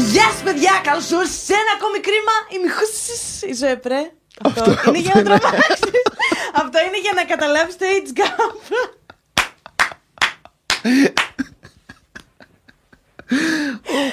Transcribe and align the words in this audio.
Γεια 0.00 0.30
σα, 0.36 0.42
παιδιά! 0.42 0.80
Καλώς 0.84 1.10
ήρθατε 1.10 1.26
σε 1.26 1.52
ένα 1.52 1.72
ακόμη 1.78 1.98
κρίμα. 2.00 2.34
Είμαι 2.54 2.68
η 3.50 3.54
Ζωεπρέ. 3.54 4.12
Αυτό, 4.44 4.70
είναι 4.88 4.98
για 4.98 5.12
να 5.14 5.22
τρομάξει. 5.22 5.90
Αυτό 6.62 6.78
είναι 6.86 7.00
για 7.00 7.12
να 7.14 7.24
καταλάβεις 7.24 7.76
το 7.76 7.84
age 7.94 8.18
gap. 8.18 8.54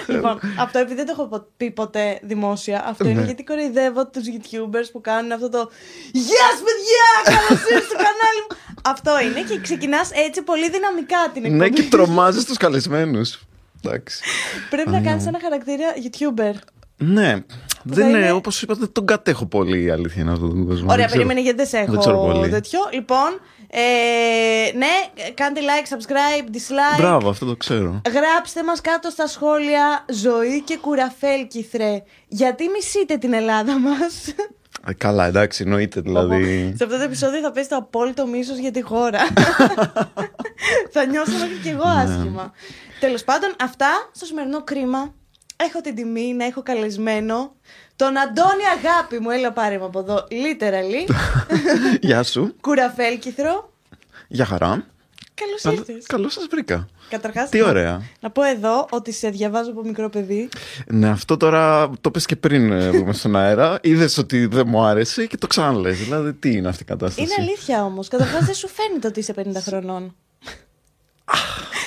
λοιπόν, 0.07 0.39
αυτό 0.59 0.79
επειδή 0.79 0.95
δεν 1.03 1.05
το 1.05 1.11
έχω 1.17 1.47
πει 1.57 1.71
ποτέ 1.71 2.19
δημόσια, 2.23 2.85
αυτό 2.87 3.07
είναι 3.07 3.19
Ναι. 3.19 3.25
γιατί 3.25 3.43
κοροϊδεύω 3.43 4.07
τους 4.07 4.23
YouTubers 4.25 4.89
που 4.91 5.01
κάνουν 5.01 5.31
αυτό 5.31 5.49
το 5.49 5.71
Γεια 6.11 6.47
σας 6.51 6.61
παιδιά! 6.67 7.09
Καλώς 7.23 7.49
ήρθατε 7.63 7.85
στο 7.85 7.95
κανάλι 7.95 8.41
μου! 8.49 8.57
Αυτό 8.83 9.19
είναι 9.19 9.41
και 9.41 9.59
ξεκινάς 9.61 10.09
έτσι 10.11 10.41
πολύ 10.41 10.69
δυναμικά 10.69 11.17
την 11.33 11.43
εκπομπή. 11.45 11.61
Ναι, 11.63 11.69
και 11.69 11.83
τρομάζεις 11.83 12.45
τους 12.45 12.57
καλεσμένους. 12.57 13.46
Εντάξει. 13.83 14.23
Πρέπει 14.69 14.89
να 14.89 15.01
κάνεις 15.01 15.25
ένα 15.27 15.39
χαρακτήρα 15.41 15.85
YouTuber. 15.95 16.53
Ναι. 16.97 17.35
Δεν 17.83 18.07
είναι- 18.09 18.17
είναι, 18.17 18.31
όπως 18.31 18.61
είπατε, 18.61 18.79
δεν 18.79 18.91
τον 18.91 19.05
κατέχω 19.05 19.45
πολύ 19.45 19.83
η 19.83 19.89
αλήθεια 19.89 20.21
είναι 20.21 20.31
αυτόν 20.31 20.49
τον 20.49 20.65
κόσμο. 20.67 20.83
Ωραία, 20.85 20.95
Δεν 20.95 21.05
ξέρω. 21.05 21.11
περίμενε 21.11 21.41
γιατί 21.41 21.57
δεν 21.57 21.67
σε 21.67 21.85
Δεν 21.91 21.99
ξέρω 21.99 22.15
έχω 22.23 22.31
πολύ. 22.31 22.49
τέτοιο. 22.49 22.79
Λοιπόν, 22.93 23.39
ε, 23.69 23.79
ναι, 24.77 25.31
κάντε 25.33 25.59
like, 25.61 25.93
subscribe, 25.95 26.55
dislike. 26.55 26.97
Μπράβο, 26.99 27.29
αυτό 27.29 27.45
το 27.45 27.55
ξέρω. 27.55 28.01
Γράψτε 28.11 28.63
μας 28.63 28.81
κάτω 28.81 29.09
στα 29.09 29.27
σχόλια 29.27 30.05
ζωή 30.13 30.61
και 30.61 30.77
κουραφέλκυθρε. 30.81 32.03
Γιατί 32.27 32.63
μισείτε 32.75 33.17
την 33.17 33.33
Ελλάδα 33.33 33.79
μας; 33.79 34.27
Ε, 34.87 34.93
καλά, 34.93 35.25
εντάξει, 35.25 35.63
εννοείται 35.63 36.01
δηλαδή. 36.01 36.73
Σε 36.77 36.83
αυτό 36.83 36.97
το 36.97 37.03
επεισόδιο 37.03 37.39
θα 37.39 37.51
πέσει 37.51 37.69
το 37.69 37.75
απόλυτο 37.75 38.27
μίσος 38.27 38.57
για 38.57 38.71
τη 38.71 38.81
χώρα. 38.81 39.19
θα 40.93 41.05
νιώσω 41.05 41.31
μέχρι 41.31 41.55
και 41.63 41.69
εγώ 41.69 41.83
Ναι. 41.93 42.01
άσχημα. 42.01 42.51
Τέλος 42.99 43.23
πάντων, 43.23 43.55
αυτά 43.59 44.09
στο 44.11 44.25
σημερινό 44.25 44.63
κρίμα. 44.63 45.13
Έχω 45.57 45.81
την 45.81 45.95
τιμή 45.95 46.33
να 46.33 46.45
έχω 46.45 46.63
καλεσμένο 46.63 47.55
τον 47.95 48.17
Αντώνη 48.17 48.63
Αγάπη 48.77 49.19
μου. 49.19 49.29
Έλα 49.29 49.51
πάρε 49.51 49.77
με 49.77 49.85
από 49.85 49.99
εδώ. 49.99 50.27
Literally. 50.31 51.11
Γεια 52.07 52.23
σου. 52.23 52.53
Κουραφέλκυθρο. 52.61 53.73
Γεια 54.27 54.45
χαρά. 54.45 54.85
Καλώς 55.33 55.77
ήρθες. 55.79 56.05
Καλώς 56.05 56.33
σας 56.33 56.47
βρήκα. 56.51 56.87
Καταρχάς, 57.09 57.49
Τι 57.49 57.59
να- 57.59 57.67
ωραία. 57.67 58.01
Να 58.19 58.29
πω 58.29 58.43
εδώ 58.43 58.87
ότι 58.91 59.11
σε 59.11 59.29
διαβάζω 59.29 59.71
από 59.71 59.83
μικρό 59.83 60.09
παιδί. 60.09 60.49
Ναι, 60.87 61.09
αυτό 61.09 61.37
τώρα 61.37 61.91
το 62.01 62.11
πες 62.11 62.25
και 62.25 62.35
πριν 62.35 62.71
ε, 62.71 62.89
βγούμε 62.97 63.13
στον 63.13 63.35
αέρα. 63.35 63.79
Είδες 63.81 64.17
ότι 64.17 64.45
δεν 64.45 64.63
μου 64.67 64.81
άρεσε 64.83 65.25
και 65.25 65.37
το 65.37 65.47
ξαναλες. 65.47 65.97
Δηλαδή, 65.97 66.33
τι 66.33 66.51
είναι 66.51 66.67
αυτή 66.67 66.83
η 66.83 66.85
κατάσταση; 66.85 67.21
Είναι 67.21 67.33
αλήθεια 67.47 67.83
όμως. 67.83 68.07
Καταρχάς 68.07 68.45
δεν 68.45 68.55
σου 68.55 68.67
φαίνεται 68.67 69.07
ότι 69.07 69.19
είσαι 69.19 69.33
50 69.37 69.41
χρονών. 69.61 70.15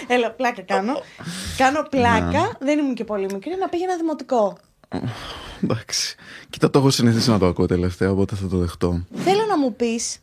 Έλα, 0.06 0.30
πλάκα 0.30 0.62
κάνω. 0.62 1.02
Κάνω 1.56 1.82
πλάκα. 1.90 2.56
Δεν 2.60 2.78
ήμουν 2.78 2.94
και 2.94 3.04
πολύ 3.04 3.26
μικρή 3.32 3.56
να 3.60 3.68
πήγαινα 3.68 3.96
δημοτικό. 3.96 4.58
Εντάξει. 5.62 6.16
Κοίτα, 6.50 6.70
το 6.70 6.78
έχω 6.78 6.90
συνηθίσει 6.90 7.30
να 7.30 7.38
το 7.38 7.46
ακούω 7.46 7.66
τελευταία, 7.66 8.10
οπότε 8.10 8.34
θα 8.34 8.48
το 8.48 8.56
δεχτώ. 8.56 9.04
Θέλω 9.14 9.44
να 9.48 9.58
μου 9.58 9.74
πεις 9.74 10.18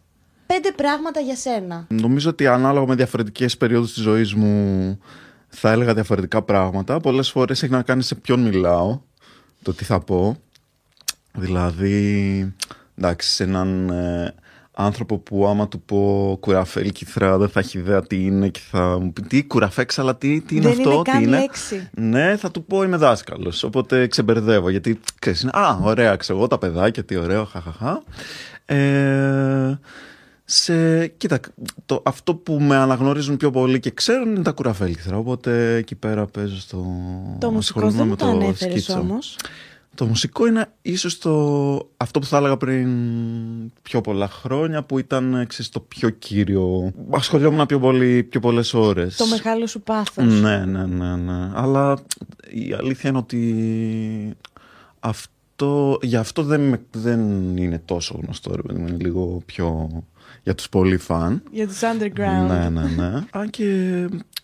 πέντε 0.45 0.71
πράγματα 0.71 1.19
για 1.19 1.35
σένα. 1.35 1.85
Νομίζω 1.89 2.29
ότι 2.29 2.47
ανάλογα 2.47 2.85
με 2.85 2.95
διαφορετικές 2.95 3.57
περιόδους 3.57 3.93
της 3.93 4.03
ζωής 4.03 4.33
μου 4.33 4.99
θα 5.47 5.71
έλεγα 5.71 5.93
διαφορετικά 5.93 6.41
πράγματα. 6.41 6.99
Πολλές 6.99 7.29
φορές 7.29 7.63
έχει 7.63 7.71
να 7.71 7.81
κάνει 7.81 8.03
σε 8.03 8.15
ποιον 8.15 8.39
μιλάω, 8.39 8.99
το 9.61 9.73
τι 9.73 9.83
θα 9.83 9.99
πω. 9.99 10.37
Δηλαδή, 11.33 12.53
εντάξει, 12.97 13.29
σε 13.29 13.43
έναν 13.43 13.89
ε, 13.89 14.35
άνθρωπο 14.79 15.17
που 15.17 15.47
άμα 15.47 15.67
του 15.67 15.81
πω 15.81 16.37
κουραφέλ 16.39 16.91
κύθρα 16.91 17.37
δεν 17.37 17.49
θα 17.49 17.59
έχει 17.59 17.77
ιδέα 17.77 18.01
τι 18.01 18.25
είναι 18.25 18.47
και 18.47 18.59
θα 18.71 18.99
μου 18.99 19.13
πει 19.13 19.21
τι 19.21 19.43
κουραφέξαλα, 19.43 20.15
τι, 20.15 20.41
τι 20.41 20.55
είναι 20.55 20.69
Δεν 20.69 20.77
αυτό, 20.77 20.91
είναι 20.91 21.01
τι 21.01 21.11
καν 21.11 21.23
είναι; 21.23 21.39
λέξη. 21.39 21.89
Ναι, 21.93 22.35
θα 22.37 22.51
του 22.51 22.65
πω 22.65 22.83
είμαι 22.83 22.97
δάσκαλος, 22.97 23.63
οπότε 23.63 24.07
ξεμπερδεύω 24.07 24.69
γιατί 24.69 24.99
ξέρεις, 25.19 25.41
είναι, 25.41 25.51
α, 25.53 25.79
ωραία, 25.81 26.15
ξέρω 26.15 26.37
εγώ 26.37 26.47
τα 26.47 26.57
παιδάκια, 26.57 27.03
τι 27.03 27.17
ωραίο, 27.17 27.45
χαχαχά. 27.45 28.03
Ε, 28.65 29.79
σε, 30.45 31.07
κοίτα, 31.07 31.39
το, 31.85 32.01
αυτό 32.05 32.35
που 32.35 32.59
με 32.59 32.75
αναγνωρίζουν 32.75 33.37
πιο 33.37 33.51
πολύ 33.51 33.79
και 33.79 33.91
ξέρουν 33.91 34.29
είναι 34.29 34.41
τα 34.41 34.51
κουραφέλκυθρα, 34.51 35.17
οπότε 35.17 35.75
εκεί 35.75 35.95
πέρα 35.95 36.25
παίζω 36.25 36.59
στο... 36.59 36.77
Το 37.39 37.51
μουσικό 37.51 37.79
ασχολούμαι 37.79 37.91
δεν 37.91 38.03
με 38.03 38.09
μου 38.09 38.15
το 38.15 38.25
ανέφερες 38.25 38.83
σκίτσο. 38.83 38.99
όμως. 38.99 39.37
Το 39.97 40.05
μουσικό 40.05 40.47
είναι 40.47 40.65
ίσως 40.81 41.17
το, 41.17 41.75
αυτό 41.97 42.19
που 42.19 42.25
θα 42.25 42.37
έλεγα 42.37 42.57
πριν 42.57 42.89
πιο 43.81 44.01
πολλά 44.01 44.27
χρόνια 44.27 44.83
που 44.83 44.99
ήταν 44.99 45.33
εξής, 45.35 45.69
το 45.69 45.79
πιο 45.79 46.09
κύριο. 46.09 46.91
Ασχολιόμουν 47.09 47.65
πιο, 47.65 47.79
πολύ, 47.79 48.23
πιο 48.23 48.39
πολλές 48.39 48.73
ώρες. 48.73 49.15
Το 49.15 49.25
μεγάλο 49.27 49.67
σου 49.67 49.81
πάθος. 49.81 50.41
Ναι, 50.41 50.65
ναι, 50.65 50.85
ναι, 50.85 51.15
ναι. 51.15 51.51
Αλλά 51.53 51.97
η 52.49 52.73
αλήθεια 52.73 53.09
είναι 53.09 53.19
ότι 53.19 54.35
αυτό, 54.99 55.97
για 56.01 56.19
αυτό 56.19 56.43
δεν, 56.43 56.61
με- 56.61 56.81
δεν 56.91 57.19
είναι 57.57 57.81
τόσο 57.85 58.19
γνωστό. 58.23 58.55
Ρε, 58.55 58.61
παιδί 58.61 58.79
μου. 58.79 58.87
είναι 58.87 58.97
λίγο 58.99 59.41
πιο 59.45 59.89
για 60.47 60.55
τους 60.55 60.69
πολύ 60.69 60.97
φαν. 60.97 61.41
Για 61.51 61.67
τους 61.67 61.79
underground. 61.79 62.47
Ναι, 62.47 62.69
ναι, 62.69 62.87
ναι. 62.95 63.23
Αν 63.31 63.49
και 63.49 63.65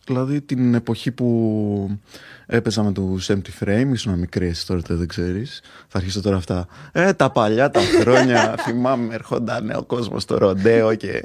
δηλαδή 0.06 0.42
την 0.42 0.74
εποχή 0.74 1.12
που 1.12 2.00
έπαιζα 2.46 2.84
με 2.84 2.92
τους 2.92 3.30
Empty 3.32 3.64
Frame, 3.64 3.90
ήσουν 3.94 4.20
μικρή 4.20 4.48
εσύ 4.48 4.68
τώρα 4.68 4.82
δεν 4.88 5.08
ξέρεις. 5.08 5.62
Θα 5.88 5.98
αρχίσω 5.98 6.22
τώρα 6.22 6.36
αυτά. 6.36 6.68
Ε, 6.92 7.14
τα 7.14 7.32
παλιά 7.32 7.70
τα 7.70 7.80
χρόνια, 8.00 8.56
θυμάμαι, 8.66 9.14
έρχονταν 9.14 9.72
ο 9.76 9.84
κόσμος 9.84 10.24
στο 10.24 10.38
ροντέο 10.38 10.96
και... 10.96 11.22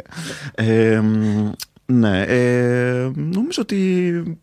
Ε, 0.55 1.01
μ, 1.01 1.51
ναι, 1.87 2.23
ε, 2.23 3.11
νομίζω 3.15 3.63
ότι 3.63 4.41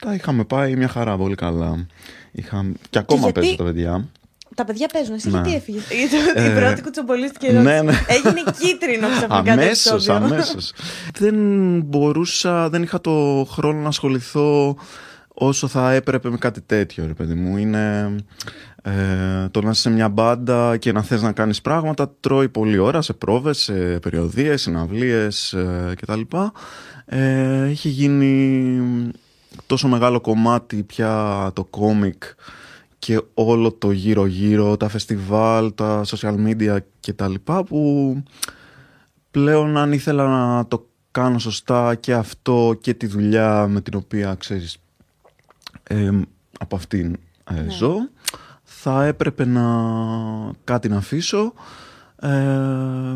τα 0.00 0.14
είχαμε 0.14 0.44
πάει 0.44 0.76
μια 0.76 0.88
χαρά 0.88 1.16
πολύ 1.16 1.34
καλά. 1.34 1.86
Είχα... 2.32 2.66
Και 2.90 2.98
ακόμα 2.98 3.20
γιατί- 3.20 3.40
παίζουν 3.40 3.56
τα 3.56 3.64
παιδιά. 3.64 4.08
Τα 4.54 4.64
παιδιά 4.64 4.88
παίζουν. 4.92 5.14
Εσύ 5.14 5.30
Ναι. 5.30 5.34
γιατί 5.40 5.54
έφυγες; 5.54 5.82
Γιατί 5.90 6.42
η 6.50 6.54
πρώτη 6.54 6.82
κουτσομπολίστηκε 6.82 7.46
ερώτηση. 7.46 7.72
ναι, 7.74 7.82
ναι. 7.82 7.92
Έγινε 8.08 8.42
κίτρινο 8.58 9.06
ξαφνικά. 9.08 9.42
το 9.42 9.50
Αμέσως, 9.50 9.92
επεισόδιο. 9.92 10.14
αμέσως. 10.26 10.72
δεν 11.18 11.34
μπορούσα, 11.84 12.68
δεν 12.68 12.82
είχα 12.82 13.00
το 13.00 13.46
χρόνο 13.50 13.80
να 13.80 13.88
ασχοληθώ 13.88 14.76
όσο 15.34 15.66
θα 15.66 15.92
έπρεπε 15.92 16.30
με 16.30 16.36
κάτι 16.36 16.60
τέτοιο, 16.60 17.06
ρε 17.06 17.12
παιδί 17.12 17.34
μου. 17.34 17.56
Είναι 17.56 18.14
ε, 18.82 18.92
το 19.50 19.60
να 19.62 19.70
είσαι 19.70 19.80
σε 19.80 19.90
μια 19.90 20.08
μπάντα 20.08 20.76
και 20.76 20.92
να 20.92 21.02
θες 21.02 21.22
να 21.22 21.32
κάνεις 21.32 21.60
πράγματα, 21.60 22.12
τρώει 22.20 22.48
πολλή 22.48 22.78
ώρα 22.78 23.02
σε 23.02 23.12
πρόβες, 23.12 23.58
σε 23.58 23.72
περιοδίες, 23.98 24.62
συναυλίες 24.62 25.52
ε, 25.52 25.94
κτλ. 26.00 26.20
Ε, 27.06 27.68
είχε 27.70 27.88
γίνει 27.88 29.10
τόσο 29.66 29.88
μεγάλο 29.88 30.20
κομμάτι 30.20 30.82
πια 30.82 31.50
το 31.54 31.64
κόμικ 31.64 32.22
και 33.04 33.22
όλο 33.34 33.72
το 33.72 33.90
γύρω 33.90 34.26
γύρω, 34.26 34.76
τα 34.76 34.88
φεστιβάλ, 34.88 35.74
τα 35.74 36.02
social 36.06 36.34
media 36.46 36.78
και 37.00 37.12
τα 37.12 37.28
λοιπά 37.28 37.64
που 37.64 38.22
πλέον 39.30 39.76
αν 39.76 39.92
ήθελα 39.92 40.26
να 40.26 40.66
το 40.66 40.86
κάνω 41.10 41.38
σωστά 41.38 41.94
και 41.94 42.14
αυτό 42.14 42.78
και 42.80 42.94
τη 42.94 43.06
δουλειά 43.06 43.66
με 43.66 43.80
την 43.80 43.94
οποία 43.94 44.34
ξέρεις 44.34 44.78
ε, 45.82 46.10
από 46.58 46.76
αυτήν 46.76 47.16
ε, 47.50 47.60
Ναι. 47.60 47.70
ζω 47.70 47.94
θα 48.62 49.04
έπρεπε 49.04 49.44
να 49.44 49.64
κάτι 50.64 50.88
να 50.88 50.96
αφήσω 50.96 51.52
ε, 52.20 53.14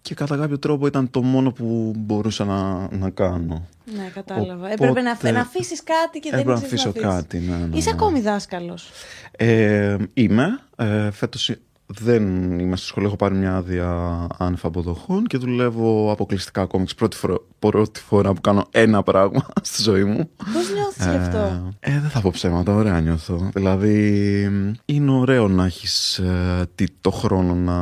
και 0.00 0.14
κατά 0.14 0.36
κάποιο 0.36 0.58
τρόπο 0.58 0.86
ήταν 0.86 1.10
το 1.10 1.22
μόνο 1.22 1.52
που 1.52 1.94
μπορούσα 1.96 2.44
να, 2.44 2.88
να 2.96 3.10
κάνω. 3.10 3.66
Ναι, 3.96 4.10
κατάλαβα. 4.14 4.52
Οπότε- 4.66 4.72
Έπρεπε 4.72 5.00
να, 5.00 5.32
να 5.32 5.40
αφήσεις 5.40 5.82
κάτι 5.82 6.18
και 6.18 6.30
δεν 6.30 6.38
Έπρεπε 6.40 6.58
να 6.60 6.64
ήξερες 6.64 6.84
αφήσω 6.86 7.06
αφήσεις. 7.08 7.22
κάτι. 7.22 7.38
Ναι, 7.38 7.66
ναι, 7.66 7.76
Είσαι 7.76 7.90
ναι. 7.90 7.96
ακόμη 8.00 8.20
δάσκαλος. 8.20 8.90
Ε, 9.36 9.96
είμαι. 10.14 10.46
Ε, 10.76 11.10
φέτος 11.10 11.52
δεν 11.86 12.58
είμαι 12.58 12.76
στο 12.76 12.86
σχολείο, 12.86 13.08
έχω 13.08 13.16
πάρει 13.16 13.34
μια 13.34 13.56
άδεια 13.56 14.26
άνευ 14.38 14.64
αποδοχών 14.66 15.26
και 15.26 15.36
δουλεύω 15.38 16.12
αποκλειστικά 16.12 16.66
κόμιξ. 16.66 16.94
Πρώτη, 16.94 17.16
φορά- 17.16 17.40
πρώτη 17.58 18.00
φορά 18.00 18.32
που 18.32 18.40
κάνω 18.40 18.66
ένα 18.70 19.02
πράγμα 19.02 19.46
στη 19.62 19.82
ζωή 19.82 20.04
μου. 20.04 20.30
Πώς 20.52 20.72
νιώθεις 20.74 21.04
γι' 21.06 21.16
αυτό; 21.16 21.38
Ε, 21.80 21.90
ε, 21.90 22.00
δεν 22.00 22.10
θα 22.10 22.20
πω 22.20 22.30
ψέματα, 22.32 22.74
ωραία 22.74 23.00
νιώθω. 23.00 23.50
Δηλαδή, 23.54 24.48
είναι 24.84 25.10
ωραίο 25.10 25.48
να 25.48 25.64
έχεις 25.64 26.18
ε, 26.18 26.66
τι- 26.74 26.90
το 27.00 27.10
χρόνο 27.10 27.54
να, 27.54 27.78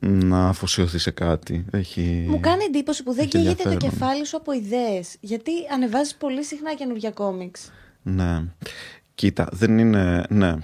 να 0.00 0.48
αφοσιωθεί 0.48 0.98
σε 0.98 1.10
κάτι. 1.10 1.64
Έχει... 1.70 2.26
Μου 2.28 2.40
κάνει 2.40 2.64
εντύπωση 2.64 3.02
που 3.02 3.12
δεν 3.12 3.20
έχει 3.20 3.28
καίγεται 3.28 3.62
το 3.62 3.68
ενδιαφέρον. 3.68 3.98
κεφάλι 3.98 4.26
σου 4.26 4.36
από 4.36 4.52
ιδέες. 4.52 5.16
Γιατί 5.20 5.50
ανεβάζεις 5.72 6.14
πολύ 6.14 6.44
συχνά 6.44 6.74
καινούργια 6.74 7.10
κόμιξ. 7.10 7.72
Ναι. 8.02 8.42
Κοίτα, 9.14 9.48
δεν 9.52 9.78
είναι. 9.78 10.24
Ναι. 10.28 10.54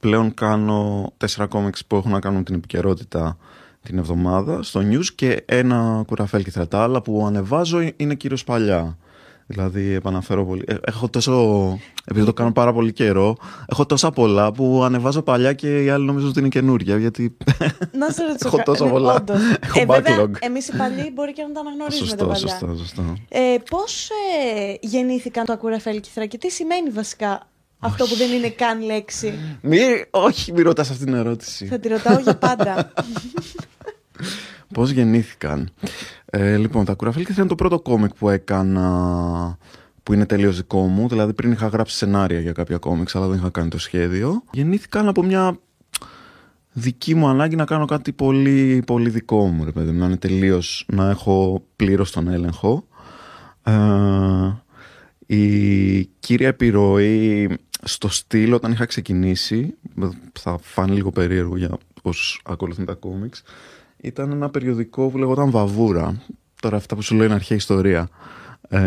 Πλέον 0.00 0.34
κάνω 0.34 1.12
τέσσερα 1.16 1.46
κόμιξ 1.46 1.84
που 1.86 1.96
έχουν 1.96 2.10
να 2.10 2.20
κάνουν 2.20 2.44
την 2.44 2.54
επικαιρότητα 2.54 3.36
την 3.82 3.98
εβδομάδα 3.98 4.62
στο 4.62 4.80
news 4.80 5.06
και 5.14 5.42
ένα 5.46 6.02
κουραφέλ 6.06 6.44
και 6.44 6.50
τα 6.50 6.82
άλλα 6.82 7.02
που 7.02 7.26
ανεβάζω 7.26 7.90
είναι 7.96 8.14
κυρίως 8.14 8.44
παλιά. 8.44 8.96
Δηλαδή, 9.46 9.92
επαναφέρω 9.92 10.44
πολύ. 10.46 10.64
ε, 10.66 10.74
Έχω 10.84 11.08
τόσο. 11.08 11.78
Επειδή 12.04 12.24
το 12.26 12.32
κάνω 12.32 12.52
πάρα 12.52 12.72
πολύ 12.72 12.92
καιρό, 12.92 13.36
έχω 13.66 13.86
τόσα 13.86 14.10
πολλά 14.10 14.52
που 14.52 14.82
ανεβάζω 14.84 15.22
παλιά 15.22 15.52
και 15.52 15.82
οι 15.84 15.88
άλλοι 15.88 16.04
νομίζουν 16.04 16.28
ότι 16.28 16.38
είναι 16.38 16.48
καινούργια. 16.48 16.96
Γιατί. 16.98 17.36
Να 17.98 18.10
σε 18.10 18.22
ρωτήσω. 18.22 18.46
Έχω 18.46 18.56
κα- 18.56 18.62
τόσα 18.62 18.84
ναι, 18.84 18.90
πολλά. 18.90 19.14
όντως. 19.14 19.36
Έχω 19.66 19.80
ε, 19.80 19.84
βέβαια, 19.86 20.16
backlog. 20.24 20.30
εμείς 20.40 20.68
οι 20.68 20.76
παλιοί 20.76 21.10
μπορεί 21.14 21.32
και 21.32 21.42
να 21.42 21.52
τα 21.52 21.60
αναγνωρίζουμε 21.60 22.06
τα 22.16 22.16
σωστό, 22.16 22.26
παλιά. 22.26 22.48
σωστό, 22.48 22.76
σωστό. 22.76 23.02
Ε, 23.28 23.56
Πώς 23.70 24.08
ε, 24.10 24.74
γεννήθηκαν 24.80 25.44
το 25.44 25.52
ακούρα 25.52 25.78
φέλκυθρα 25.80 26.26
και 26.26 26.38
τι 26.38 26.50
σημαίνει 26.50 26.90
βασικά 26.90 27.48
Αυτό 27.78 28.04
που 28.06 28.14
δεν 28.16 28.32
είναι 28.32 28.48
καν 28.50 28.82
λέξη; 28.82 29.34
Μη, 29.62 29.78
όχι, 30.10 30.52
μη 30.52 30.62
ρωτάς 30.62 30.90
αυτή 30.90 31.04
την 31.04 31.14
ερώτηση. 31.14 31.66
Θα 31.66 31.78
τη 31.78 31.88
ρωτάω 31.88 32.18
για 32.18 32.36
πάντα. 32.36 32.92
Πώς 34.74 34.90
γεννήθηκαν; 34.90 35.70
Ε, 36.34 36.56
λοιπόν, 36.56 36.84
τα 36.84 36.94
κουραφέλκια 36.94 37.34
ήταν 37.34 37.48
το 37.48 37.54
πρώτο 37.54 37.80
κόμικ 37.80 38.14
που 38.14 38.28
έκανα 38.28 39.58
που 40.02 40.12
είναι 40.12 40.26
τελείως 40.26 40.56
δικό 40.56 40.86
μου. 40.86 41.08
Δηλαδή 41.08 41.32
πριν 41.32 41.52
είχα 41.52 41.66
γράψει 41.66 41.96
σενάρια 41.96 42.40
για 42.40 42.52
κάποια 42.52 42.78
κόμικ, 42.78 43.16
αλλά 43.16 43.26
δεν 43.26 43.38
είχα 43.38 43.50
κάνει 43.50 43.68
το 43.68 43.78
σχέδιο. 43.78 44.42
Γεννήθηκαν 44.50 45.08
από 45.08 45.22
μια 45.22 45.58
δική 46.72 47.14
μου 47.14 47.28
ανάγκη 47.28 47.56
να 47.56 47.64
κάνω 47.64 47.84
κάτι 47.84 48.12
πολύ, 48.12 48.82
πολύ 48.86 49.08
δικό 49.08 49.46
μου, 49.46 49.64
ρε 49.64 49.72
παιδί 49.72 49.90
μου. 49.90 49.98
Να 49.98 50.06
είναι 50.06 50.16
τελείως, 50.16 50.86
να 50.92 51.10
έχω 51.10 51.64
πλήρως 51.76 52.10
τον 52.10 52.28
έλεγχο. 52.28 52.86
Ε, 53.62 53.72
η 55.26 56.04
κύρια 56.04 56.48
επιρροή 56.48 57.48
στο 57.82 58.08
στυλ 58.08 58.52
όταν 58.52 58.72
είχα 58.72 58.84
ξεκινήσει, 58.84 59.74
θα 60.32 60.58
φάνει 60.62 60.94
λίγο 60.94 61.10
περίεργο 61.10 61.56
για 61.56 61.78
όσους 62.02 62.40
ακολουθούν 62.44 62.84
τα 62.84 62.94
κόμιξ, 62.94 63.42
ήταν 64.02 64.30
ένα 64.32 64.48
περιοδικό 64.50 65.08
που 65.08 65.18
λεγόταν 65.18 65.50
Βαβούρα. 65.50 66.22
Τώρα 66.60 66.76
αυτά 66.76 66.94
που 66.94 67.02
σου 67.02 67.14
λέω 67.14 67.24
είναι 67.24 67.34
αρχαία 67.34 67.56
ιστορία. 67.56 68.08
Ε, 68.68 68.80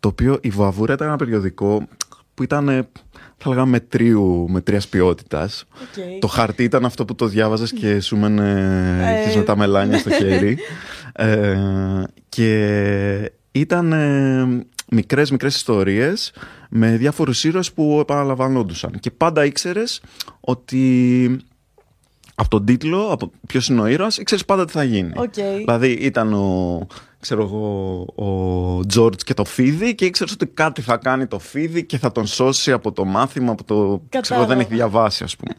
το 0.00 0.08
οποίο 0.08 0.38
η 0.40 0.48
Βαβούρα 0.48 0.92
ήταν 0.92 1.06
ένα 1.06 1.16
περιοδικό 1.16 1.88
που 2.34 2.42
ήταν, 2.42 2.88
θα 3.36 3.48
λέγαμε, 3.48 3.70
μετρίου, 3.70 4.46
μετρίας 4.50 4.88
ποιότητας. 4.88 5.64
Okay. 5.72 6.18
Το 6.20 6.26
χαρτί 6.26 6.62
ήταν 6.64 6.84
αυτό 6.84 7.04
που 7.04 7.14
το 7.14 7.26
διάβαζες 7.26 7.72
και 7.72 8.00
σου 8.00 8.16
μένε 8.16 8.50
Ε. 9.32 9.36
με 9.36 9.42
τα 9.42 9.56
μελάνια 9.56 9.98
στο 9.98 10.10
χέρι. 10.10 10.58
ε, 11.12 11.58
και 12.28 13.32
ήταν 13.52 13.92
ε, 13.92 14.66
μικρές 14.90 15.30
μικρές 15.30 15.56
ιστορίες 15.56 16.32
με 16.70 16.96
διάφορους 16.96 17.44
ήρωες 17.44 17.72
που 17.72 17.98
επαναλαμβανόντουσαν. 18.00 18.90
Και 19.00 19.10
πάντα 19.10 19.44
ήξερες 19.44 20.00
ότι 20.40 21.36
από 22.40 22.48
τον 22.48 22.64
τίτλο, 22.64 23.08
από 23.10 23.30
ποιος 23.46 23.68
είναι 23.68 23.80
ο 23.80 23.86
ήρωας, 23.86 24.18
ήξερες 24.18 24.44
πάντα 24.44 24.64
τι 24.64 24.72
θα 24.72 24.82
γίνει. 24.82 25.12
Οκ. 25.16 25.34
Δηλαδή 25.58 25.90
ήταν 25.90 26.32
ο, 26.32 26.86
ξέρω 27.20 27.42
εγώ, 27.42 28.06
ο 28.14 28.86
Τζόρτζ 28.86 29.22
και 29.22 29.34
το 29.34 29.44
Φίδι 29.44 29.94
και 29.94 30.04
ήξερες 30.04 30.32
ότι 30.32 30.46
κάτι 30.46 30.80
θα 30.82 30.96
κάνει 30.96 31.26
το 31.26 31.38
Φίδι 31.38 31.84
και 31.84 31.98
θα 31.98 32.12
τον 32.12 32.26
σώσει 32.26 32.72
από 32.72 32.92
το 32.92 33.04
μάθημα 33.04 33.54
που 33.54 33.64
το 33.64 34.02
ξέρω, 34.20 34.44
δεν 34.44 34.60
έχει 34.60 34.74
διαβάσει 34.74 35.24
ας 35.24 35.36
πούμε. 35.36 35.54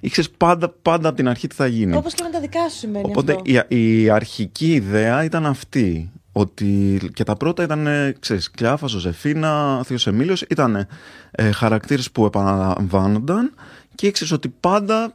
ήξερες 0.00 0.30
πάντα, 0.36 0.74
πάντα 0.82 1.08
από 1.08 1.16
την 1.16 1.28
αρχή 1.28 1.46
τι 1.46 1.54
θα 1.54 1.66
γίνει. 1.66 1.96
Όπως 1.96 2.14
και 2.14 2.22
με 2.22 2.30
τα 2.30 2.40
δικά 2.40 2.68
σου 2.68 2.76
σημαίνει 2.76 3.04
Οπότε 3.08 3.32
αυτό. 3.32 3.64
η, 3.68 4.02
η 4.02 4.10
αρχική 4.10 4.72
ιδέα 4.72 5.24
ήταν 5.24 5.46
αυτή. 5.46 6.10
Ότι 6.36 7.00
και 7.14 7.24
τα 7.24 7.36
πρώτα 7.36 7.62
ήταν, 7.62 7.86
ε, 7.86 8.14
ξέρεις, 8.20 8.50
Κλιάφα, 8.50 8.86
Ζωζεφίνα, 8.86 9.82
Θείος 9.84 10.06
Εμίλιος, 10.06 10.42
ήταν 10.42 10.86
ε, 11.30 11.50
χαρακτήρες 11.50 12.10
που 12.10 12.24
επαναλαμβάνονταν 12.24 13.54
και 13.94 14.06
ήξερες 14.06 14.32
ότι 14.32 14.48
πάντα 14.60 15.14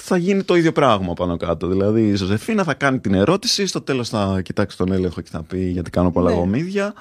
θα 0.00 0.16
γίνει 0.16 0.42
το 0.42 0.54
ίδιο 0.56 0.72
πράγμα 0.72 1.12
πάνω 1.12 1.36
κάτω. 1.36 1.66
Δηλαδή 1.66 2.06
η 2.08 2.14
Ζωζεφίνα 2.14 2.64
θα 2.64 2.74
κάνει 2.74 2.98
την 2.98 3.14
ερώτηση, 3.14 3.66
στο 3.66 3.80
τέλος 3.80 4.08
θα 4.08 4.40
κοιτάξει 4.44 4.76
τον 4.76 4.92
έλεγχο 4.92 5.20
και 5.20 5.28
θα 5.32 5.42
πει 5.42 5.58
γιατί 5.58 5.90
κάνω 5.90 6.10
πολλά 6.10 6.30
Ναι. 6.30 6.36
γομίδια. 6.36 6.94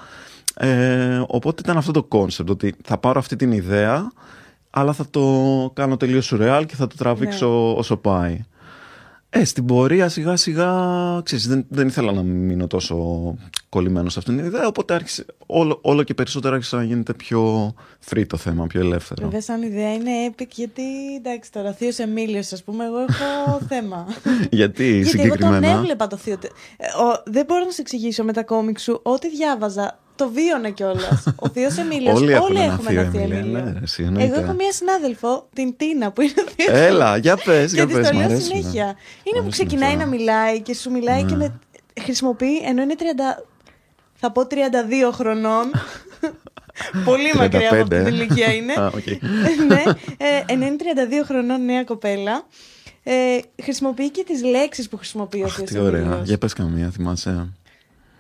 Ε, 0.56 1.22
οπότε 1.28 1.62
ήταν 1.66 1.78
αυτό 1.78 1.92
το 1.92 2.04
concept, 2.04 2.50
ότι 2.50 2.76
θα 2.84 2.98
πάρω 2.98 3.20
αυτή 3.20 3.36
την 3.36 3.52
ιδέα, 3.52 4.12
αλλά 4.70 4.94
θα 4.94 5.06
το 5.10 5.72
κάνω 5.74 5.98
τελείως 5.98 6.26
σουρεάλ 6.26 6.66
και 6.66 6.76
θα 6.76 6.88
το 6.88 6.96
τραβήξω 6.98 7.46
Ναι. 7.48 7.80
όσο 7.80 7.98
πάει. 7.98 8.40
Ε, 9.38 9.44
στην 9.44 9.66
πορεία 9.66 10.10
σιγά 10.10 10.36
σιγά, 10.36 10.72
ξέρεις, 11.24 11.48
δεν, 11.48 11.66
δεν 11.70 11.88
ήθελα 11.88 12.12
να 12.12 12.22
μείνω 12.22 12.68
τόσο 12.68 12.96
κολλημένο 13.70 14.10
σε 14.10 14.20
αυτήν 14.20 14.38
την 14.38 14.46
ιδέα, 14.46 14.68
οπότε 14.68 14.94
άρχισε, 14.94 15.26
όλο, 15.46 15.80
όλο 15.82 16.04
και 16.04 16.14
περισσότερο 16.14 16.56
άρχισε 16.56 16.76
να 16.76 16.84
γίνεται 16.84 17.14
πιο 17.14 17.74
free 18.10 18.24
το 18.28 18.38
θέμα, 18.38 18.68
πιο 18.68 18.80
ελεύθερο. 18.80 19.24
Βέβαια, 19.24 19.42
σαν 19.42 19.62
ιδέα 19.62 19.94
είναι 19.94 20.12
epic 20.30 20.48
γιατί 20.52 20.82
εντάξει 21.18 21.52
τώρα, 21.52 21.74
Θείο 21.74 21.92
Εμίλιο, 21.98 22.40
ας 22.40 22.64
πούμε, 22.64 22.86
εγώ 22.86 22.98
έχω 23.00 23.60
θέμα. 23.72 24.06
Γιατί 24.52 24.86
γιατί 24.96 25.10
συγκεκριμένα. 25.10 25.56
εγώ 25.58 25.66
τον 25.68 25.78
έβλεπα 25.80 26.08
το 26.08 26.18
Θείο. 26.18 26.38
Ε, 26.78 26.88
ο- 27.04 27.24
δεν 27.26 27.46
μπορώ 27.46 27.64
να 27.66 27.72
σε 27.72 27.82
εξηγήσω 27.82 28.24
με 28.24 28.34
τα 28.34 28.44
κόμικ 28.44 28.80
σου. 28.80 29.00
Ό,τι 29.04 29.30
διάβαζα, 29.30 30.00
το 30.16 30.30
βίωνα 30.30 30.70
κιόλας. 30.70 31.24
Ο 31.46 31.50
Θείο 31.50 31.70
Εμίλιος. 31.80 32.20
Όλοι 32.22 32.32
έχουν 32.32 32.56
ένα 32.56 32.64
έχουμε 32.74 32.90
Θείο 32.90 33.00
ένα 33.02 33.10
Θείο 33.10 33.22
Εμίλιο, 33.22 33.38
Εμίλιο. 33.40 33.62
ναι, 33.64 33.72
ρε, 33.72 33.80
εσύ, 33.84 34.04
εννοείται. 34.04 34.34
Εγώ 34.36 34.44
έχω 34.44 34.54
μία 34.54 34.72
συνάδελφο, 34.72 35.48
την 35.54 35.78
Τίνα, 35.78 36.12
που 36.12 36.22
είναι 36.22 36.34
Θείο 36.56 36.76
Έλα, 36.76 37.18
για 37.18 37.38
πες, 37.38 37.70
Και 37.72 37.76
για 37.76 37.88
τη 37.88 37.94
πες, 37.94 38.08
το 38.10 38.14
μ' 38.14 38.18
λέω 38.18 38.26
αρέσει, 38.28 38.42
συνέχεια. 38.42 38.86
ναι. 38.86 38.92
Είναι 38.92 38.96
Μ' 39.24 39.34
που 39.34 39.40
αρέσει 39.40 39.50
ξεκινάει 39.50 39.94
αυτό. 39.94 40.00
να 40.04 40.06
μιλάει 40.06 40.62
και 40.62 40.74
σου 40.74 40.92
μιλάει 40.92 41.24
και 41.24 41.36
Ναι. 41.36 41.48
με 41.48 41.60
χρησιμοποιεί 42.02 42.62
ενώ 42.66 42.82
είναι 42.82 42.96
30. 43.00 43.44
Θα 44.14 44.32
πω 44.32 44.42
32 44.42 45.12
χρονών. 45.14 45.72
Πολύ 47.06 47.32
μακριά 47.38 47.70
από 47.72 47.82
αυτή 47.82 47.96
35, 47.96 48.04
την 48.06 48.06
ε. 48.06 48.10
ηλικία 48.10 48.54
είναι. 48.54 48.74
Α, 48.74 48.86
οκ. 48.86 49.06
ναι, 49.68 49.84
ε, 50.18 50.44
ενώ 50.46 50.66
είναι 50.66 50.76
32 51.22 51.26
χρονών 51.26 51.66
νέα 51.66 51.84
κοπέλα. 51.84 52.46
Ε, 53.04 53.14
χρησιμοποιεί 53.64 54.10
και 54.10 54.24
τις 54.24 54.44
λέξεις 54.44 54.90
που 54.90 54.98
χρησιμοποιεί 54.98 55.42
ο 55.42 55.46
Αχ, 55.46 55.56
Θείος 55.56 55.70
τι 55.70 55.80
ωραία. 55.80 56.02
Εμίλιος. 56.02 56.28
Για 56.28 56.38
πες 56.38 56.54
καμία, 56.54 56.90
θυμάσαι. 56.90 57.48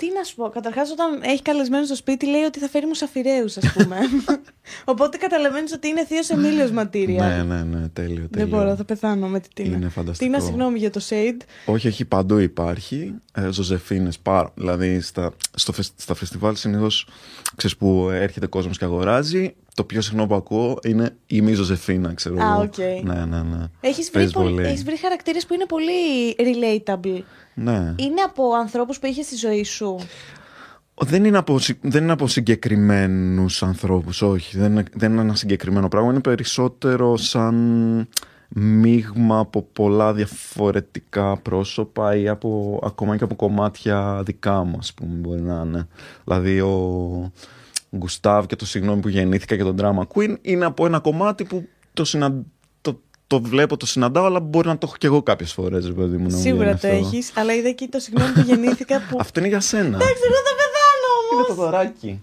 Τι 0.06 0.12
να 0.14 0.24
σου 0.24 0.36
πω, 0.36 0.50
καταρχάς 0.50 0.92
όταν 0.92 1.20
έχει 1.24 1.42
καλεσμένο 1.42 1.86
στο 1.86 1.96
σπίτι 1.96 2.26
λέει 2.28 2.42
ότι 2.44 2.60
θα 2.60 2.68
φέρει 2.70 2.86
μουσαφιρέους 2.86 3.58
ας 3.58 3.74
πούμε. 3.74 3.98
Οπότε 4.86 5.18
καταλαβαίνεις 5.18 5.74
ότι 5.74 5.88
είναι 5.88 6.06
Θείος 6.06 6.30
Εμίλιος 6.30 6.72
material. 6.72 7.28
Ναι, 7.28 7.44
ναι, 7.56 7.64
ναι, 7.64 7.88
τέλειο, 7.88 7.90
τέλειο. 7.94 8.28
Δεν 8.30 8.48
μπορώ, 8.48 8.76
θα 8.76 8.84
πεθάνω 8.84 9.28
με 9.28 9.40
τη 9.40 9.48
Τίνα. 9.54 9.76
Είναι 9.76 9.90
φανταστικό. 9.90 10.32
Τίνα, 10.32 10.44
συγγνώμη 10.46 10.80
για 10.80 10.90
το 10.90 11.02
shade. 11.10 11.42
Όχι, 11.66 11.88
όχι, 11.88 12.06
παντού 12.06 12.38
υπάρχει. 12.38 13.14
Ε, 13.34 13.52
Ζωζεφίνες, 13.52 14.20
πάρα. 14.20 14.52
Δηλαδή 14.56 15.00
στα, 15.02 15.34
στο, 15.56 15.72
φεσ- 15.72 15.94
στα 15.96 16.14
φεστιβάλ 16.16 16.56
συνήθως 16.56 17.08
ξέρεις 17.56 17.78
που 17.78 18.10
έρχεται 18.12 18.46
κόσμος 18.48 18.78
και 18.78 18.86
αγοράζει. 18.86 19.56
Το 19.76 19.84
πιο 19.84 20.02
συχνό 20.02 20.28
που 20.28 20.36
ακούω 20.36 20.80
είναι 20.84 21.16
η 21.26 21.42
μη 21.42 21.54
Ζωζεφίνα, 21.54 22.14
ξέρω 22.14 22.36
Α, 22.42 22.52
εγώ. 22.54 22.62
οκ. 22.62 22.78
Ναι, 23.04 23.26
ναι, 23.26 23.42
ναι. 23.42 23.66
Έχεις 23.82 24.06
βρει, 24.10 24.12
Παίζει 24.20 24.32
πολύ, 24.34 24.54
πολύ. 24.54 24.68
έχεις 24.68 24.84
βρει 24.84 24.98
χαρακτήρες 24.98 25.46
που 25.46 25.54
είναι 25.54 25.66
πολύ 25.66 26.36
relatable. 26.38 27.22
Ναι. 27.54 27.94
Είναι 27.96 28.22
από 28.26 28.54
ανθρώπους 28.54 29.00
που 29.00 29.06
είχες 29.06 29.26
στη 29.26 29.36
ζωή 29.36 29.64
σου; 29.64 29.98
Δεν 31.00 31.26
είναι 31.26 31.38
από, 31.38 31.60
συ- 31.60 31.78
δεν 31.82 32.04
είναι 32.04 32.12
από 32.12 32.28
συγκεκριμένους 32.28 33.64
ανθρώπους, 33.64 34.22
όχι. 34.22 34.58
Δεν 34.58 34.72
είναι, 34.72 34.84
δεν 34.94 35.12
είναι 35.12 35.22
ένα 35.22 35.36
συγκεκριμένο 35.36 35.88
πράγμα. 35.88 36.12
Είναι 36.12 36.20
περισσότερο 36.20 37.18
σαν 37.18 37.56
μείγμα 38.50 39.40
από 39.40 39.62
πολλά 39.74 40.14
διαφορετικά 40.14 41.38
πρόσωπα 41.38 42.16
ή 42.16 42.28
από, 42.28 42.80
ακόμα 42.84 43.18
και 43.18 43.24
από 43.24 43.36
κομμάτια 43.36 44.22
δικά 44.26 44.64
μου, 44.64 44.76
ας 44.80 44.94
πούμε, 44.94 45.14
μπορεί 45.16 45.42
να 45.42 45.64
είναι. 45.66 45.88
Δηλαδή 46.26 46.60
ο 46.60 47.32
Γκουστάβ 47.98 48.46
και 48.46 48.56
το 48.56 48.66
συγγνώμη 48.66 49.02
που 49.02 49.08
γεννήθηκα 49.10 49.56
και 49.58 49.64
τον 49.64 49.76
Drama 49.82 50.04
Queen 50.14 50.36
είναι 50.42 50.66
από 50.66 50.86
ένα 50.86 51.00
κομμάτι 51.00 51.44
που 51.44 51.68
το, 51.94 52.06
συναν... 52.06 52.46
το, 52.82 53.02
το 53.28 53.42
βλέπω, 53.42 53.78
το 53.78 53.86
συναντάω, 53.86 54.26
αλλά 54.26 54.40
μπορεί 54.40 54.68
να 54.68 54.78
το 54.78 54.86
έχω 54.88 54.96
και 54.98 55.08
εγώ 55.08 55.24
κάποιες 55.24 55.54
φορές, 55.54 55.86
ρε 55.88 55.94
παιδί 55.94 56.18
μου. 56.18 56.28
να 56.30 56.36
μου 56.36 56.42
Σίγουρα 56.42 56.74
βγαίνει 56.74 56.80
το 56.80 56.88
αυτό. 56.88 57.16
έχεις, 57.16 57.32
αλλά 57.38 57.54
είδα 57.54 57.68
εκεί 57.68 57.88
το 57.88 58.00
συγγνώμη 58.00 58.32
που 58.34 58.40
γεννήθηκα 58.40 59.02
που... 59.10 59.18
Αυτό 59.20 59.40
είναι 59.40 59.50
για 59.50 59.60
σένα. 59.60 59.86
Εντάξει, 59.96 60.22
εγώ 60.26 60.36
θα 60.48 60.54
πεθάνω 60.60 61.10
Είναι 61.32 61.42
όμως. 61.42 61.48
το 61.48 61.54
δωράκι. 61.54 62.22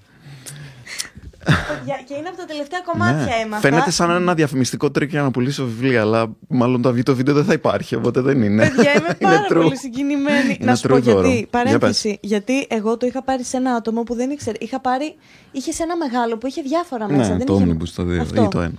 Παιδιά, 1.45 2.01
Και 2.07 2.15
είναι 2.15 2.29
από 2.29 2.37
τα 2.37 2.45
τελευταία 2.45 2.81
κομμάτια 2.81 3.25
Ναι. 3.25 3.31
έμαθα. 3.45 3.61
Φαίνεται 3.61 3.91
σαν 3.91 4.11
ένα 4.11 4.35
διαφημιστικό 4.35 4.91
τρίκ 4.91 5.11
για 5.11 5.23
να 5.23 5.31
πουλήσω 5.31 5.65
βιβλία, 5.65 6.01
αλλά 6.01 6.27
μάλλον 6.49 6.83
το 6.83 6.93
βίντεο 6.93 7.15
βίντεο 7.15 7.35
δεν 7.35 7.45
θα 7.45 7.53
υπάρχει, 7.53 7.95
οπότε 7.95 8.21
δεν 8.21 8.43
είναι. 8.43 8.69
Παιδιά, 8.69 8.91
είμαι 8.93 9.07
Είναι 9.19 9.31
πάρα 9.33 9.47
true. 9.51 9.55
πολύ 9.63 9.77
συγκινημένη. 9.77 10.57
Είναι 10.61 10.71
να 10.71 10.75
σου 10.77 10.87
true 10.87 10.91
πω 10.91 10.99
δώρο. 10.99 11.21
γιατί. 11.21 11.37
Για 11.39 11.47
Παρένθεση. 11.51 12.19
Γιατί 12.23 12.67
εγώ 12.69 12.97
το 12.97 13.07
είχα 13.07 13.23
πάρει 13.23 13.45
σε 13.45 13.57
ένα 13.57 13.75
άτομο 13.75 14.03
που 14.03 14.15
δεν 14.15 14.31
ήξερε. 14.31 14.57
Είχα 14.61 14.81
πάρει. 14.81 15.15
Είχε 15.53 15.73
σε 15.73 15.83
ένα 15.83 15.97
μεγάλο 15.97 16.37
που 16.39 16.47
είχε 16.47 16.63
διάφορα 16.63 17.09
μέσα. 17.11 17.31
Ναι, 17.31 17.37
δεν 17.37 17.47
το 17.47 17.55
είχε... 17.55 17.65
Omnibus 17.81 17.89
το 17.95 18.03
δύο 18.03 18.23
Αυτό. 18.23 18.43
ή 18.43 18.49
το 18.49 18.61
ένα. 18.61 18.75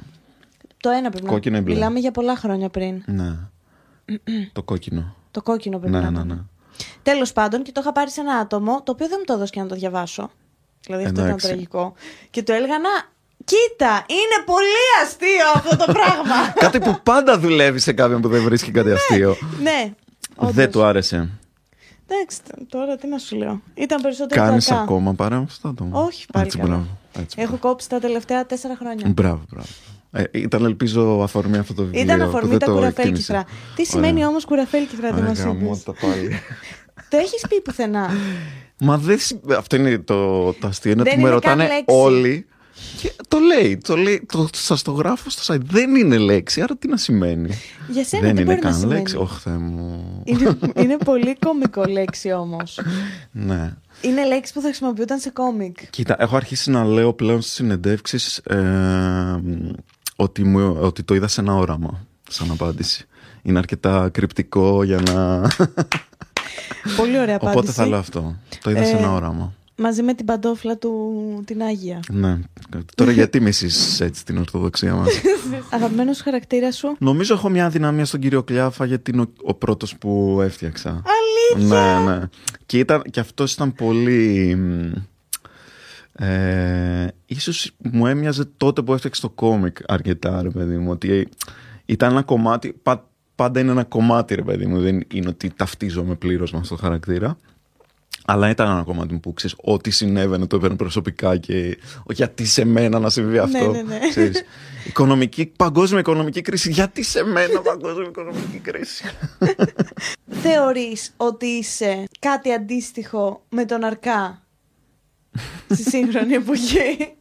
Το 0.79 0.89
ένα 0.89 1.09
πρέπει 1.09 1.25
Κόκκινο 1.25 1.53
να 1.55 1.59
ή 1.61 1.63
μπλε. 1.63 1.73
Μιλάμε 1.73 1.99
για 1.99 2.11
πολλά 2.11 2.35
χρόνια 2.35 2.69
πριν. 2.69 3.03
Ναι. 3.05 3.31
το 4.53 4.63
κόκκινο. 4.63 5.15
Το 5.31 5.41
κόκκινο 5.41 5.77
πρέπει 5.79 5.93
Ναι, 5.95 6.01
να 6.01 6.09
ναι, 6.09 6.15
ήταν. 6.17 6.27
ναι. 6.27 6.37
Τέλος 7.03 7.33
πάντων, 7.33 7.63
και 7.63 7.71
το 7.71 7.81
είχα 7.83 7.91
πάρει 7.91 8.09
σε 8.09 8.21
ένα 8.21 8.33
άτομο, 8.33 8.81
το 8.83 8.91
οποίο 8.91 9.07
δεν 9.07 9.15
μου 9.19 9.25
το 9.25 9.33
έδωσε 9.33 9.51
και 9.53 9.59
να 9.59 9.65
το 9.67 9.75
διαβάσω. 9.75 10.31
Δηλαδή 10.85 11.03
αυτό 11.03 11.15
ήταν 11.15 11.25
Εντάξει. 11.27 11.47
τραγικό. 11.47 11.93
Και 12.29 12.43
το 12.43 12.53
έλεγα 12.53 12.79
να. 12.79 13.11
Κοίτα, 13.45 14.05
είναι 14.07 14.43
πολύ 14.45 14.85
αστείο 15.03 15.47
αυτό 15.55 15.77
το 15.85 15.91
πράγμα. 15.93 16.35
Κάτι 16.65 16.79
που 16.79 16.99
πάντα 17.03 17.39
δουλεύει 17.39 17.79
σε 17.79 17.93
κάποιον 17.93 18.21
που 18.21 18.27
δεν 18.27 18.43
βρίσκει 18.43 18.71
κάτι 18.71 18.91
αστείο. 18.91 19.35
ναι. 19.61 19.93
δεν 20.39 20.49
όντως. 20.49 20.67
του 20.71 20.83
άρεσε. 20.83 21.29
Εντάξει, 22.07 22.37
τώρα 22.69 22.95
τι 22.95 23.07
να 23.07 23.17
σου 23.17 23.35
λέω. 23.35 23.61
Ήταν 23.73 24.01
περισσότερο 24.01 24.41
Κάνεις 24.41 24.65
κακά. 24.67 24.81
ακόμα 24.81 25.13
παρέα 25.13 25.37
με 25.37 25.43
αυτό 25.43 25.61
το 25.61 25.69
άτομο. 25.69 26.05
Όχι, 26.05 26.25
πάλι 26.33 26.45
Έτσι, 26.45 26.57
καλά. 26.57 26.69
μπράβο. 26.69 26.87
Έτσι, 27.19 27.41
Έχω 27.41 27.57
κόψει 27.57 27.89
τα 27.89 27.99
τελευταία 27.99 28.45
τέσσερα 28.45 28.75
χρόνια. 28.75 29.09
Μπράβο, 29.09 29.41
μπράβο. 29.49 29.67
Ε, 30.11 30.23
ήταν 30.31 30.65
ελπίζω 30.65 31.21
αφορμή 31.23 31.57
αυτό 31.57 31.73
το 31.73 31.83
βιβλίο. 31.83 32.01
Ήταν 32.01 32.19
που 32.19 32.25
αφορμή 32.25 32.49
δεν 32.49 32.59
τα 32.59 32.65
το 32.65 32.71
κουραφέλκυθρα. 32.73 33.37
εκτίμησε. 33.39 33.73
Τι 33.75 33.85
σημαίνει 33.85 34.13
Ωραία. 34.13 34.27
όμως 34.27 34.45
κουραφέλκυθρα, 34.45 35.11
δεν 35.13 35.23
Ωραία, 35.23 35.33
μα 35.35 35.43
γαμώ 35.43 35.71
είπε. 35.83 35.91
τα 35.91 36.07
πάλι. 36.07 36.39
Το 37.09 37.17
έχεις 37.17 37.45
πει 37.49 37.61
πουθενά. 37.61 38.09
Μα 38.83 38.97
δεν. 38.97 39.19
συ- 39.19 39.51
Αυτό 39.57 39.75
είναι 39.75 39.97
το, 39.97 40.53
το 40.53 40.67
αστείο. 40.67 40.91
Είναι 40.91 41.03
Δεν 41.03 41.11
ότι 41.13 41.21
με 41.21 41.29
είναι 41.29 41.39
καν 41.39 41.49
ρωτάνε 41.51 41.63
λέξη. 41.67 41.83
όλοι 41.87 42.45
Και 43.01 43.11
το 43.27 43.37
λέει, 43.39 43.77
το 43.77 43.95
λέει, 43.97 44.25
το, 44.31 44.47
σας 44.53 44.81
το 44.81 44.91
γράφω 44.91 45.29
στο 45.29 45.53
site. 45.53 45.59
Δεν 45.63 45.95
είναι 45.95 46.17
λέξη, 46.17 46.61
άρα 46.61 46.75
τι 46.77 46.87
να 46.87 46.97
σημαίνει; 46.97 47.49
Για 47.89 48.03
σένα 48.03 48.21
δεν 48.23 48.35
τι 48.35 48.41
είναι 48.41 48.51
μπορεί 48.51 48.63
να 48.63 48.69
καν 48.69 48.79
σημαίνει; 48.79 48.97
λέξη. 48.99 49.15
Όχι, 49.17 49.39
Θεέ 49.39 49.53
μου. 49.57 50.21
Είναι, 50.23 50.57
είναι 50.75 50.97
πολύ 51.05 51.35
κωμικό 51.45 51.83
λέξη 51.85 52.31
όμως. 52.31 52.79
ναι. 53.31 53.73
Είναι 54.01 54.25
λέξη 54.27 54.53
που 54.53 54.59
θα 54.61 54.67
χρησιμοποιούνταν 54.67 55.19
σε 55.19 55.29
κόμικ. 55.29 55.89
Κοίτα, 55.89 56.15
έχω 56.19 56.35
αρχίσει 56.35 56.69
να 56.71 56.83
λέω 56.85 57.13
πλέον 57.13 57.41
στις 57.41 57.53
συνεντεύξεις 57.53 58.37
ε, 58.37 59.41
ότι, 60.15 60.43
μου, 60.43 60.77
ότι 60.81 61.03
το 61.03 61.15
είδα 61.15 61.27
σε 61.27 61.41
ένα 61.41 61.55
όραμα, 61.55 62.05
σαν 62.29 62.51
απάντηση. 62.51 63.05
Είναι 63.41 63.57
αρκετά 63.57 64.09
κρυπτικό 64.09 64.83
για 64.83 65.01
να... 65.11 65.41
Πολύ 66.97 67.19
ωραία 67.19 67.35
απάντηση. 67.35 67.57
Οπότε 67.57 67.71
θα 67.71 67.87
λέω 67.87 67.99
αυτό. 67.99 68.35
Το 68.61 68.69
είδα 68.69 68.83
σε 68.85 68.91
Ε, 68.93 68.97
ένα 68.97 69.11
όραμα. 69.13 69.53
Μαζί 69.75 70.01
με 70.03 70.13
την 70.13 70.25
παντόφλα 70.25 70.77
του 70.77 71.11
την 71.45 71.61
Άγια. 71.61 71.99
Ναι. 72.11 72.39
Τώρα 72.95 73.11
γιατί 73.11 73.39
μισείς 73.39 73.99
έτσι 74.01 74.25
την 74.25 74.37
ορθοδοξία 74.37 74.93
μας; 74.95 75.09
Αγαπημένος 75.75 76.21
χαρακτήρας 76.21 76.75
σου. 76.75 76.95
Νομίζω 76.99 77.33
έχω 77.33 77.49
μια 77.49 77.69
δυναμία 77.69 78.05
στον 78.05 78.19
κύριο 78.19 78.43
Κλιάφα 78.43 78.85
γιατί 78.85 79.11
είναι 79.11 79.21
ο, 79.21 79.25
ο 79.43 79.53
πρώτος 79.53 79.95
που 79.97 80.39
έφτιαξα. 80.43 80.89
Αλήθεια! 81.59 81.67
Ναι, 82.05 82.11
ναι. 82.11 82.19
Και, 82.65 82.79
ήταν, 82.79 83.01
και 83.11 83.19
αυτός 83.19 83.53
ήταν 83.53 83.73
πολύ... 83.73 84.55
μ, 84.55 84.91
Ε, 86.25 87.07
ίσως 87.25 87.71
μου 87.77 88.07
έμοιαζε 88.07 88.45
τότε 88.57 88.81
που 88.81 88.93
έφτιαξε 88.93 89.21
το 89.21 89.29
κόμικ 89.29 89.77
αρκετά, 89.87 90.41
ρε 90.41 90.49
παιδί 90.49 90.77
μου, 90.77 90.91
ότι 90.91 91.27
ήταν 91.85 92.11
ένα 92.11 92.21
κομμάτι, 92.21 92.73
πα- 92.83 93.07
πάντα 93.43 93.59
είναι 93.59 93.71
ένα 93.71 93.83
κομμάτι, 93.83 94.35
ρε 94.35 94.41
παιδί 94.41 94.65
μου, 94.65 94.79
δεν 94.79 95.03
είναι 95.13 95.27
ότι 95.27 95.49
ταυτίζομαι 95.55 96.15
πλήρως 96.15 96.51
με 96.51 96.59
αυτό 96.59 96.75
το 96.75 96.81
χαρακτήρα. 96.81 97.37
Αλλά 98.25 98.49
ήταν 98.49 98.69
ένα 98.69 98.83
κομμάτι 98.83 99.15
που 99.15 99.33
ξέρεις, 99.33 99.55
ό,τι 99.61 99.91
συνέβαινε 99.91 100.47
το 100.47 100.55
έπαιρνε 100.55 100.75
προσωπικά 100.75 101.37
και 101.37 101.77
«Ο, 102.03 102.13
γιατί 102.13 102.45
σε 102.45 102.65
μένα 102.65 102.99
να 102.99 103.09
συμβεί 103.09 103.37
αυτό. 103.37 103.71
ναι, 103.71 103.81
ναι. 103.81 103.99
Ξέρεις, 104.09 104.43
οικονομική, 104.89 105.45
παγκόσμια 105.45 105.99
οικονομική 105.99 106.41
κρίση. 106.41 106.71
Γιατί 106.71 107.03
σε 107.03 107.23
μένα 107.23 107.61
παγκόσμια 107.61 108.07
οικονομική 108.07 108.57
κρίση; 108.57 109.03
Θεωρείς 110.27 111.13
ότι 111.17 111.45
είσαι 111.45 112.03
κάτι 112.19 112.51
αντίστοιχο 112.51 113.43
με 113.49 113.65
τον 113.65 113.83
Αρκά 113.83 114.41
στη 115.69 115.83
σύγχρονη 115.83 116.33
εποχή; 116.33 117.15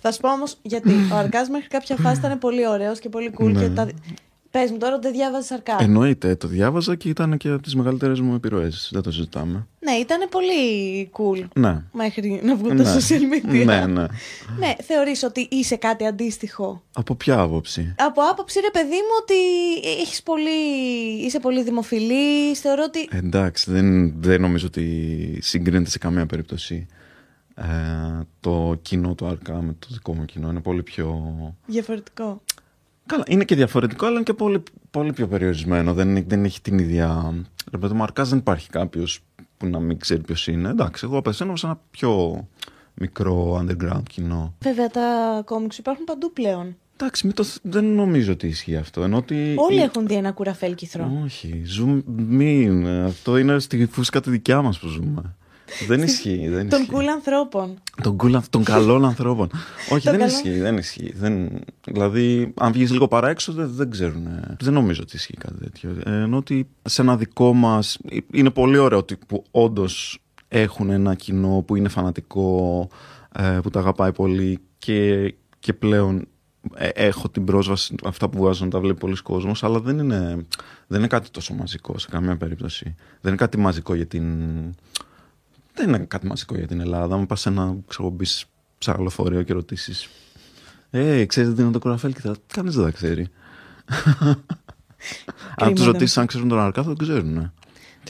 Θα 0.00 0.12
σου 0.12 0.20
πω 0.20 0.32
όμως 0.32 0.56
γιατί. 0.62 0.92
Ο 1.12 1.16
Αρκάς 1.16 1.48
μέχρι 1.48 1.68
κάποια 1.68 1.96
φάση 1.96 2.18
ήταν 2.18 2.38
πολύ 2.38 2.68
ωραίος 2.68 2.98
και 2.98 3.08
πολύ 3.08 3.32
cool. 3.38 3.52
Ναι. 3.52 3.60
Και 3.60 3.68
τα... 3.68 3.88
Πες 4.52 4.70
μου 4.70 4.78
τώρα 4.78 4.94
ότι 4.94 5.02
δεν 5.06 5.12
διάβαζες 5.12 5.50
Αρκά. 5.50 5.76
Εννοείται, 5.80 6.36
το 6.36 6.48
διάβαζα 6.48 6.96
και 6.96 7.08
ήταν 7.08 7.36
και 7.36 7.48
από 7.48 7.62
τις 7.62 7.74
μεγαλύτερες 7.74 8.20
μου 8.20 8.34
επιρροές. 8.34 8.88
Δεν 8.92 9.02
το 9.02 9.10
συζητάμε. 9.12 9.66
Ναι, 9.80 9.92
ήταν 9.92 10.28
πολύ 10.30 11.10
cool. 11.12 11.48
Ναι. 11.54 11.82
Μέχρι 11.92 12.40
να 12.44 12.56
βγουν 12.56 12.76
τα 12.76 12.82
Ναι. 12.82 12.94
social 12.94 13.20
media. 13.20 13.64
Ναι, 13.64 13.86
ναι. 13.86 14.06
Ναι, 14.58 14.74
θεωρείς 14.82 15.22
ότι 15.22 15.48
είσαι 15.50 15.76
κάτι 15.76 16.06
αντίστοιχο; 16.06 16.82
Από 16.92 17.14
ποια 17.14 17.40
άποψη; 17.40 17.94
Από 17.98 18.20
άποψη, 18.30 18.60
ρε 18.60 18.70
παιδί 18.72 18.88
μου, 18.88 19.16
ότι 19.22 19.34
έχεις 20.00 20.22
πολύ... 20.22 20.50
είσαι 21.24 21.40
πολύ 21.40 21.62
δημοφιλής. 21.62 22.60
Θεωρώ 22.60 22.82
ότι... 22.86 23.08
Εντάξει, 23.10 23.70
δεν, 23.70 24.20
δεν 24.22 24.40
νομίζω 24.40 24.66
ότι 24.66 25.38
συγκρίνεται 25.42 25.90
σε 25.90 25.98
καμία 25.98 26.26
περίπτωση 26.26 26.86
ε, 27.54 27.64
το 28.40 28.78
κοινό 28.82 29.14
του 29.14 29.26
Αρκά 29.26 29.62
με 29.62 29.76
το 29.78 29.86
δικό 29.90 30.14
μου 30.14 30.24
κοινό. 30.24 30.50
Είναι 30.50 30.60
πολύ 30.60 30.82
πιο... 30.82 31.22
Διαφορετικό. 31.66 32.40
Καλά, 33.06 33.24
είναι 33.28 33.44
και 33.44 33.54
διαφορετικό, 33.54 34.06
αλλά 34.06 34.14
είναι 34.14 34.24
και 34.24 34.32
πολύ, 34.32 34.62
πολύ 34.90 35.12
πιο 35.12 35.26
περιορισμένο. 35.28 35.94
Δεν, 35.94 36.24
δεν 36.28 36.44
έχει 36.44 36.60
την 36.60 36.78
ίδια... 36.78 37.34
Ρε 37.72 37.78
παιδί 37.78 37.92
μου, 37.92 37.98
ο 38.00 38.02
Αρκάς 38.02 38.28
δεν 38.28 38.38
υπάρχει 38.38 38.68
κάποιος 38.70 39.20
που 39.56 39.66
να 39.66 39.78
μην 39.80 39.98
ξέρει 39.98 40.20
ποιος 40.20 40.46
είναι. 40.46 40.68
Εντάξει, 40.68 41.04
εγώ 41.04 41.16
απευθύνομαι 41.16 41.56
σε 41.56 41.66
ένα 41.66 41.80
πιο 41.90 42.42
μικρό 42.94 43.56
underground 43.64 44.02
κοινό. 44.10 44.54
Βέβαια, 44.62 44.88
τα 44.88 45.42
κόμιξ 45.44 45.78
υπάρχουν 45.78 46.04
παντού 46.04 46.32
πλέον. 46.32 46.76
Εντάξει, 46.96 47.26
μην 47.26 47.34
το, 47.36 47.42
θ- 47.44 47.58
δεν 47.62 47.84
νομίζω 47.84 48.32
ότι 48.32 48.46
ισχύει 48.46 48.76
αυτό. 48.76 49.02
Ενώ 49.02 49.16
ότι 49.16 49.54
Όλοι 49.58 49.76
η- 49.78 49.82
έχουν 49.82 50.06
δει 50.06 50.14
ένα 50.14 50.32
κουραφέλ 50.32 50.74
κυθρό. 50.74 51.20
Όχι, 51.24 51.62
ζούμε, 51.64 52.02
μην. 52.28 52.86
Αυτό 52.86 53.36
είναι 53.38 53.58
στη 53.58 53.86
φούσκα 53.86 54.20
τη 54.20 54.30
δικιά 54.30 54.62
μας 54.62 54.78
που 54.78 54.86
ζούμε. 54.88 55.34
Δεν 55.88 56.02
ισχύει. 56.02 56.48
Δεν 56.48 56.68
Των 56.68 56.80
ισχύει. 56.80 56.94
cool 56.96 57.04
ανθρώπων. 57.06 57.78
Των, 58.02 58.16
cool, 58.22 58.32
ανθ- 58.34 58.50
των 58.50 58.64
καλών 58.64 59.04
ανθρώπων. 59.04 59.50
Όχι, 59.90 60.04
Των 60.04 60.16
δεν 60.18 60.20
καλών. 60.20 60.26
ισχύει. 60.28 60.58
Δεν 60.60 60.76
ισχύει. 60.76 61.12
Δεν... 61.16 61.50
Δηλαδή, 61.84 62.52
αν 62.60 62.72
βγεις 62.72 62.90
λίγο 62.90 63.08
παράεξω, 63.08 63.52
δεν, 63.52 63.70
δεν 63.74 63.90
ξέρουν. 63.90 64.26
Δεν 64.60 64.72
νομίζω 64.72 65.00
ότι 65.02 65.16
ισχύει 65.16 65.36
κάτι 65.36 65.58
τέτοιο. 65.58 65.96
Ε, 66.04 66.10
ενώ 66.22 66.36
ότι 66.36 66.68
σε 66.82 67.02
ένα 67.02 67.16
δικό 67.16 67.52
μας. 67.52 67.98
Είναι 68.32 68.50
πολύ 68.50 68.78
ωραίο 68.78 68.98
ότι 68.98 69.16
που 69.26 69.44
όντως 69.50 70.18
έχουν 70.48 70.90
ένα 70.90 71.14
κοινό 71.14 71.64
που 71.66 71.76
είναι 71.76 71.88
φανατικό, 71.88 72.88
ε, 73.32 73.58
που 73.62 73.70
τα 73.70 73.78
αγαπάει 73.80 74.12
πολύ 74.12 74.58
και, 74.78 75.34
και 75.58 75.72
πλέον 75.72 76.26
ε, 76.74 76.88
έχω 76.88 77.28
την 77.28 77.44
πρόσβαση, 77.44 77.94
αυτά 78.04 78.28
που 78.28 78.38
βγάζουν 78.38 78.70
τα 78.70 78.80
βλέπει 78.80 78.98
πολλοί 78.98 79.16
κόσμος, 79.16 79.64
αλλά 79.64 79.80
δεν 79.80 79.98
είναι, 79.98 80.46
δεν 80.86 80.98
είναι 80.98 81.06
κάτι 81.08 81.30
τόσο 81.30 81.54
μαζικό 81.54 81.98
σε 81.98 82.08
καμία 82.10 82.36
περίπτωση. 82.36 82.84
Δεν 83.20 83.32
είναι 83.32 83.36
κάτι 83.36 83.58
μαζικό 83.58 83.94
για 83.94 84.06
την, 84.06 84.24
δεν 85.74 85.88
είναι 85.88 85.98
κάτι 85.98 86.26
μαζικό 86.26 86.54
για 86.56 86.66
την 86.66 86.80
Ελλάδα. 86.80 87.14
Αν 87.14 87.26
πας 87.26 87.40
σε 87.40 87.48
ένα, 87.48 87.76
ξέρω, 87.88 88.10
μπεις 88.10 88.44
σε 88.78 88.90
άλλο 88.90 89.10
φορέο 89.10 89.42
και 89.42 89.52
ρωτήσεις. 89.52 90.08
Ε, 90.90 91.24
ξέρετε 91.24 91.54
τι 91.54 91.62
είναι 91.62 91.70
το 91.70 91.78
κοραφέλ 91.78 92.12
και 92.12 92.20
θα. 92.20 92.34
Κανείς 92.46 92.74
δεν 92.74 92.84
τα 92.84 92.90
ξέρει. 92.90 93.28
αν 95.56 95.68
τους 95.68 95.72
Κρίμα, 95.74 95.86
ρωτήσεις 95.86 96.18
αν 96.18 96.26
ξέρουν 96.26 96.48
τον 96.48 96.60
Αρκά, 96.60 96.82
θα 96.82 96.88
το 96.88 97.04
ξέρουν. 97.04 97.32
ναι. 97.32 97.50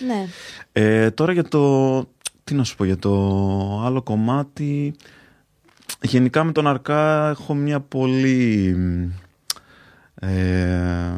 Ναι. 0.07 0.27
Ε, 0.73 1.11
τώρα 1.11 1.33
για 1.33 1.45
το. 1.45 2.01
Τι 2.45 2.55
να 2.55 2.65
σου 2.65 2.77
πω, 2.77 2.85
για 2.85 2.97
το 2.99 3.13
άλλο 3.85 4.03
κομμάτι. 4.03 4.95
Γενικά 6.03 6.45
με 6.45 6.53
τον 6.53 6.67
Αρκά 6.67 7.29
έχω 7.29 7.55
μια 7.55 7.81
πολύ. 7.81 8.77
Ε, 10.15 11.13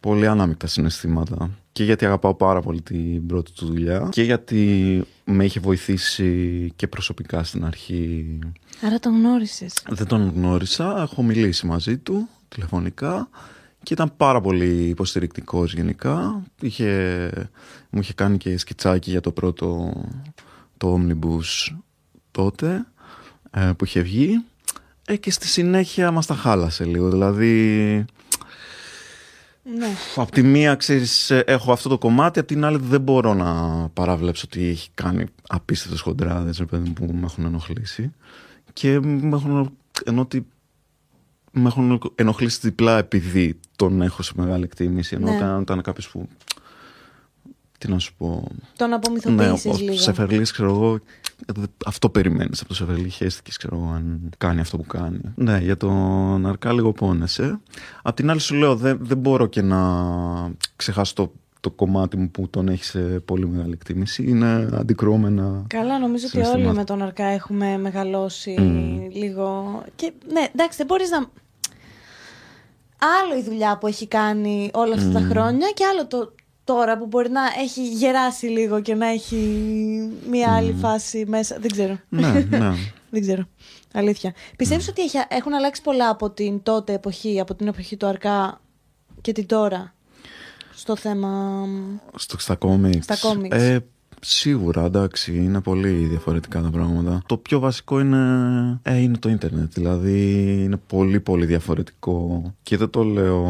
πολύ 0.00 0.26
ανάμεικτα 0.26 0.66
συναισθήματα. 0.66 1.50
Και 1.78 1.84
γιατί 1.84 2.04
αγαπάω 2.04 2.34
πάρα 2.34 2.60
πολύ 2.60 2.82
την 2.82 3.26
πρώτη 3.26 3.52
του 3.52 3.66
δουλειά. 3.66 4.08
Και 4.10 4.22
γιατί 4.22 5.02
με 5.24 5.44
είχε 5.44 5.60
βοηθήσει 5.60 6.72
και 6.76 6.86
προσωπικά 6.86 7.44
στην 7.44 7.64
αρχή. 7.64 8.38
Άρα 8.82 8.98
τον 8.98 9.14
γνώρισες. 9.14 9.82
Δεν 9.88 10.06
τον 10.06 10.32
γνώρισα, 10.34 11.00
έχω 11.02 11.22
μιλήσει 11.22 11.66
μαζί 11.66 11.98
του 11.98 12.28
τηλεφωνικά 12.48 13.28
και 13.82 13.92
ήταν 13.92 14.12
πάρα 14.16 14.40
πολύ 14.40 14.88
υποστηρικτικός 14.88 15.74
γενικά. 15.74 16.42
Είχε, 16.60 17.30
μου 17.90 18.00
είχε 18.00 18.12
κάνει 18.12 18.36
και 18.36 18.58
σκιτσάκι 18.58 19.10
για 19.10 19.20
το 19.20 19.32
πρώτο 19.32 19.92
το 20.76 21.00
Omnibus 21.00 21.74
τότε 22.30 22.86
ε, 23.50 23.70
που 23.76 23.84
είχε 23.84 24.00
βγει 24.00 24.44
ε, 25.06 25.16
και 25.16 25.30
στη 25.30 25.46
συνέχεια 25.46 26.10
μας 26.10 26.26
τα 26.26 26.34
χάλασε 26.34 26.84
λίγο. 26.84 27.10
Δηλαδή, 27.10 28.04
Ναι. 29.76 29.88
απ' 30.16 30.30
τη 30.30 30.42
μία 30.42 30.74
ξέρεις 30.74 31.30
ε, 31.30 31.44
έχω 31.46 31.72
αυτό 31.72 31.88
το 31.88 31.98
κομμάτι, 31.98 32.38
απ' 32.38 32.46
την 32.46 32.64
άλλη 32.64 32.78
δεν 32.82 33.00
μπορώ 33.00 33.34
να 33.34 33.52
παραβλέψω 33.88 34.42
ότι 34.46 34.66
έχει 34.66 34.88
κάνει 34.94 35.24
απίστευτες 35.48 36.00
χοντράδες 36.00 36.58
ρε 36.58 36.64
παιδί 36.64 36.88
μου, 36.88 36.92
που 36.92 37.12
με 37.12 37.24
έχουν 37.24 37.44
ενοχλήσει 37.44 38.12
και 38.72 39.00
με 39.00 39.36
έχουν, 39.36 39.76
ενώ 40.04 40.20
ότι 40.20 40.46
με 41.52 41.68
έχουν 41.68 42.00
ενοχλήσει 42.14 42.58
διπλά 42.62 42.98
επειδή 42.98 43.58
τον 43.76 44.02
έχω 44.02 44.22
σε 44.22 44.32
μεγάλη 44.36 44.64
εκτίμηση 44.64 45.14
ενώ 45.14 45.30
Ναι. 45.30 45.36
όταν 45.36 45.60
ήταν 45.60 45.82
κάποιος 45.82 46.08
που 46.08 46.28
τι 47.78 47.88
να 47.88 47.98
σου 47.98 48.14
πω 48.18 48.48
Τον 48.76 48.92
απομυθοποιήσεις 48.92 49.64
ναι, 49.64 49.70
ο 49.70 49.76
λίγο. 49.76 49.96
Σεφερλής 49.96 50.50
ξέρω 50.52 50.68
εγώ 50.70 51.00
αυτό 51.86 52.08
περιμένεις 52.10 52.60
από 52.60 52.68
το 52.68 52.74
Σεφερλή 52.74 53.08
χαίστηκες 53.08 53.56
ξέρω 53.56 53.76
εγώ 53.76 53.90
αν 53.94 54.30
κάνει 54.38 54.60
αυτό 54.60 54.76
που 54.76 54.86
κάνει 54.86 55.20
ναι 55.34 55.58
για 55.58 55.76
τον 55.76 56.46
Αρκά 56.46 56.72
λίγο 56.72 56.92
πόνεσαι 56.92 57.60
απ' 58.02 58.14
την 58.16 58.30
άλλη 58.30 58.40
σου 58.40 58.54
λέω 58.54 58.76
δεν, 58.76 58.98
δεν 59.00 59.18
μπορώ 59.18 59.46
και 59.46 59.62
να 59.62 59.78
ξεχάσω 60.76 61.14
το, 61.14 61.32
το 61.60 61.70
κομμάτι 61.70 62.16
μου 62.16 62.30
που 62.30 62.48
τον 62.50 62.68
έχει 62.68 62.84
σε 62.84 62.98
πολύ 63.00 63.46
μεγάλη 63.48 63.72
εκτίμηση 63.72 64.24
είναι 64.28 64.68
αντικρώμενα 64.72 65.64
Καλά, 65.66 65.98
νομίζω 65.98 66.24
ότι 66.26 66.30
συναισθημάτων. 66.32 66.66
όλοι 66.68 66.76
με 66.78 66.84
τον 66.84 67.02
Αρκά 67.02 67.24
έχουμε 67.24 67.78
μεγαλώσει 67.78 68.54
Μμμ. 68.58 69.08
λίγο. 69.12 69.82
Και 69.96 70.12
ναι, 70.32 70.46
εντάξει, 70.54 70.76
δεν 70.76 70.86
μπορείς 70.86 71.10
να. 71.10 71.18
Άλλο 73.22 73.38
η 73.40 73.42
δουλειά 73.42 73.78
που 73.78 73.86
έχει 73.86 74.06
κάνει 74.08 74.70
όλα 74.74 74.94
αυτά 74.94 75.10
τα 75.10 75.20
χρόνια 75.20 75.70
και 75.74 75.84
άλλο 75.92 76.06
το 76.06 76.32
τώρα 76.68 76.98
που 76.98 77.06
μπορεί 77.06 77.30
να 77.30 77.40
έχει 77.60 77.88
γεράσει 77.88 78.46
λίγο 78.46 78.80
και 78.80 78.94
να 78.94 79.06
έχει 79.06 79.36
μία 80.30 80.54
άλλη 80.56 80.72
φάση 80.80 81.24
μέσα. 81.26 81.56
Δεν 81.60 81.70
ξέρω. 81.70 81.98
ναι, 82.08 82.46
ναι. 82.48 82.70
Δεν 83.10 83.20
ξέρω. 83.20 83.48
Αλήθεια. 83.92 84.34
Πιστεύεις 84.56 84.88
ότι 84.88 85.02
έχει- 85.02 85.24
έχουν 85.28 85.54
αλλάξει 85.54 85.82
πολλά 85.82 86.08
από 86.08 86.30
την 86.30 86.62
τότε 86.62 86.92
εποχή, 86.92 87.40
από 87.40 87.54
την 87.54 87.66
εποχή 87.66 87.96
του 87.96 88.06
Αρκά 88.06 88.60
και 89.20 89.32
την 89.32 89.46
τώρα 89.46 89.94
στο 90.74 90.96
θέμα. 90.96 91.64
Στο, 92.14 92.38
στα 92.38 92.54
κόμιξ. 92.54 93.04
Στα 93.04 93.16
κόμιξ. 93.28 93.56
Ε, 93.56 93.84
σίγουρα, 94.20 94.84
εντάξει, 94.84 95.34
είναι 95.36 95.60
πολύ 95.60 95.90
διαφορετικά 95.90 96.60
τα 96.60 96.70
πράγματα. 96.70 97.22
Το 97.26 97.36
πιο 97.36 97.58
βασικό 97.58 98.00
είναι, 98.00 98.18
ε, 98.82 98.96
είναι 98.96 99.16
το 99.16 99.28
ίντερνετ. 99.28 99.72
Δηλαδή, 99.72 100.42
είναι 100.64 100.76
πολύ 100.86 101.20
πολύ 101.20 101.46
διαφορετικό. 101.46 102.42
Και 102.62 102.76
δεν 102.76 102.90
το 102.90 103.02
λέω 103.02 103.42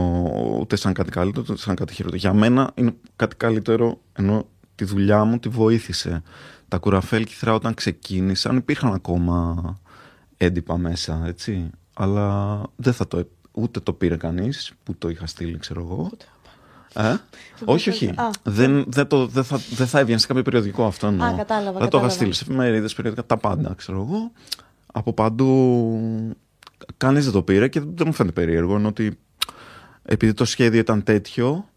ούτε 0.60 0.76
σαν 0.76 0.92
κάτι 0.92 1.10
καλύτερο, 1.10 1.44
ούτε 1.50 1.60
σαν 1.60 1.74
κάτι 1.74 1.94
χειρότερο. 1.94 2.20
Για 2.20 2.32
μένα 2.32 2.70
είναι 2.74 2.94
κάτι 3.16 3.36
καλύτερο, 3.36 4.00
ενώ 4.12 4.46
τη 4.74 4.84
δουλειά 4.84 5.24
μου 5.24 5.38
τη 5.38 5.48
βοήθησε. 5.48 6.22
Τα 6.68 6.78
κουραφέλ 6.78 7.24
κυθρά 7.24 7.54
όταν 7.54 7.74
ξεκίνησαν 7.74 8.56
υπήρχαν 8.56 8.92
ακόμα 8.92 9.78
έντυπα 10.36 10.78
μέσα, 10.78 11.22
έτσι. 11.26 11.70
Αλλά 11.94 12.60
δεν 12.76 12.92
θα 12.92 13.08
το, 13.08 13.28
ούτε 13.52 13.80
το 13.80 13.92
πήρε 13.92 14.16
κανείς 14.16 14.72
που 14.82 14.94
το 14.98 15.08
είχα 15.08 15.26
στείλει, 15.26 15.58
ξέρω 15.58 15.80
εγώ. 15.80 16.10
Ε; 16.94 17.14
όχι, 17.64 17.88
όχι. 17.90 18.06
Α. 18.06 18.30
Δεν, 18.42 18.84
δεν, 18.88 19.06
το, 19.06 19.26
δεν, 19.26 19.44
θα, 19.44 19.60
δεν 19.70 19.86
θα 19.86 19.98
έβγαινε 19.98 20.18
σε 20.18 20.26
κάποιο 20.26 20.42
περιοδικό 20.42 20.86
αυτό. 20.86 21.06
εννοώ. 21.06 21.26
Α, 21.26 21.34
κατάλαβα, 21.36 21.64
Δεν 21.64 21.72
το 21.72 21.78
είχα 21.78 21.84
κατάλαβα. 21.84 22.08
στείλει 22.14 22.32
σε 22.32 22.44
εφημερίδε, 22.48 22.88
περιοδικά, 22.96 23.26
τα 23.26 23.36
πάντα, 23.36 23.74
ξέρω 23.76 24.00
εγώ. 24.08 24.32
Από 24.92 25.12
παντού. 25.12 25.54
Κανείς 26.96 27.24
δεν 27.24 27.32
το 27.32 27.42
πήρε 27.42 27.68
και 27.68 27.80
δεν 27.80 28.02
μου 28.06 28.12
φαίνεται 28.12 28.40
περίεργο. 28.40 28.76
Ενώ 28.76 28.88
ότι 28.88 29.18
επειδή 30.02 30.34
το 30.34 30.44
σχέδιο 30.44 30.80
ήταν 30.80 31.02
τέτοιο, 31.02 31.68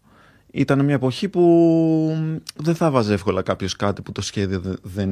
ήταν 0.50 0.84
μια 0.84 0.94
εποχή 0.94 1.28
που 1.28 1.42
δεν 2.56 2.74
θα 2.74 2.90
βάζει 2.90 3.12
εύκολα 3.12 3.42
κάποιος 3.42 3.76
κάτι 3.76 4.02
που 4.02 4.12
το 4.12 4.20
σχέδιο 4.20 4.60
δε- 4.60 4.74
δεν 4.82 5.10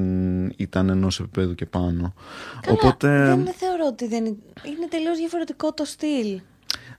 ήταν 0.57 0.89
ενός 0.89 1.21
επίπεδου 1.21 1.55
και 1.55 1.67
πάνω. 1.67 2.15
Καλά, 2.61 2.77
Οπότε. 2.81 3.09
δεν 3.25 3.55
θεωρώ 3.57 3.87
ότι 3.89 4.07
δεν 4.09 4.25
είναι. 4.25 4.37
Είναι 4.67 4.87
τελείως 4.91 5.19
διαφορετικό 5.19 5.73
το 5.73 5.85
στυλ. 5.85 6.41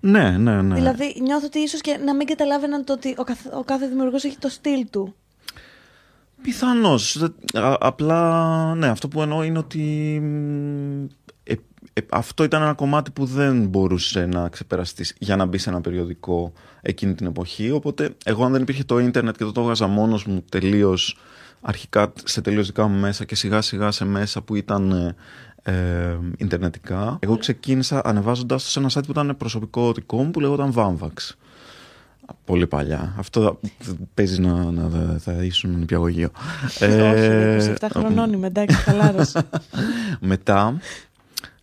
Ναι, 0.01 0.37
ναι, 0.37 0.61
ναι. 0.61 0.75
Δηλαδή, 0.75 1.15
νιώθω 1.21 1.45
ότι 1.45 1.59
ίσως 1.59 1.81
και 1.81 1.97
να 2.05 2.15
μην 2.15 2.27
καταλάβαιναν 2.27 2.83
το 2.83 2.93
ότι 2.93 3.15
ο, 3.17 3.23
καθ, 3.23 3.45
ο 3.53 3.63
κάθε 3.63 3.87
δημιουργός 3.87 4.23
έχει 4.23 4.37
το 4.37 4.49
στυλ 4.49 4.87
του. 4.89 5.15
Πιθανώς. 6.41 7.27
Απλά, 7.79 8.75
ναι, 8.75 8.87
αυτό 8.87 9.07
που 9.07 9.21
εννοώ 9.21 9.43
είναι 9.43 9.57
ότι 9.57 9.79
μ, 10.21 11.03
ε, 11.43 11.53
ε, 11.93 12.01
αυτό 12.09 12.43
ήταν 12.43 12.61
ένα 12.61 12.73
κομμάτι 12.73 13.11
που 13.11 13.25
δεν 13.25 13.67
μπορούσε 13.67 14.25
να 14.25 14.49
ξεπεραστείς 14.49 15.15
για 15.19 15.35
να 15.35 15.45
μπει 15.45 15.57
σε 15.57 15.69
ένα 15.69 15.81
περιοδικό 15.81 16.53
εκείνη 16.81 17.13
την 17.13 17.27
εποχή. 17.27 17.71
Οπότε, 17.71 18.15
εγώ, 18.23 18.45
αν 18.45 18.51
δεν 18.51 18.61
υπήρχε 18.61 18.83
το 18.83 18.99
ίντερνετ 18.99 19.37
και 19.37 19.43
το 19.43 19.51
το 19.51 19.61
έβγαζα 19.61 19.87
μόνος 19.87 20.25
μου 20.25 20.43
τελείως 20.49 21.17
αρχικά 21.61 22.13
σε 22.23 22.41
τελείως 22.41 22.65
δικά 22.65 22.87
μου 22.87 22.99
μέσα 22.99 23.25
και 23.25 23.35
σιγά 23.35 23.61
σιγά 23.61 23.91
σε 23.91 24.05
μέσα 24.05 24.41
που 24.41 24.55
ήταν 24.55 25.15
ε, 25.63 25.71
ε, 25.73 26.17
ιντερνετικά. 26.37 27.17
Εγώ 27.19 27.37
ξεκίνησα 27.37 28.01
ανεβάζοντας 28.05 28.63
το 28.63 28.69
σε 28.69 28.79
ένα 28.79 28.89
site 28.93 29.05
που 29.05 29.11
ήταν 29.11 29.37
προσωπικό 29.37 29.91
δικό 29.91 30.23
μου 30.23 30.31
που 30.31 30.39
λεγόταν 30.39 30.73
Vamvax. 30.75 31.35
Πολύ 32.45 32.67
παλιά. 32.67 33.13
Αυτό 33.17 33.59
παίζεις 34.13 34.39
να, 34.39 34.71
να, 34.71 34.87
να 34.87 35.17
θα 35.17 35.31
ήσουν 35.31 35.79
νηπιαγωγείο. 35.79 36.29
Ε, 36.79 37.57
Όχι, 37.57 37.73
27 37.79 37.87
χρονών 37.91 38.33
είμαι, 38.33 38.47
εντάξει, 38.47 38.75
χαλάρωσε. 38.75 39.49
μετά, 40.19 40.79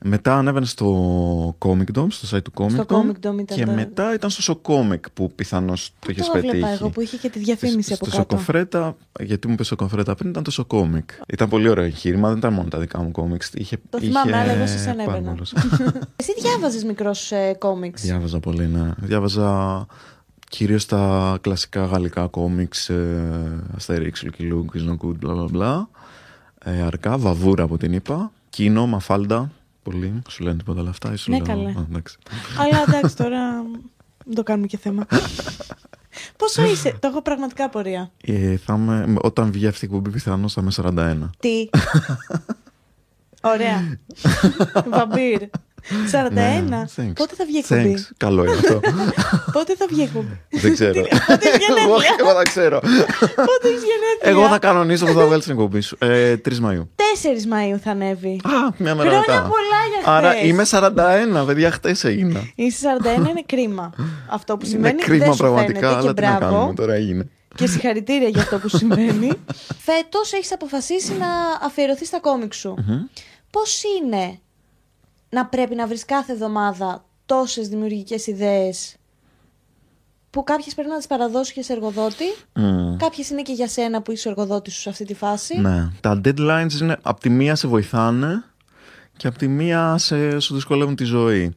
μετά 0.05 0.39
ανέβαινε 0.39 0.67
στο 0.67 1.57
Comic 1.59 1.99
Dome, 1.99 2.07
στο 2.09 2.37
site 2.37 2.43
του 2.43 2.53
Comic 2.55 2.71
Στο 2.71 2.85
Dome. 2.89 2.95
Comic 2.95 3.29
Dome 3.29 3.39
ήταν 3.41 3.57
Και 3.59 3.65
το- 3.65 3.73
μετά 3.73 4.15
ήταν 4.15 4.31
στο 4.31 4.61
Socomic 4.65 5.01
που 5.15 5.33
πιθανώς 5.35 5.93
το 5.99 6.09
είχες 6.11 6.27
το 6.27 6.33
πετύχει. 6.33 6.49
έβλεπα 6.55 6.73
εγώ 6.73 6.89
που 6.91 7.01
είχε 7.01 7.17
και 7.17 7.29
τη 7.31 7.39
διαφήμιση 7.39 7.93
από 7.93 8.05
στο 8.07 8.17
κάτω. 8.17 8.31
Σοκοφρέτα, 8.37 8.97
γιατί 9.21 9.47
μου 9.47 9.53
είπε 9.53 9.65
Σοκοφρέτα 9.65 10.15
πριν, 10.15 10.31
ήταν 10.31 10.43
το 10.43 10.51
Σοκόμικ. 10.51 11.11
Ήταν 11.29 11.49
πολύ 11.49 11.69
ωραίο 11.69 11.85
εγχείρημα, 11.85 12.29
δεν 12.29 12.39
ήταν 12.39 12.53
μόνο 12.53 12.69
τα 12.69 12.79
δικά 12.79 13.03
μου 13.03 13.11
κόμιξ. 13.11 13.51
Είχε, 13.55 13.77
Το 13.91 13.99
θυμάμαι, 13.99 14.31
είχε 14.31 14.39
αλλά 14.41 14.53
εγώ 14.53 14.67
σε 14.67 14.79
σένα 14.79 15.05
πάρα 15.05 15.17
έμπαινα. 15.17 15.31
πολλούς. 15.33 15.53
Εσύ 16.17 16.33
διάβαζες 16.41 16.85
μικρός 16.85 17.33
ε, 17.33 17.57
κόμιξ; 17.59 18.03
Διάβαζα 18.03 18.41
πολύ, 18.41 18.67
ναι. 18.67 18.91
Διάβαζα 18.97 19.87
κυρίως 20.49 20.87
τα 20.87 21.39
κλασικά 21.41 21.85
γαλλικά 21.85 22.27
κόμιξ, 22.27 22.89
ε, 22.89 23.65
Αστέριξ, 23.77 24.23
Λουκι 24.23 24.43
Λουκ, 24.43 24.71
Good, 24.77 25.15
μπλα 25.19 25.35
μπλα 25.35 25.45
μπλα. 25.51 25.89
Ε, 26.65 26.81
αρκά, 26.83 27.19
Βαβούρα 27.19 27.63
από 27.63 27.79
την 27.79 27.93
είπα. 27.93 28.31
Κίνο, 28.51 28.87
Μαφάλντα. 28.87 29.51
Πολύ. 29.91 30.23
Σου 30.29 30.43
λένε 30.43 30.57
τίποτα 30.57 30.81
όλα 30.81 30.91
αυτά. 30.91 31.13
ή 31.13 31.17
Σου 31.17 31.31
Ναι, 31.31 31.37
λέω... 31.37 31.47
καλέ. 31.47 31.69
Α, 31.69 31.85
εντάξει. 31.91 32.17
Αλλά 32.59 32.85
εντάξει, 32.89 33.17
τώρα 33.17 33.41
δεν 34.25 34.35
το 34.35 34.43
κάνουμε 34.43 34.67
και 34.67 34.77
θέμα. 34.77 35.07
Πόσο 36.37 36.65
είσαι, 36.65 36.97
το 37.01 37.09
έχω 37.09 37.23
πραγματικά 37.23 37.65
απορία. 37.65 38.11
Ε, 38.25 38.57
θα 38.57 38.75
είμαι, 38.75 39.15
όταν 39.21 39.53
βγει 39.53 39.67
αυτή 39.67 39.85
η 39.85 39.89
εκπομπή, 39.89 40.11
πιθανώς 40.11 40.53
θα 40.53 40.61
είμαι 40.61 40.71
41. 41.25 41.31
Τι; 41.39 41.69
Ωραία. 43.53 43.99
Βαμπύρ. 44.93 45.43
41. 46.13 46.33
Ναι, 46.33 46.85
thanks. 46.97 47.13
Πότε 47.15 47.35
θα 47.35 47.45
βγει 47.45 47.57
η 47.57 47.59
εκπομπή; 47.59 47.95
Thanks. 47.99 48.11
Καλό 48.17 48.43
είναι 48.45 48.53
αυτό. 48.53 48.81
Πότε 49.57 49.75
θα 49.77 49.87
βγει 49.89 50.01
η 50.01 50.03
εκπομπή; 50.03 50.41
Δεν 50.51 50.73
ξέρω. 50.73 50.93
Πότε 51.29 51.49
έχει 51.49 51.65
εγώ, 51.69 51.79
γενέθλια; 51.81 52.17
εγώ 52.19 52.33
θα 52.33 52.43
ξέρω. 52.43 52.79
Πότε 52.81 53.65
έχει 53.69 53.85
γενέθλια; 53.91 54.21
εγώ 54.23 54.49
θα 54.49 54.59
κανονίσω 54.59 55.05
που 55.07 55.13
θα 55.13 55.27
βγάλει 55.27 55.43
την 55.43 55.53
εκπομπή 55.53 55.81
σου. 55.81 55.97
Ε, 56.01 56.35
3 56.49 56.49
Μαΐου. 56.49 56.83
4 56.83 56.83
Μαΐου 57.53 57.79
θα 57.85 57.91
ανέβει. 57.91 58.41
Α, 58.45 58.51
μια 58.77 58.95
μέρα 58.95 59.09
Χρόνια 59.11 59.19
μετά. 59.27 59.41
πολλά 59.43 59.81
για 59.91 60.01
χθες. 60.01 60.15
Άρα 60.15 60.37
είμαι 60.37 60.65
41, 61.43 61.47
παιδιά, 61.47 61.71
χτε 61.71 61.97
έγινα. 62.03 62.41
Είσαι 62.55 62.87
41 63.25 63.29
είναι 63.29 63.43
κρίμα. 63.47 63.93
Αυτό 64.29 64.57
που 64.57 64.67
Είναι 64.67 64.75
σημαίνει 64.75 65.03
κρίμα 65.03 65.25
δεν 65.25 65.33
σου 65.35 65.39
πραγματικά, 65.39 65.79
φαίνεται 65.79 65.97
αλλά 65.99 66.09
και 66.09 66.15
τι 66.21 66.27
να 66.27 66.29
κάνουμε, 66.39 66.57
μπράβο. 66.59 66.73
τώρα 66.75 66.95
έγινε. 66.95 67.29
Και 67.55 67.67
συγχαρητήρια 67.67 68.29
για 68.29 68.43
αυτό 68.43 68.59
που 68.59 68.69
συμβαίνει. 68.69 69.31
Φέτος 69.87 70.33
έχεις 70.33 70.53
αποφασίσει 70.53 71.13
να 71.13 71.27
αφιερωθείς 71.67 72.09
στα 72.09 72.21
κόμικ 72.21 72.53
σου. 72.55 72.75
Πώς 73.51 73.83
είναι 74.01 74.39
να 75.29 75.47
πρέπει 75.47 75.75
να 75.75 75.87
βρεις 75.87 76.05
κάθε 76.05 76.33
εβδομάδα 76.33 77.05
τόσες 77.27 77.69
δημιουργικές 77.69 78.27
ιδέες 78.27 78.97
που 80.31 80.45
κάποιες 80.45 80.75
πρέπει 80.75 80.89
να 80.91 80.97
τις 80.97 81.07
παραδώσεις 81.07 81.53
και 81.53 81.63
σε 81.63 81.73
εργοδότη, 81.73 82.25
Μμ. 82.55 82.97
κάποιες 82.97 83.31
είναι 83.31 83.43
και 83.43 83.53
για 83.53 83.69
σένα 83.69 84.03
που 84.03 84.13
είσαι 84.13 84.29
ο 84.29 84.31
εργοδότης 84.31 84.75
σου 84.75 84.81
σε 84.81 84.89
αυτή 84.89 85.05
τη 85.05 85.15
φάση. 85.15 85.59
Ναι. 85.61 85.89
Τα 86.01 86.21
deadlines 86.25 86.81
είναι 86.81 86.97
από 87.03 87.21
τη 87.21 87.31
μία 87.31 87.55
σε 87.55 87.69
βοηθάνε 87.69 88.45
και 89.17 89.27
από 89.27 89.39
τη 89.39 89.49
μία 89.49 89.99
σε, 89.99 90.39
σου 90.41 90.55
δυσκολεύουν 90.55 90.95
τη 90.97 91.05
ζωή. 91.05 91.55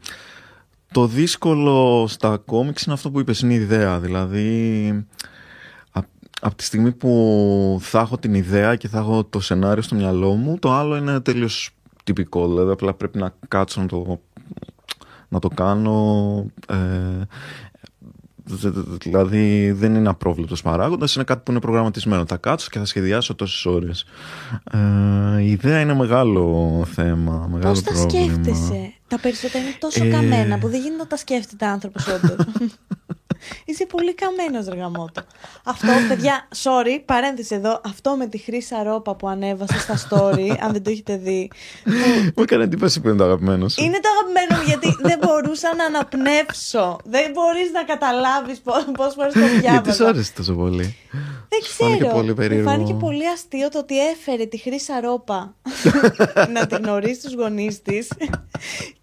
Το 0.92 1.08
δύσκολο 1.08 2.06
στα 2.08 2.38
κόμιξ 2.38 2.84
είναι 2.84 2.94
αυτό 2.94 3.12
που 3.12 3.20
είπες, 3.20 3.40
είναι 3.40 3.54
η 3.54 3.56
ιδέα. 3.56 4.00
Δηλαδή, 4.00 5.06
απ- 5.92 6.06
από 6.42 6.56
τη 6.56 6.64
στιγμή 6.64 6.92
που 6.92 7.78
θα 7.82 8.00
έχω 8.00 8.18
την 8.18 8.34
ιδέα 8.34 8.76
και 8.76 8.88
θα 8.88 8.98
έχω 8.98 9.24
το 9.24 9.40
σενάριο 9.40 9.82
στο 9.84 9.96
μυαλό 9.96 10.34
μου, 10.36 10.60
το 10.60 10.72
άλλο 10.74 10.96
είναι 10.96 11.20
τελείως 11.20 11.70
τυπικό. 12.04 12.48
Δηλαδή, 12.48 12.72
απλά 12.72 12.94
πρέπει 12.94 13.18
να 13.18 13.34
κάτσω 13.48 13.82
να 13.82 13.88
το, 13.88 14.20
να 15.30 15.40
το 15.40 15.48
κάνω. 15.48 16.46
Ε, 16.68 16.76
δε- 18.44 18.70
δε- 18.70 18.82
δηλαδή 19.02 19.72
δεν 19.72 19.96
είναι 19.96 20.10
απρόβλεπτος 20.10 20.62
παράγοντας, 20.62 21.16
είναι 21.16 21.24
κάτι 21.24 21.42
που 21.46 21.52
είναι 21.52 21.60
προγραμματισμένο. 21.60 22.24
Θα 22.28 22.38
κάτσω 22.38 22.68
και 22.72 22.80
θα 22.80 22.86
σχεδιάσω 22.86 23.36
τόσες 23.36 23.66
ώρες. 23.66 24.06
Ε, 25.38 25.42
η 25.42 25.50
ιδέα 25.52 25.80
είναι 25.80 25.94
μεγάλο 25.94 26.84
θέμα. 26.94 27.48
Μεγάλο 27.52 27.70
Πώς 27.74 27.82
τα 27.84 27.92
πρόβλημα. 27.92 28.24
σκέφτεσαι; 28.26 28.94
Τα 29.08 29.20
περισσότερα 29.20 29.64
είναι 29.64 29.76
τόσο 29.80 30.04
Ε. 30.06 30.10
καμένα 30.10 30.58
που 30.60 30.68
δεν 30.68 30.80
γίνεται 30.82 30.98
να 31.04 31.08
τα 31.08 31.18
σκέφτεται 31.18 31.66
άνθρωπος 31.66 32.08
όντως. 32.08 32.36
Είσαι 33.66 33.86
πολύ 33.86 34.14
καμένος, 34.16 34.66
Ρεγαμότο. 34.66 35.22
Αυτό, 35.64 35.88
παιδιά, 36.08 36.48
sorry, 36.64 37.02
παρένθεση 37.06 37.56
εδώ. 37.56 37.82
Αυτό 37.86 38.16
με 38.16 38.28
τη 38.28 38.38
χρήσα 38.38 38.84
ρόπα 38.84 39.16
που 39.16 39.28
ανέβασε 39.28 39.80
στα 39.80 39.96
story, 40.10 40.56
αν 40.60 40.72
δεν 40.72 40.84
το 40.84 40.90
έχετε 40.90 41.18
δει. 41.18 41.50
Μου 42.36 42.42
έκανε 42.44 42.64
εντύπωση 42.64 43.02
που 43.02 43.08
είναι 43.08 43.18
το 43.18 43.24
αγαπημένο 43.24 43.70
σου. 43.70 43.84
Είναι 43.84 44.00
το 44.00 44.10
αγαπημένο 44.16 44.62
μου 44.62 44.68
γιατί 44.68 44.98
δεν 45.02 45.20
μπορούσα 45.22 45.76
να 45.76 45.84
αναπνεύσω. 45.86 46.98
Δεν 47.06 47.32
μπορείς 47.32 47.72
να 47.74 47.84
καταλάβεις 47.84 48.60
πόσες 48.96 49.14
φορές 49.16 49.34
το 49.34 49.40
Γιατί 49.40 49.56
σου 49.56 49.62
διάβαζα. 49.62 50.08
άρεσε 50.08 50.32
τόσο 50.36 50.54
πολύ; 50.54 50.96
Δεν 51.50 51.60
Σου 51.64 51.72
φάνηκε 51.74 51.98
ξέρω. 51.98 52.14
πολύ 52.16 52.28
Μου 52.30 52.34
περίεργο. 52.36 52.70
φάνηκε 52.70 52.94
πολύ 52.94 53.28
αστείο 53.28 53.70
το 53.70 53.80
ότι 53.80 53.96
έφερε 54.10 54.46
τη 54.46 54.58
χρήσα 54.58 55.00
ρόπα 55.02 55.56
να 56.54 56.68
την 56.68 56.78
γνωρίσει 56.78 57.22
τους 57.22 57.34
γονείς 57.34 57.82
της 57.82 58.08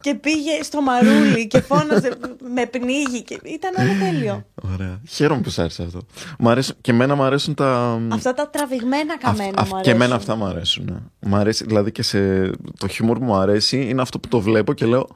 και 0.01 0.14
πήγε 0.14 0.62
στο 0.62 0.81
μαρούλι 0.83 1.46
και 1.46 1.61
φώναζε 1.61 2.12
με 2.55 2.66
πνίγει. 2.66 3.22
Και... 3.22 3.38
Ήταν 3.44 3.72
όλο 3.79 3.92
τέλειο. 4.05 4.27
Ωραία. 4.74 5.00
Χαίρομαι 5.08 5.40
που 5.40 5.50
σ' 5.50 5.58
άρεσε 5.58 5.82
αυτό. 5.82 6.00
Μ' 6.38 6.48
αρέσουν, 6.48 6.74
και 6.80 6.90
εμένα 6.90 7.14
μου 7.14 7.22
αρέσουν 7.22 7.54
τα. 7.54 8.00
Αυτά 8.12 8.34
τα 8.34 8.50
τραβηγμένα 8.50 9.12
Αυ- 9.12 9.22
καμένα 9.22 9.52
αυ- 9.56 9.68
μου 9.68 9.76
αρέσουν. 9.76 9.82
και 9.82 9.90
εμένα 9.90 10.14
αυτά 10.14 10.36
μου 10.36 10.44
αρέσουν. 10.44 10.84
ναι. 10.90 10.98
Μου 11.28 11.36
αρέσει, 11.36 11.64
δηλαδή 11.64 11.92
και 11.92 12.02
σε. 12.02 12.50
Το 12.78 12.88
χιούμορ 12.88 13.18
που 13.18 13.24
μου 13.24 13.34
αρέσει 13.34 13.80
είναι 13.88 14.02
αυτό 14.02 14.18
που 14.18 14.28
το 14.28 14.40
βλέπω 14.40 14.72
και 14.72 14.86
λέω. 14.86 15.08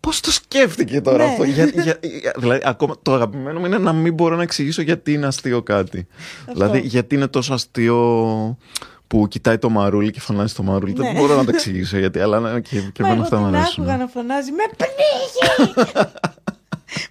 Πώς 0.00 0.20
το 0.20 0.30
σκέφτηκε 0.32 1.00
τώρα 1.00 1.24
Ναι. 1.24 1.30
αυτό; 1.30 1.44
Για, 1.44 1.64
για- 1.64 1.98
για- 2.02 2.34
δηλαδή, 2.38 2.60
ακόμα 2.64 2.94
το 3.02 3.14
αγαπημένο 3.14 3.58
μου 3.60 3.66
είναι 3.66 3.78
να 3.78 3.92
μην 3.92 4.14
μπορώ 4.14 4.36
να 4.36 4.42
εξηγήσω 4.42 4.82
γιατί 4.82 5.12
είναι 5.12 5.26
αστείο 5.26 5.62
κάτι. 5.62 6.06
Δηλαδή, 6.52 6.80
γιατί 6.80 7.14
είναι 7.14 7.26
τόσο 7.26 7.54
αστείο 7.54 8.58
που 9.06 9.28
κοιτάει 9.28 9.58
το 9.58 9.68
μαρούλι 9.70 10.10
και 10.10 10.20
φωνάζει 10.20 10.54
το 10.54 10.62
μαρούλι. 10.62 10.92
Ναι. 10.92 11.04
Δεν 11.06 11.14
μπορώ 11.14 11.36
να 11.36 11.44
το 11.44 11.50
εξηγήσω 11.54 11.98
γιατί, 11.98 12.20
αλλά 12.20 12.40
ναι, 12.40 12.60
και, 12.60 12.80
και 12.92 13.02
Μα 13.02 13.08
εμένα 13.08 13.12
εγώ 13.14 13.22
αυτά 13.22 13.36
μου 13.38 13.46
την 13.46 13.56
αρέσουν. 13.56 13.82
άκουγα 13.82 13.96
να 13.98 14.06
φωνάζει 14.06 14.50
Με 14.52 14.62
πνίγει! 14.76 15.74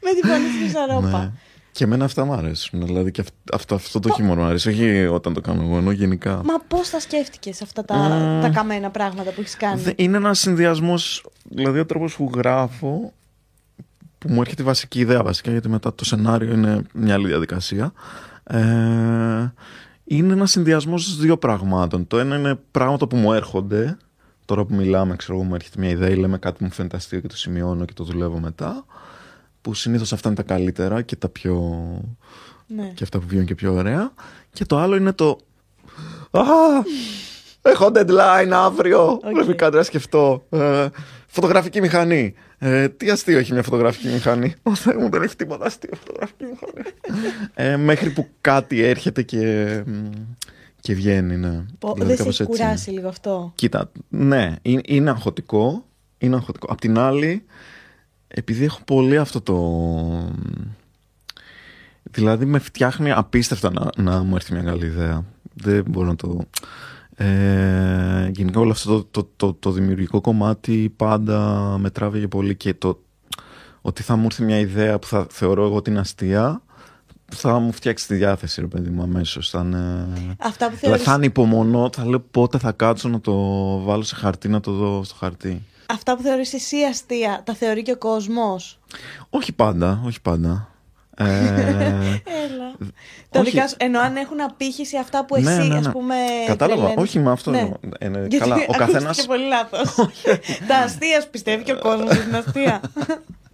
με 0.01 0.09
την 0.21 0.29
φωνή 0.29 0.43
της 0.45 0.57
Χρυσαρόπα. 0.61 1.19
Ναι. 1.19 1.31
Και 1.71 1.83
εμένα 1.83 2.05
αυτά 2.05 2.25
μου 2.25 2.33
αρέσουν. 2.33 2.85
Δηλαδή 2.85 3.11
και 3.11 3.21
αυ- 3.21 3.53
αυτό, 3.55 3.75
αυτό 3.75 3.99
το 3.99 4.09
χιούμορ 4.09 4.37
μου 4.37 4.43
αρέσει. 4.43 4.69
Όχι 4.69 5.05
όταν 5.05 5.33
το 5.33 5.41
κάνω 5.41 5.63
εγώ, 5.63 5.77
ενώ 5.77 5.91
γενικά. 5.91 6.35
Μα 6.45 6.59
πώς 6.67 6.89
τα 6.89 6.99
σκέφτηκες 6.99 7.61
αυτά 7.61 7.85
τα, 7.85 7.95
Μμμ. 7.95 8.41
τα 8.41 8.49
καμένα 8.49 8.89
πράγματα 8.89 9.31
που 9.31 9.39
έχεις 9.41 9.57
κάνει; 9.57 9.81
Δε- 9.81 9.91
Είναι 9.95 10.17
ένας 10.17 10.39
συνδυασμός, 10.39 11.25
δηλαδή 11.49 11.79
ο 11.79 11.85
τρόπος 11.85 12.15
που 12.15 12.31
γράφω, 12.35 13.13
που 14.17 14.29
μου 14.29 14.41
έρχεται 14.41 14.61
η 14.61 14.65
βασική 14.65 14.99
ιδέα 14.99 15.23
βασικά, 15.23 15.51
γιατί 15.51 15.69
μετά 15.69 15.95
το 15.95 16.05
σενάριο 16.05 16.53
είναι 16.53 16.81
μια 16.93 17.13
άλλη 17.13 17.27
διαδικασία. 17.27 17.93
Ε, 18.43 18.57
είναι 20.03 20.33
ένας 20.33 20.51
συνδυασμός 20.51 21.17
δύο 21.17 21.37
πραγμάτων. 21.37 22.07
Το 22.07 22.19
ένα 22.19 22.35
είναι 22.37 22.59
πράγματα 22.71 23.07
που 23.07 23.15
μου 23.15 23.33
έρχονται. 23.33 23.97
Τώρα 24.45 24.65
που 24.65 24.75
μιλάμε, 24.75 25.15
ξέρω 25.15 25.33
εγώ, 25.37 25.43
μου 25.43 25.55
έρχεται 25.55 25.79
μια 25.79 25.89
ιδέα 25.89 26.09
ή 26.09 26.15
λέμε 26.15 26.37
κάτι 26.37 26.57
που 26.57 26.63
μου 26.63 26.71
φαίνεται 26.71 26.95
αστείο 26.97 27.19
και 27.19 27.27
το 27.27 27.37
σημειώνω 27.37 27.85
και 27.85 27.93
το 27.93 28.03
δουλεύω 28.03 28.39
μετά. 28.39 28.85
Που 29.65 29.73
συνήθως 29.73 30.13
αυτά 30.13 30.27
είναι 30.27 30.37
τα 30.37 30.43
καλύτερα 30.43 31.01
και 31.01 31.15
τα 31.15 31.29
πιο. 31.29 31.73
Ναι. 32.67 32.91
και 32.93 33.03
αυτά 33.03 33.19
που 33.19 33.25
βγαίνουν 33.27 33.45
και 33.45 33.55
πιο 33.55 33.73
ωραία. 33.73 34.13
Και 34.53 34.65
το 34.65 34.77
άλλο 34.77 34.95
είναι 34.95 35.11
το. 35.11 35.37
Α! 36.31 36.41
Έχω 37.61 37.91
deadline 37.93 38.49
αύριο. 38.51 39.19
Okay. 39.23 39.31
Πρέπει 39.33 39.55
κάτι 39.55 39.75
να 39.75 39.83
σκεφτώ. 39.83 40.45
Ε, 40.49 40.87
φωτογραφική 41.27 41.81
μηχανή. 41.81 42.33
Ε, 42.57 42.89
τι 42.89 43.09
αστείο 43.09 43.37
έχει 43.37 43.53
μια 43.53 43.63
φωτογραφική 43.63 44.07
μηχανή. 44.07 44.53
Ο 44.63 44.75
Θεέ 44.75 44.97
μου 44.97 45.09
δεν 45.09 45.21
έχει 45.21 45.35
τίποτα 45.35 45.65
αστείο 45.65 45.91
φωτογραφική 46.05 46.43
μηχανή. 46.43 46.87
ε, 47.53 47.77
μέχρι 47.77 48.09
που 48.09 48.27
κάτι 48.41 48.81
έρχεται 48.81 49.21
και, 49.21 49.83
και 50.79 50.93
βγαίνει, 50.93 51.35
ναι. 51.37 51.65
Πω, 51.79 51.93
Δηλαδή, 51.93 52.15
δεν 52.15 52.15
σε 52.15 52.23
κάπως 52.23 52.39
έχει 52.39 52.49
έτσι. 52.51 52.63
κουράσει 52.63 52.89
λίγο 52.89 53.07
αυτό; 53.07 53.51
Κοίτα, 53.55 53.91
ναι, 54.09 54.55
είναι, 54.61 54.81
είναι 54.85 55.09
αγχωτικό. 55.09 55.85
Είναι 56.17 56.35
αγχωτικό. 56.35 56.67
Απ' 56.71 56.79
την 56.79 56.97
άλλη, 56.97 57.45
επειδή 58.37 58.63
έχω 58.63 58.79
πολύ 58.85 59.17
αυτό 59.17 59.41
το. 59.41 59.55
Δηλαδή 62.11 62.45
με 62.45 62.59
φτιάχνει 62.59 63.11
απίστευτα 63.11 63.71
να, 63.71 64.03
να 64.03 64.23
μου 64.23 64.35
έρθει 64.35 64.53
μια 64.53 64.63
καλή 64.63 64.85
ιδέα. 64.85 65.25
Δεν 65.53 65.83
μπορώ 65.87 66.07
να 66.07 66.15
το. 66.15 66.39
Ε, 67.15 68.29
γενικά 68.33 68.59
όλο 68.59 68.71
αυτό 68.71 69.03
το, 69.03 69.23
το, 69.23 69.29
το, 69.35 69.53
το 69.53 69.71
δημιουργικό 69.71 70.21
κομμάτι 70.21 70.93
πάντα 70.95 71.39
με 71.79 71.89
τράβηγε 71.89 72.27
πολύ 72.27 72.55
και 72.55 72.73
το 72.73 73.03
ότι 73.81 74.03
θα 74.03 74.15
μου 74.15 74.25
έρθει 74.25 74.43
μια 74.43 74.59
ιδέα 74.59 74.99
που 74.99 75.07
θα 75.07 75.27
θεωρώ 75.29 75.65
εγώ 75.65 75.81
την 75.81 75.97
αστεία 75.97 76.61
θα 77.25 77.59
μου 77.59 77.71
φτιάξει 77.71 78.07
τη 78.07 78.15
διάθεση 78.15 78.61
ρε 78.61 78.67
παιδί 78.67 78.89
μου 78.89 79.01
αμέσως 79.01 79.49
θα 79.49 79.59
είναι... 79.59 80.07
Αυτά 80.39 80.69
που 80.69 80.75
Δηλαδή 80.75 80.79
θεωρείς, 80.79 81.03
θα 81.03 81.13
είναι 81.13 81.25
υπομονώ, 81.25 81.89
θα 81.93 82.05
λέω 82.05 82.19
πότε 82.19 82.57
θα 82.57 82.71
κάτσω 82.71 83.09
να 83.09 83.21
το 83.21 83.33
βάλω 83.79 84.03
σε 84.03 84.15
χαρτί, 84.15 84.47
να 84.47 84.59
το 84.59 84.71
δω 84.71 85.03
στο 85.03 85.15
χαρτί. 85.15 85.61
Αυτά 85.89 86.15
που 86.15 86.21
θεωρείς 86.21 86.53
εσύ 86.53 86.77
αστεία, 86.83 87.41
τα 87.43 87.53
θεωρεί 87.53 87.81
και 87.81 87.91
ο 87.91 87.97
κόσμος; 87.97 88.79
Όχι 89.29 89.51
πάντα, 89.53 90.01
όχι 90.05 90.21
πάντα. 90.21 90.69
Ε, 91.17 91.23
Έλα. 92.43 92.75
Τα 93.29 93.39
όχι. 93.39 93.49
δικά 93.49 93.67
σου, 93.67 93.75
ενώ 93.79 93.99
αν 93.99 94.15
έχουν 94.15 94.41
απήχηση 94.41 94.97
αυτά 94.97 95.25
που 95.25 95.35
εσύ, 95.35 95.45
Ναι, 95.45 95.55
ναι, 95.55 95.63
ναι. 95.67 95.77
ας 95.77 95.89
πούμε. 95.91 96.15
Κατάλαβα, 96.45 96.81
τρελαίνεις. 96.81 97.03
όχι 97.09 97.19
με 97.19 97.31
αυτό 97.31 97.51
Ναι. 97.51 97.59
εννοώ. 97.59 97.73
Ε, 97.99 98.07
ναι, 98.07 98.19
Γιατί 98.19 98.37
καλά, 98.37 98.55
ο 98.55 98.57
ακούστηκε 98.57 98.77
καθένας, 98.91 99.25
πολύ 99.25 99.47
λάθος. 99.47 99.95
Τα 100.67 100.75
αστείας 100.77 101.27
πιστεύει 101.29 101.63
και 101.63 101.71
ο 101.71 101.79
κόσμος 101.79 102.11
ότι 102.17 102.27
είναι 102.27 102.37
αστεία. 102.37 102.81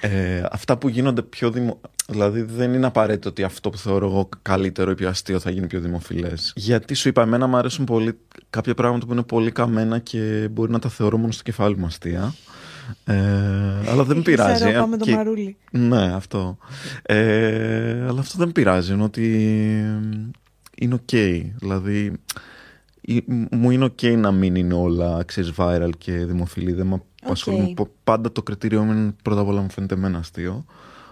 ε, 0.00 0.42
αυτά 0.50 0.76
που 0.78 0.88
γίνονται 0.88 1.22
πιο 1.22 1.50
δημο... 1.50 1.80
Δηλαδή 2.10 2.42
δεν 2.42 2.74
είναι 2.74 2.86
απαραίτητο 2.86 3.28
ότι 3.28 3.42
αυτό 3.42 3.70
που 3.70 3.78
θεωρώ 3.78 4.06
εγώ 4.06 4.28
καλύτερο 4.42 4.90
ή 4.90 4.94
πιο 4.94 5.08
αστείο 5.08 5.38
θα 5.38 5.50
γίνει 5.50 5.66
πιο 5.66 5.80
δημοφιλές. 5.80 6.52
Γιατί 6.56 6.94
σου 6.94 7.08
είπα, 7.08 7.22
εμένα 7.22 7.46
μου 7.46 7.56
αρέσουν 7.56 7.84
πολύ 7.84 8.18
κάποια 8.50 8.74
πράγματα 8.74 9.06
που 9.06 9.12
είναι 9.12 9.22
πολύ 9.22 9.50
καμένα 9.50 9.98
και 9.98 10.48
μπορεί 10.50 10.70
να 10.72 10.78
τα 10.78 10.88
θεωρώ 10.88 11.16
μόνο 11.18 11.32
στο 11.32 11.42
κεφάλι 11.42 11.76
μου 11.76 11.86
αστεία. 11.86 12.34
Ε, 13.04 13.14
αλλά 13.88 14.04
δεν 14.04 14.16
με 14.16 14.22
πειράζει. 14.22 14.54
Ξέρω, 14.54 14.70
ε, 14.70 14.78
πάμε 14.80 14.96
το 14.96 15.04
και- 15.04 15.14
μαρούλι. 15.14 15.56
Ναι, 15.70 16.12
αυτό. 16.14 16.58
Ε, 17.02 18.04
αλλά 18.08 18.20
αυτό 18.20 18.38
δεν 18.38 18.46
με 18.46 18.52
πειράζει. 18.52 18.92
Είναι 18.92 19.02
ότι 19.02 19.24
είναι 20.78 20.94
οκ. 20.94 21.10
Δηλαδή, 21.58 22.12
ή- 23.00 23.24
μου 23.50 23.70
είναι 23.70 23.84
οκ 23.84 24.02
να 24.02 24.32
μην 24.32 24.54
είναι 24.54 24.74
όλα 24.74 25.22
ξέρεις, 25.26 25.52
viral 25.56 25.90
και 25.98 26.12
δημοφιλή. 26.12 26.72
Δεν 26.72 26.86
με 26.86 27.02
απασχολούν. 27.28 27.74
Πο- 27.74 27.90
Πάντα 28.04 28.32
το 28.32 28.42
κριτήριό 28.42 28.82
μου 28.82 28.92
είναι 28.92 29.14
πρώτα 29.22 29.40
απ' 29.40 29.46
όλα 29.48 29.60
μου 29.60 29.70
φαίνεται 29.70 29.94
εμένα 29.94 30.18
αστείο. 30.18 30.64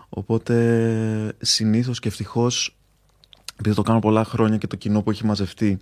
Οπότε 0.09 1.35
συνήθως 1.41 1.99
και 1.99 2.09
ευτυχώς 2.09 2.77
επειδή 3.61 3.75
το 3.75 3.83
κάνω 3.83 3.99
πολλά 3.99 4.25
χρόνια 4.25 4.57
και 4.57 4.67
το 4.67 4.77
κοινό 4.77 5.03
που 5.03 5.11
έχει 5.11 5.25
μαζευτεί 5.27 5.79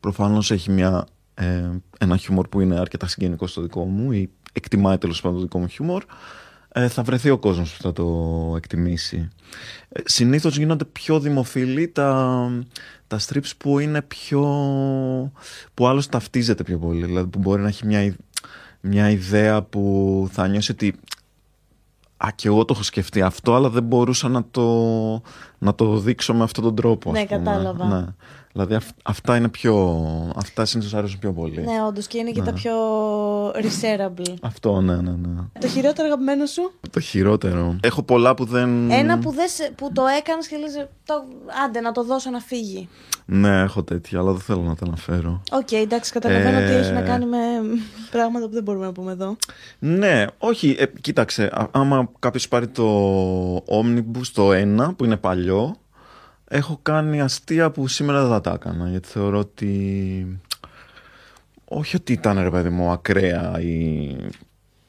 προφανώς 0.00 0.50
έχει 0.50 0.70
μια, 0.70 1.06
ε, 1.34 1.70
ένα 1.98 2.16
χιούμορ 2.16 2.48
που 2.48 2.60
είναι 2.60 2.78
αρκετά 2.78 3.06
συγγενικό 3.06 3.46
στο 3.46 3.60
δικό 3.62 3.84
μου 3.84 4.12
ή 4.12 4.30
εκτιμάει 4.52 4.98
τέλος 4.98 5.20
πάντων 5.20 5.36
το 5.36 5.42
δικό 5.42 5.58
μου 5.58 5.66
χιούμορ 5.66 6.04
ε, 6.74 6.88
θα 6.88 7.02
βρεθεί 7.02 7.30
ο 7.30 7.38
κόσμος 7.38 7.76
που 7.76 7.82
θα 7.82 7.92
το 7.92 8.04
εκτιμήσει. 8.56 9.28
Ε, 9.88 10.00
συνήθως 10.04 10.56
γίνονται 10.56 10.84
πιο 10.84 11.20
δημοφιλή 11.20 11.88
τα, 11.88 12.48
τα 13.06 13.18
strips 13.26 13.50
που 13.58 13.78
είναι 13.78 14.02
πιο... 14.02 14.40
που 15.74 15.86
άλλος 15.86 16.06
ταυτίζεται 16.08 16.62
πιο 16.62 16.78
πολύ. 16.78 17.04
Δηλαδή 17.06 17.28
που 17.28 17.38
μπορεί 17.38 17.62
να 17.62 17.68
έχει 17.68 17.86
μια, 17.86 18.02
ι- 18.02 18.16
μια 18.82 19.10
ιδέα 19.10 19.62
που 19.62 20.28
θα 20.32 20.48
νιώσει 20.48 20.72
ότι 20.72 20.94
Α, 22.26 22.28
και 22.34 22.48
εγώ 22.48 22.64
το 22.64 22.72
έχω 22.74 22.82
σκεφτεί 22.82 23.22
αυτό, 23.22 23.54
αλλά 23.54 23.68
δεν 23.68 23.82
μπορούσα 23.82 24.28
να 24.28 24.44
το, 24.50 24.62
να 25.62 25.74
το 25.74 25.96
δείξω 25.98 26.34
με 26.34 26.42
αυτόν 26.42 26.64
τον 26.64 26.74
τρόπο. 26.74 27.10
ας 27.10 27.18
Ναι, 27.18 27.24
πούμε. 27.26 27.38
κατάλαβα. 27.38 27.84
Ναι. 27.86 28.04
Δηλαδή 28.52 28.74
αυ- 28.74 28.96
αυτά 29.02 29.36
είναι 29.36 29.48
πιο. 29.48 30.02
Αυτά 30.36 30.64
συνήθως 30.64 30.94
αρέσουν 30.94 31.18
πιο 31.18 31.32
πολύ. 31.32 31.60
Ναι, 31.60 31.82
όντως 31.88 32.06
και 32.06 32.18
είναι 32.18 32.30
και 32.30 32.40
Ναι. 32.40 32.46
τα 32.46 32.52
πιο 32.52 32.72
reshareable. 33.50 34.34
Αυτό, 34.42 34.80
ναι, 34.80 34.94
ναι, 34.94 35.10
ναι. 35.10 35.40
Το 35.60 35.66
χειρότερο 35.68 36.06
αγαπημένο 36.06 36.46
σου; 36.46 36.70
Το 36.90 37.00
χειρότερο. 37.00 37.76
Έχω 37.82 38.02
πολλά 38.02 38.34
που 38.34 38.44
δεν. 38.44 38.90
Ένα 38.90 39.18
που, 39.18 39.30
δεν 39.32 39.48
σε- 39.48 39.72
που 39.76 39.90
το 39.92 40.02
έκανες 40.18 40.48
και 40.48 40.56
λες 40.56 40.86
το, 41.06 41.14
άντε 41.64 41.80
να 41.80 41.92
το 41.92 42.04
δώσω 42.04 42.30
να 42.30 42.38
φύγει. 42.40 42.88
Ναι, 43.26 43.60
έχω 43.60 43.82
τέτοια, 43.82 44.18
αλλά 44.18 44.30
δεν 44.32 44.40
θέλω 44.40 44.60
να 44.62 44.74
τα 44.74 44.84
αναφέρω. 44.86 45.42
Οκ, 45.52 45.72
εντάξει, 45.72 46.12
καταλαβαίνω 46.12 46.58
Ε, 46.58 46.64
ότι 46.64 46.72
έχει 46.74 46.92
να 46.92 47.00
κάνει 47.02 47.26
με 47.26 47.36
πράγματα 48.10 48.46
που 48.46 48.52
δεν 48.52 48.62
μπορούμε 48.62 48.84
να 48.86 48.92
πούμε 48.92 49.12
εδώ. 49.12 49.36
Ναι, 49.78 50.24
όχι, 50.38 50.76
ε, 50.78 50.84
κοίταξε. 51.00 51.50
α- 51.52 51.68
άμα 51.70 52.08
κάποιος 52.18 52.48
πάρει 52.48 52.68
το 52.68 52.86
Omnibus 53.56 54.26
το 54.32 54.52
1, 54.52 54.94
που 54.96 55.04
είναι 55.04 55.16
παλιό, 55.16 55.51
έχω 56.48 56.78
κάνει 56.82 57.20
αστεία 57.20 57.70
που 57.70 57.88
σήμερα 57.88 58.20
δεν 58.20 58.30
θα 58.30 58.40
τα 58.40 58.52
έκανα. 58.52 58.88
Γιατί 58.88 59.08
θεωρώ 59.08 59.38
ότι. 59.38 60.40
Όχι 61.64 61.96
ότι 61.96 62.12
ήταν 62.12 62.42
ρε 62.42 62.50
παιδί 62.50 62.68
μου 62.68 62.90
ακραία 62.90 63.60
ή. 63.60 64.16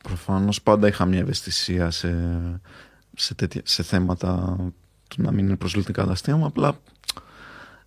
Προφανώς 0.04 0.62
πάντα 0.62 0.88
είχα 0.88 1.06
μια 1.06 1.20
ευαισθησία 1.20 1.92
σε, 1.92 2.16
σε, 3.16 3.36
τέτοια, 3.36 3.62
σε 3.66 3.84
θέματα 3.84 4.56
του 5.08 5.22
να 5.22 5.32
μην 5.32 5.46
είναι 5.46 5.56
προσβλητικά 5.56 6.06
τα 6.06 6.12
αστεία 6.12 6.36
μου. 6.36 6.46
Απλά. 6.46 6.78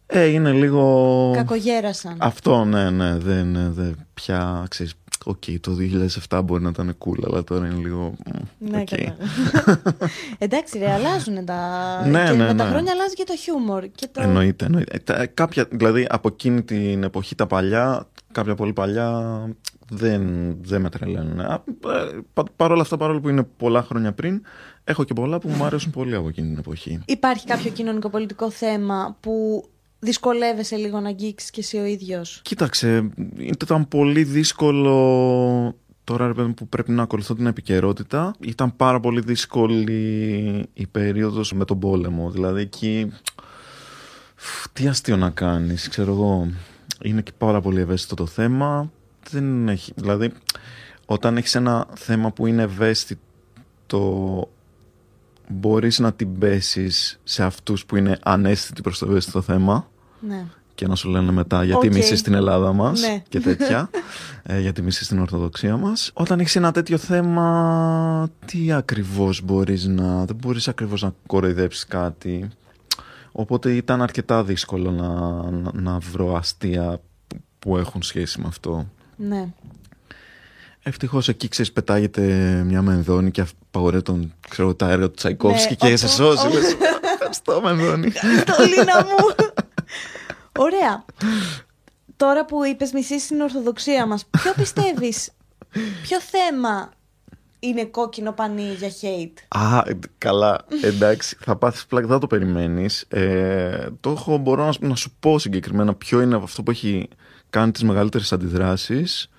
Ε, 0.06 0.24
είναι 0.24 0.52
λίγο. 0.52 1.32
Κακογέρασαν. 1.34 2.16
Αυτό, 2.18 2.64
ναι, 2.64 2.90
ναι, 2.90 3.16
δεν, 3.18 3.46
ναι, 3.46 3.68
δεν 3.70 3.96
πια, 4.14 4.66
ξέρεις, 4.68 4.94
οκ, 5.28 5.42
το 5.60 5.76
2007 6.28 6.40
μπορεί 6.44 6.62
να 6.62 6.68
ήταν 6.68 6.96
cool, 6.98 7.18
αλλά 7.26 7.44
τώρα 7.44 7.66
είναι 7.66 7.74
λίγο, 7.82 8.14
μ, 8.26 8.68
Ναι, 8.70 8.78
οκ. 8.80 8.84
κατάλαβα. 8.84 9.16
Εντάξει, 10.38 10.78
ρε, 10.78 10.92
αλλάζουν 10.92 11.44
τα. 11.44 11.58
Ναι, 12.06 12.24
και 12.24 12.30
ναι, 12.30 12.46
με 12.46 12.54
τα 12.54 12.64
ναι. 12.64 12.70
χρόνια 12.70 12.92
αλλάζει 12.92 13.14
και 13.14 13.24
το 13.26 13.36
χιούμορ. 13.36 13.84
Και 13.94 14.08
το... 14.12 14.22
Εννοείται, 14.22 14.64
εννοείται. 14.64 14.96
Ε, 14.96 14.98
τα- 14.98 15.26
κάποια, 15.26 15.66
δηλαδή, 15.70 16.06
από 16.08 16.28
εκείνη 16.28 16.62
την 16.62 17.02
εποχή 17.02 17.34
τα 17.34 17.46
παλιά, 17.46 18.08
κάποια 18.32 18.54
πολύ 18.54 18.72
παλιά, 18.72 19.40
δεν, 19.90 20.22
δεν 20.62 20.80
με 20.80 20.88
τρελαίνουν. 20.90 21.40
Α, 21.40 21.62
ε, 21.86 22.18
πα, 22.32 22.42
παρόλα 22.56 22.80
αυτά, 22.82 22.96
παρόλο 22.96 23.20
που 23.20 23.28
είναι 23.28 23.42
πολλά 23.56 23.82
χρόνια 23.82 24.12
πριν, 24.12 24.42
έχω 24.84 25.04
και 25.04 25.14
πολλά 25.14 25.38
που 25.38 25.48
μου 25.48 25.64
αρέσουν 25.64 25.90
πολύ 25.90 26.14
από 26.14 26.28
εκείνη 26.28 26.48
την 26.48 26.58
εποχή. 26.58 27.00
Υπάρχει 27.06 27.46
κάποιο 27.46 27.70
κοινωνικοπολιτικό 27.70 28.50
θέμα 28.50 29.16
που 29.20 29.64
δυσκολεύεσαι 29.98 30.76
λίγο 30.76 31.00
να 31.00 31.08
αγγίξεις 31.08 31.50
και 31.50 31.60
εσύ 31.60 31.76
ο 31.76 31.84
ίδιος; 31.84 32.40
Κοίταξε, 32.42 33.10
ήταν 33.36 33.88
πολύ 33.88 34.24
δύσκολο 34.24 35.74
τώρα 36.04 36.26
ρε 36.26 36.32
παιδί 36.32 36.48
μου, 36.48 36.54
που 36.54 36.68
πρέπει 36.68 36.92
να 36.92 37.02
ακολουθώ 37.02 37.34
την 37.34 37.46
επικαιρότητα. 37.46 38.34
Ήταν 38.40 38.76
πάρα 38.76 39.00
πολύ 39.00 39.20
δύσκολη 39.20 40.68
η 40.72 40.86
περίοδος 40.86 41.52
με 41.52 41.64
τον 41.64 41.78
πόλεμο. 41.78 42.30
Δηλαδή 42.30 42.60
εκεί, 42.60 43.12
φ, 44.34 44.66
τι 44.72 44.88
αστείο 44.88 45.16
να 45.16 45.30
κάνεις, 45.30 45.88
ξέρω 45.88 46.12
εγώ. 46.12 46.48
Είναι 47.02 47.22
και 47.22 47.32
πάρα 47.38 47.60
πολύ 47.60 47.80
ευαίσθητο 47.80 48.14
το 48.14 48.26
θέμα. 48.26 48.90
Δεν 49.30 49.68
έχει, 49.68 49.92
δηλαδή, 49.96 50.32
όταν 51.06 51.36
έχεις 51.36 51.54
ένα 51.54 51.86
θέμα 51.94 52.32
που 52.32 52.46
είναι 52.46 52.62
ευαίσθητο, 52.62 54.48
μπορείς 55.48 55.98
να 55.98 56.12
την 56.12 56.38
πέσεις 56.38 57.20
σε 57.24 57.44
αυτούς 57.44 57.86
που 57.86 57.96
είναι 57.96 58.18
αναίσθητοι 58.22 58.82
προς 58.82 58.98
το 58.98 59.06
ευαίσθητο 59.10 59.40
θέμα 59.42 59.88
Ναι. 60.20 60.44
και 60.74 60.86
να 60.86 60.94
σου 60.94 61.08
λένε 61.08 61.32
μετά 61.32 61.64
γιατί 61.64 61.86
Οκ. 61.86 61.92
μισείς 61.94 62.22
την 62.22 62.34
Ελλάδα 62.34 62.72
μας 62.72 63.00
Ναι. 63.00 63.22
και 63.28 63.40
τέτοια 63.40 63.90
ε, 64.42 64.60
γιατί 64.60 64.82
μισείς 64.82 65.08
την 65.08 65.18
Ορθοδοξία 65.18 65.76
μας 65.76 66.10
όταν 66.14 66.40
έχεις 66.40 66.56
ένα 66.56 66.72
τέτοιο 66.72 66.98
θέμα 66.98 68.28
τι 68.46 68.72
ακριβώς 68.72 69.42
μπορείς 69.44 69.86
να 69.86 70.24
δεν 70.24 70.36
μπορείς 70.36 70.68
ακριβώς 70.68 71.02
να 71.02 71.14
κοροϊδέψεις 71.26 71.86
κάτι 71.86 72.48
οπότε 73.32 73.72
ήταν 73.72 74.02
αρκετά 74.02 74.44
δύσκολο 74.44 74.90
να, 74.90 75.10
να, 75.50 75.70
να 75.72 75.98
βρω 75.98 76.34
αστεία 76.36 77.00
που- 77.26 77.36
που 77.58 77.76
έχουν 77.76 78.02
σχέση 78.02 78.40
με 78.40 78.46
αυτό 78.48 78.86
Ναι. 79.16 79.48
Ευτυχώς 80.88 81.28
εκεί 81.28 81.48
ξέρεις, 81.48 81.72
πετάγεται 81.72 82.22
μια 82.66 82.82
μενδόνη 82.82 83.30
και 83.30 83.44
απαγορεύει 83.70 84.02
τον, 84.02 84.32
ξέρω, 84.48 84.74
τα 84.74 84.90
έργα 84.90 85.06
του 85.06 85.14
Τσαϊκόφσκι 85.14 85.76
Ναι, 85.82 85.88
και 85.90 85.96
σε 85.96 86.04
όπου- 86.06 86.14
σώζει. 86.14 86.46
όπου- 86.46 86.56
λες, 86.56 86.76
Ευχαριστώ, 87.12 87.60
μενδόνη. 87.64 88.10
Το 88.44 88.64
Λίνα 88.68 89.04
μου. 89.04 89.34
Ωραία. 90.58 91.04
Τώρα 92.16 92.44
που 92.44 92.64
είπες 92.64 92.92
μισή 92.92 93.26
την 93.28 93.40
Ορθοδοξία 93.40 94.06
μας, 94.06 94.24
ποιο 94.30 94.52
πιστεύεις, 94.62 95.30
ποιο 96.02 96.20
θέμα 96.20 96.90
είναι 97.58 97.84
κόκκινο 97.84 98.32
πανί 98.32 98.62
για 98.78 98.88
hate; 99.00 99.58
Α, 99.60 99.78
ε, 99.86 99.98
καλά, 100.18 100.64
εντάξει, 100.82 101.36
θα 101.40 101.56
πάθεις 101.56 101.86
πλάκα, 101.86 102.06
δεν 102.06 102.18
το 102.18 102.26
περιμένεις. 102.26 103.04
Ε, 103.08 103.88
το 104.00 104.10
έχω, 104.10 104.36
μπορώ 104.38 104.64
να, 104.80 104.88
να 104.88 104.94
σου 104.94 105.14
πω 105.20 105.38
συγκεκριμένα 105.38 105.94
ποιο 105.94 106.20
είναι 106.20 106.36
αυτό 106.36 106.62
που 106.62 106.70
έχει 106.70 107.08
κάνει 107.50 107.70
τις 107.72 107.82
μεγαλύτερες 107.82 108.32
αντιδράσεις. 108.32 109.30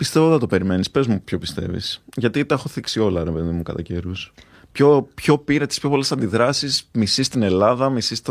Πιστεύω 0.00 0.28
δεν 0.30 0.38
το 0.38 0.46
περιμένεις, 0.46 0.90
πες 0.90 1.06
μου 1.06 1.20
ποιο 1.24 1.38
πιστεύεις. 1.38 2.02
Γιατί 2.16 2.44
τα 2.46 2.54
έχω 2.54 2.68
θίξει 2.68 3.00
όλα, 3.00 3.24
ρε 3.24 3.30
παιδί 3.30 3.50
μου, 3.50 3.62
κατά 3.62 3.82
καιρούς. 3.82 4.32
Ποιο, 4.72 5.08
ποιο 5.14 5.38
πήρε 5.38 5.66
τις 5.66 5.80
πιο 5.80 5.88
πολλές 5.90 6.12
αντιδράσεις, 6.12 6.88
μισή 6.92 7.22
στην 7.22 7.42
Ελλάδα, 7.42 7.90
μισή 7.90 8.22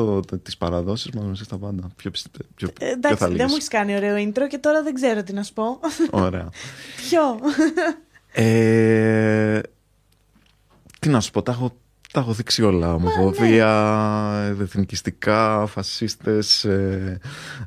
τις 0.43 0.57
παραδόσεις 0.57 1.11
μα, 1.11 1.21
μισή 1.23 1.43
στα 1.43 1.57
πάντα. 1.57 1.89
Ποιο, 1.95 2.11
ποιο, 2.55 2.69
Ε, 2.79 2.89
Εντάξει, 2.89 3.07
ποιο 3.07 3.15
θα 3.17 3.27
δεν 3.27 3.35
μου 3.35 3.43
λύσει. 3.43 3.55
έχεις 3.55 3.67
κάνει 3.67 3.95
ωραίο 3.95 4.15
intro 4.15 4.47
και 4.49 4.57
τώρα 4.57 4.83
δεν 4.83 4.93
ξέρω 4.93 5.23
τι 5.23 5.33
να 5.33 5.43
σου 5.43 5.53
πω. 5.53 5.79
Ωραία. 6.11 6.49
Ποιο; 7.09 7.39
Ε, 8.31 9.59
τι 10.99 11.09
να 11.09 11.19
σου 11.19 11.31
πω, 11.31 11.41
τα 11.41 11.51
έχω, 11.51 11.75
τα 12.13 12.19
έχω 12.19 12.31
δείξει 12.33 12.63
όλα. 12.63 12.93
Ομοφοβία, 12.93 13.69
εθνικιστικά, 14.61 15.65
φασίστες, 15.65 16.63
ε, 16.63 17.19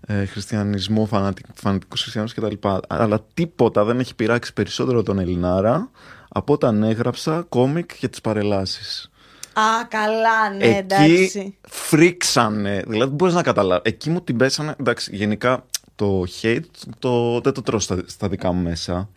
ε, 0.07 0.25
χριστιανισμό, 0.25 1.07
φανατικ, 1.07 1.45
φανατικούς 1.55 2.01
χριστιανούς 2.03 2.35
κτλ. 2.35 2.69
Αλλά 2.89 3.25
τίποτα 3.35 3.85
δεν 3.85 3.99
έχει 4.01 4.15
πειράξει 4.15 4.53
περισσότερο 4.53 5.03
τον 5.03 5.19
Ελληνάρα 5.19 5.91
από 6.29 6.53
όταν 6.53 6.83
έγραψα 6.83 7.45
κόμικ 7.49 7.91
για 7.99 8.09
τις 8.09 8.21
παρελάσεις. 8.21 9.11
Α, 9.53 9.85
καλά, 9.89 10.51
ναι, 10.57 10.65
Εκεί 10.65 10.77
εντάξει. 10.77 11.57
φρίξανε. 11.69 12.83
Δηλαδή, 12.87 13.15
μπορείς 13.15 13.35
να 13.35 13.43
καταλάβει. 13.43 13.83
Εκεί 13.85 14.11
μου 14.11 14.21
την 14.21 14.37
πέσανε. 14.37 14.75
Εντάξει, 14.81 15.17
γενικά 15.17 15.65
το 15.95 16.25
hate 16.43 16.61
το, 16.99 17.41
δεν 17.41 17.53
το 17.53 17.63
τρώω 17.63 17.79
στα, 17.81 18.03
στα 18.07 18.29
δικά 18.29 18.53
μου 18.53 18.63
μέσα. 18.63 19.09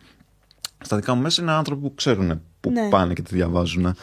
Στα 0.84 0.96
δικά 0.96 1.14
μου 1.14 1.22
μέσα 1.22 1.42
είναι 1.42 1.52
άνθρωποι 1.52 1.82
που 1.82 1.94
ξέρουν 1.94 2.42
που 2.60 2.70
Ναι. 2.70 2.88
πάνε 2.88 3.12
και 3.12 3.22
τη 3.22 3.34
διαβάζουν. 3.34 3.94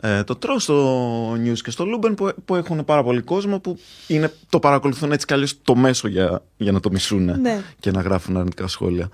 Ε, 0.00 0.24
το 0.24 0.36
τρώω 0.36 0.58
στο 0.58 1.32
news 1.32 1.58
και 1.62 1.70
στο 1.70 1.84
Luben 1.94 2.12
που, 2.16 2.30
που 2.44 2.54
έχουν 2.54 2.84
πάρα 2.84 3.02
πολύ 3.02 3.20
κόσμο 3.20 3.58
που 3.60 3.78
είναι, 4.06 4.32
το 4.48 4.58
παρακολουθούν 4.58 5.12
έτσι 5.12 5.26
κι 5.26 5.32
αλλιώς 5.32 5.62
το 5.62 5.74
μέσο 5.74 6.08
για, 6.08 6.42
για 6.56 6.72
να 6.72 6.80
το 6.80 6.90
μισούν 6.90 7.40
Ναι. 7.40 7.60
και 7.80 7.90
να 7.90 8.00
γράφουν 8.00 8.36
αρνητικά 8.36 8.66
σχόλια. 8.66 9.08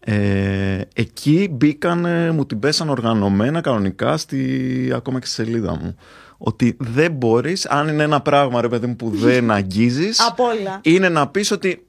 Ε, 0.00 0.80
εκεί 0.94 1.48
μπήκαν, 1.52 2.06
μου 2.34 2.46
την 2.46 2.58
πέσαν 2.58 2.88
οργανωμένα 2.88 3.60
κανονικά 3.60 4.16
στη, 4.16 4.92
ακόμα 4.94 5.18
και 5.18 5.26
στη 5.26 5.34
σελίδα 5.34 5.76
μου. 5.76 5.96
Ότι 6.38 6.76
δεν 6.80 7.12
μπορείς, 7.12 7.66
αν 7.66 7.88
είναι 7.88 8.02
ένα 8.02 8.20
πράγμα 8.20 8.60
ρε 8.60 8.68
παιδί 8.68 8.86
μου 8.86 8.96
που 8.96 9.10
δεν 9.10 9.50
αγγίζεις, 9.56 10.20
Απ' 10.20 10.40
όλα. 10.40 10.80
είναι 10.82 11.08
να 11.08 11.28
πεις 11.28 11.50
ότι 11.50 11.86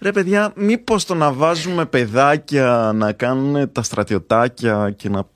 ρε 0.00 0.12
παιδιά 0.12 0.52
μήπως 0.56 1.04
το 1.04 1.14
να 1.14 1.32
βάζουμε 1.32 1.86
παιδάκια 1.86 2.92
να 2.94 3.12
κάνουν 3.12 3.72
τα 3.72 3.82
στρατιωτάκια 3.82 4.90
και 4.96 5.08
να, 5.08 5.26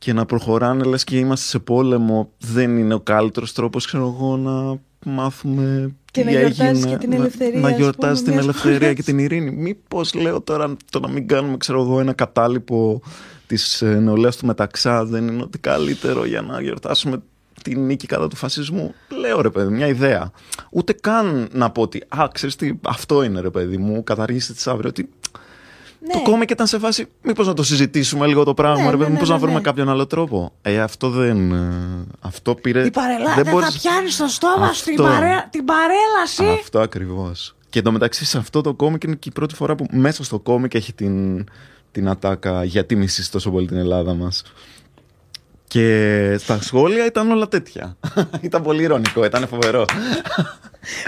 και 0.00 0.12
να 0.12 0.26
προχωράνε 0.26 0.84
λες 0.84 1.04
και 1.04 1.18
είμαστε 1.18 1.46
σε 1.46 1.58
πόλεμο 1.58 2.30
δεν 2.38 2.78
είναι 2.78 2.94
ο 2.94 3.00
καλύτερος 3.00 3.52
τρόπος 3.52 3.86
ξέρω 3.86 4.14
εγώ 4.16 4.36
να 4.36 4.78
μάθουμε 5.12 5.94
Και 6.12 6.20
τι 6.20 6.26
να 6.26 6.30
γιορτάζεις 6.38 6.68
έγινε, 6.84 6.90
και 6.90 6.96
την 6.98 7.08
να- 7.10 7.16
ελευθερία, 7.16 7.60
να 7.60 7.68
ας 7.68 7.76
γιορτάζεις 7.76 8.18
πούμε, 8.22 8.24
την 8.24 8.32
μιας 8.32 8.44
ελευθερία 8.44 8.78
χώρας. 8.78 8.94
και 8.94 9.02
την 9.02 9.18
ειρήνη 9.18 9.50
μήπως 9.50 10.14
λέω 10.14 10.40
τώρα 10.40 10.76
το 10.90 11.00
να 11.00 11.08
μην 11.08 11.28
κάνουμε 11.28 11.56
ξέρω 11.56 11.80
εγώ 11.82 12.00
ένα 12.00 12.12
κατάλοιπο 12.12 13.00
της 13.46 13.82
ε, 13.82 13.98
νεολαίας 13.98 14.36
του 14.36 14.46
Μεταξά 14.46 15.04
δεν 15.04 15.28
είναι 15.28 15.42
ότι 15.42 15.58
καλύτερο 15.58 16.24
για 16.24 16.40
να 16.42 16.60
γιορτάσουμε 16.60 17.22
τη 17.62 17.76
νίκη 17.76 18.06
κατά 18.06 18.28
του 18.28 18.36
φασισμού; 18.36 18.94
Λέω 19.20 19.40
ρε 19.40 19.50
παιδί, 19.50 19.72
μια 19.72 19.86
ιδέα. 19.86 20.30
Ούτε 20.70 20.92
καν 20.92 21.48
να 21.52 21.70
πω 21.70 21.82
ότι, 21.82 22.02
α, 22.08 22.28
ξέρεις 22.32 22.56
τι, 22.56 22.72
αυτό 22.82 23.22
είναι 23.22 23.40
ρε 23.40 23.50
παιδί 23.50 23.76
μου, 23.76 24.04
καταργήστε 24.04 24.52
τις 24.52 24.66
αύριο. 24.66 24.88
Ότι 24.88 25.08
Ναι. 26.06 26.12
Το 26.12 26.22
κόμμα 26.22 26.44
και 26.44 26.52
ήταν 26.52 26.66
σε 26.66 26.78
φάση, 26.78 27.06
μήπως 27.22 27.46
να 27.46 27.54
το 27.54 27.62
συζητήσουμε 27.62 28.26
λίγο 28.26 28.44
το 28.44 28.54
πράγμα, 28.54 28.82
Ναι, 28.84 28.90
ρε 28.90 28.90
παιδί, 28.90 29.02
ναι, 29.02 29.06
ναι, 29.06 29.12
μήπως 29.12 29.28
ναι, 29.28 29.34
να 29.34 29.40
βρούμε 29.40 29.56
ναι. 29.56 29.60
κάποιον 29.60 29.88
άλλο 29.88 30.06
τρόπο. 30.06 30.52
Ε, 30.62 30.80
αυτό 30.80 31.10
δεν, 31.10 31.52
ε, 31.52 32.06
αυτό 32.20 32.54
πήρε... 32.54 32.84
Η 32.86 32.90
παρελά... 32.90 33.34
δεν 33.34 33.44
δεν 33.44 33.52
μπορείς- 33.52 33.72
θα 33.72 33.78
πιάνεις 33.78 34.14
στο 34.14 34.26
στόμα 34.28 34.72
σου 34.72 34.84
την, 34.84 34.92
Αυτό. 35.00 35.02
παρέ... 35.02 35.46
την 35.50 35.64
παρέλαση. 35.64 36.60
Αυτό 36.60 36.80
ακριβώς. 36.80 37.54
Και 37.70 37.78
εντωμεταξύ 37.78 38.24
σε 38.24 38.38
αυτό 38.38 38.60
το 38.60 38.74
κόμικ 38.74 39.02
είναι 39.04 39.14
και 39.14 39.28
η 39.28 39.32
πρώτη 39.32 39.54
φορά 39.54 39.74
που 39.74 39.86
μέσα 39.90 40.24
στο 40.24 40.38
κόμικ 40.38 40.74
έχει 40.74 40.92
την, 40.92 41.44
την 41.92 42.08
ατάκα 42.08 42.64
γιατί 42.64 42.96
μισείς 42.96 43.30
τόσο 43.30 43.50
πολύ 43.50 43.66
την 43.66 43.76
Ελλάδα 43.76 44.14
μας. 44.14 44.42
Και 45.68 46.36
στα 46.38 46.62
σχόλια 46.62 47.06
ήταν 47.06 47.30
όλα 47.30 47.48
τέτοια. 47.48 47.96
ήταν 48.40 48.62
πολύ 48.62 48.82
ηρωνικό, 48.82 49.24
ήταν 49.24 49.48
φοβερό. 49.48 49.84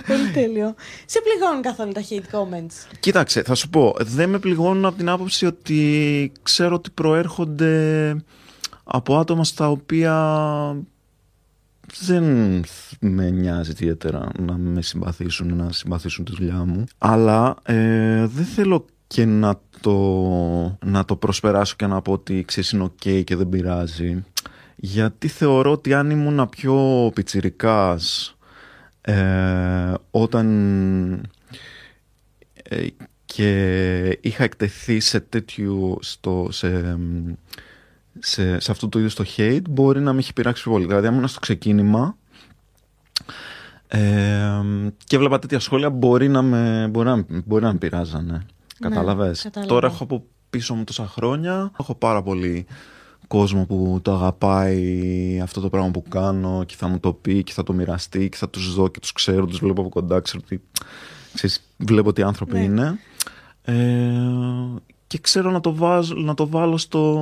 Πολύ 0.07 0.31
τέλειο. 0.31 0.75
Σε 1.07 1.21
πληγώνουν 1.21 1.63
καθόλου 1.63 1.93
τα 1.93 2.03
hate 2.11 2.37
comments; 2.37 2.97
Κοίταξε, 3.01 3.43
θα 3.43 3.55
σου 3.55 3.69
πω, 3.69 3.95
δεν 3.99 4.29
με 4.29 4.39
πληγώνουν 4.39 4.85
από 4.85 4.97
την 4.97 5.09
άποψη 5.09 5.47
ότι 5.47 6.33
ξέρω 6.43 6.75
ότι 6.75 6.91
προέρχονται 6.91 8.17
από 8.85 9.19
άτομα 9.19 9.45
στα 9.45 9.71
οποία 9.71 10.17
δεν 12.01 12.25
με 13.01 13.31
νοιάζει 13.31 13.71
ιδιαίτερα 13.71 14.29
να 14.39 14.53
με 14.53 14.83
συμπαθήσουν 14.83 15.49
ή 15.49 15.53
να 15.53 15.73
συμπαθήσουν 15.73 16.25
τη 16.25 16.33
δουλειά 16.35 16.65
μου. 16.65 16.85
Αλλά 16.99 17.57
ε, 17.63 18.27
δεν 18.27 18.45
θέλω 18.45 18.87
και 19.07 19.25
να 19.25 19.61
το, 19.81 19.99
να 20.85 21.05
το 21.05 21.17
προσπεράσω 21.17 21.75
και 21.79 21.87
να 21.87 22.03
πω 22.03 22.13
ότι 22.13 22.45
ξέρεις 22.47 22.71
είναι 22.71 22.85
ok 22.85 23.25
και 23.25 23.37
δεν 23.37 23.49
πειράζει. 23.49 24.25
Γιατί 24.77 25.29
θεωρώ 25.29 25.73
ότι 25.73 25.95
αν 25.95 26.11
ήμουν 26.11 26.49
πιο 26.49 27.11
πιτσιρικάς 27.15 28.37
ε, 29.03 29.95
όταν 30.11 31.31
ε, 32.63 32.87
και 33.25 34.19
είχα 34.21 34.45
εκτεθεί 34.45 35.01
σε 35.01 35.21
τέτοιου 35.21 35.99
στο, 36.01 36.49
σε, 36.51 36.99
σε, 38.19 38.61
σε 38.61 38.71
αυτό 38.71 38.89
το 38.89 38.99
είδος 38.99 39.15
το 39.15 39.25
hate 39.37 39.69
μπορεί 39.71 40.01
να 40.01 40.13
με 40.13 40.19
έχει 40.19 40.33
πειράξει 40.33 40.63
πιο 40.63 40.73
πολύ. 40.73 40.87
Δηλαδή 40.87 41.07
αν 41.07 41.15
ήμουν 41.15 41.29
στο 41.29 41.41
ξεκίνημα 41.41 42.17
ε, 43.89 44.01
και 45.05 45.17
έβλεπα 45.17 45.39
τέτοια 45.39 45.59
σχόλια 45.59 45.91
μπορεί 45.91 46.29
να 46.29 46.43
με, 46.43 46.89
μπορεί 46.91 47.09
να, 47.09 47.25
μπορεί 47.45 47.65
να 47.65 47.73
με 47.73 47.79
πειράζανε. 47.79 48.47
Κατάλαβες; 48.81 49.43
κατάλαβα. 49.43 49.73
Τώρα 49.73 49.87
έχω 49.87 50.05
από 50.05 50.25
πίσω 50.51 50.75
μου 50.75 50.85
τόσα 50.85 51.07
χρόνια. 51.07 51.73
Έχω 51.81 51.95
πάρα 51.95 52.23
πολύ 52.23 52.67
κόσμο 53.39 53.65
που 53.67 53.99
το 54.03 54.13
αγαπάει 54.13 55.41
αυτό 55.43 55.61
το 55.61 55.69
πράγμα 55.69 55.91
που 55.91 56.03
κάνω 56.09 56.65
και 56.67 56.75
θα 56.79 56.89
μου 56.89 57.01
το 57.01 57.13
πει 57.13 57.43
και 57.43 57.53
θα 57.53 57.63
το 57.63 57.73
μοιραστεί 57.73 58.29
και 58.29 58.37
θα 58.37 58.49
τους 58.49 58.75
δω 58.75 58.89
και 58.89 59.01
τους 59.01 59.13
ξέρω, 59.13 59.47
τους 59.47 59.59
βλέπω 59.59 59.81
από 59.81 59.91
κοντά, 59.91 60.21
ξέρω 60.21 60.43
ότι 60.45 60.63
ξέρεις, 61.35 61.69
βλέπω 61.77 62.13
τι 62.13 62.23
άνθρωποι 62.23 62.53
Ναι. 62.59 62.63
είναι. 62.65 62.99
Ε, 63.63 63.75
και 65.07 65.19
ξέρω 65.19 65.51
να 65.51 65.61
το, 65.61 65.75
βάζω, 65.75 66.15
να 66.15 66.35
το 66.35 66.49
βάλω 66.49 66.77
στο... 66.77 67.15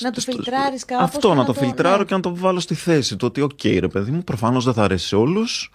Να 0.00 0.10
το 0.10 0.20
στο- 0.20 0.32
φιλτράρεις 0.32 0.84
κάπως 0.84 1.04
Αυτό, 1.04 1.28
και 1.28 1.34
να 1.34 1.40
να 1.40 1.44
το 1.44 1.52
το- 1.52 1.58
φιλτράρω 1.58 1.98
ναι. 1.98 2.04
και 2.04 2.14
να 2.14 2.20
το 2.20 2.36
βάλω 2.36 2.60
στη 2.60 2.74
θέση 2.74 3.16
του 3.16 3.26
ότι 3.26 3.40
οκ 3.40 3.64
ρε 3.64 3.88
παιδί 3.88 4.10
μου, 4.10 4.24
προφανώς 4.24 4.64
δεν 4.64 4.74
θα 4.74 4.82
αρέσει 4.82 5.06
σε 5.06 5.16
όλους. 5.16 5.72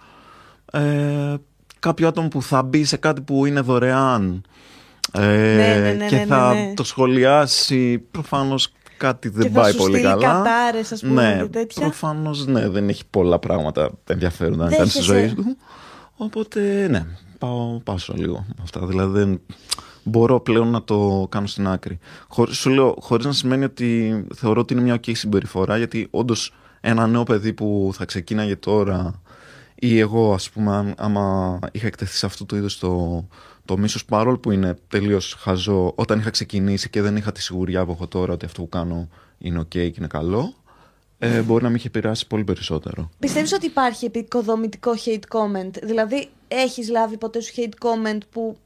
Ε, 0.72 1.34
κάποιο 1.78 2.08
άτομο 2.08 2.28
που 2.28 2.42
θα 2.42 2.62
μπει 2.62 2.84
σε 2.84 2.96
κάτι 2.96 3.20
που 3.20 3.46
είναι 3.46 3.60
δωρεάν 3.60 4.42
ε, 5.12 5.20
Ναι, 5.56 5.78
ναι, 5.80 5.92
ναι, 5.92 6.06
και 6.06 6.16
ναι, 6.16 6.24
θα 6.24 6.52
ναι, 6.54 6.60
ναι. 6.60 6.74
το 6.74 6.84
σχολιάσει 6.84 7.98
προφανώς 7.98 8.72
κάτι 9.00 9.28
δεν 9.28 9.42
και 9.42 9.48
θα 9.52 9.60
πάει 9.60 9.72
σου 9.72 9.78
πολύ 9.78 9.92
στείλει 9.98 10.08
καλά. 10.08 10.26
κατάρες, 10.26 10.92
ας 10.92 11.00
πούμε, 11.00 11.34
ναι, 11.34 11.42
και 11.42 11.48
τέτοια. 11.48 11.82
προφανώς 11.82 12.46
ναι, 12.46 12.68
δεν 12.68 12.88
έχει 12.88 13.02
πολλά 13.10 13.38
πράγματα 13.38 13.90
ενδιαφέροντα 14.06 14.64
να 14.64 14.76
κάνει 14.76 14.88
στη 14.88 14.98
Δέχεσαι. 14.98 15.18
ζωή 15.26 15.34
του. 15.34 15.56
Οπότε 16.16 16.86
ναι, 16.90 17.06
πάω 17.38 17.80
πάσω 17.84 18.14
λίγο 18.16 18.44
με 18.48 18.54
αυτά. 18.62 18.86
Δηλαδή 18.86 19.18
δεν 19.18 19.40
μπορώ 20.02 20.40
πλέον 20.40 20.68
να 20.70 20.82
το 20.84 21.26
κάνω 21.30 21.46
στην 21.46 21.68
άκρη. 21.68 21.98
Χωρίς, 22.28 22.56
σου 22.56 22.70
λέω, 22.70 22.96
χωρίς 23.00 23.26
να 23.26 23.32
σημαίνει 23.32 23.64
ότι 23.64 24.24
θεωρώ 24.34 24.60
ότι 24.60 24.72
είναι 24.72 24.82
μια 24.82 24.94
ok 24.94 25.10
συμπεριφορά, 25.16 25.76
γιατί 25.76 26.08
όντως 26.10 26.54
ένα 26.80 27.06
νέο 27.06 27.22
παιδί 27.22 27.52
που 27.52 27.90
θα 27.94 28.04
ξεκίναγε 28.04 28.56
τώρα 28.56 29.20
ή 29.74 29.98
εγώ 29.98 30.32
ας 30.34 30.50
πούμε 30.50 30.74
αν- 30.76 30.94
άμα 30.98 31.58
είχα 31.72 31.86
εκτεθεί 31.86 32.16
σε 32.16 32.26
αυτό 32.26 32.44
το 32.46 32.56
είδος 32.56 32.78
το, 32.78 33.24
το 33.64 33.78
μίσος 33.78 34.04
παρόλο 34.04 34.38
που 34.38 34.50
είναι 34.50 34.78
τελείως 34.88 35.34
χαζό 35.38 35.92
όταν 35.94 36.18
είχα 36.18 36.30
ξεκινήσει 36.30 36.90
και 36.90 37.02
δεν 37.02 37.16
είχα 37.16 37.32
τη 37.32 37.42
σιγουριά 37.42 37.84
που 37.84 37.92
έχω 37.92 38.06
τώρα 38.06 38.32
ότι 38.32 38.44
αυτό 38.44 38.62
που 38.62 38.68
κάνω 38.68 39.08
είναι 39.38 39.60
ok 39.60 39.68
και 39.68 39.80
είναι 39.80 40.06
καλό 40.06 40.54
ε, 41.18 41.40
μπορεί 41.40 41.62
να 41.62 41.70
με 41.70 41.76
είχε 41.76 41.86
επηρεάσει 41.86 42.26
πολύ 42.26 42.44
περισσότερο. 42.44 43.10
Πιστεύεις 43.18 43.52
ότι 43.52 43.66
υπάρχει 43.66 44.04
επικοδομητικό 44.04 44.92
hate 45.04 45.36
comment, 45.38 45.70
δηλαδή 45.82 46.28
έχεις 46.48 46.88
λάβει 46.88 47.16
ποτέ 47.16 47.40
σου 47.40 47.52
hate 47.56 47.86
comment 47.86 48.18
που 48.30 48.56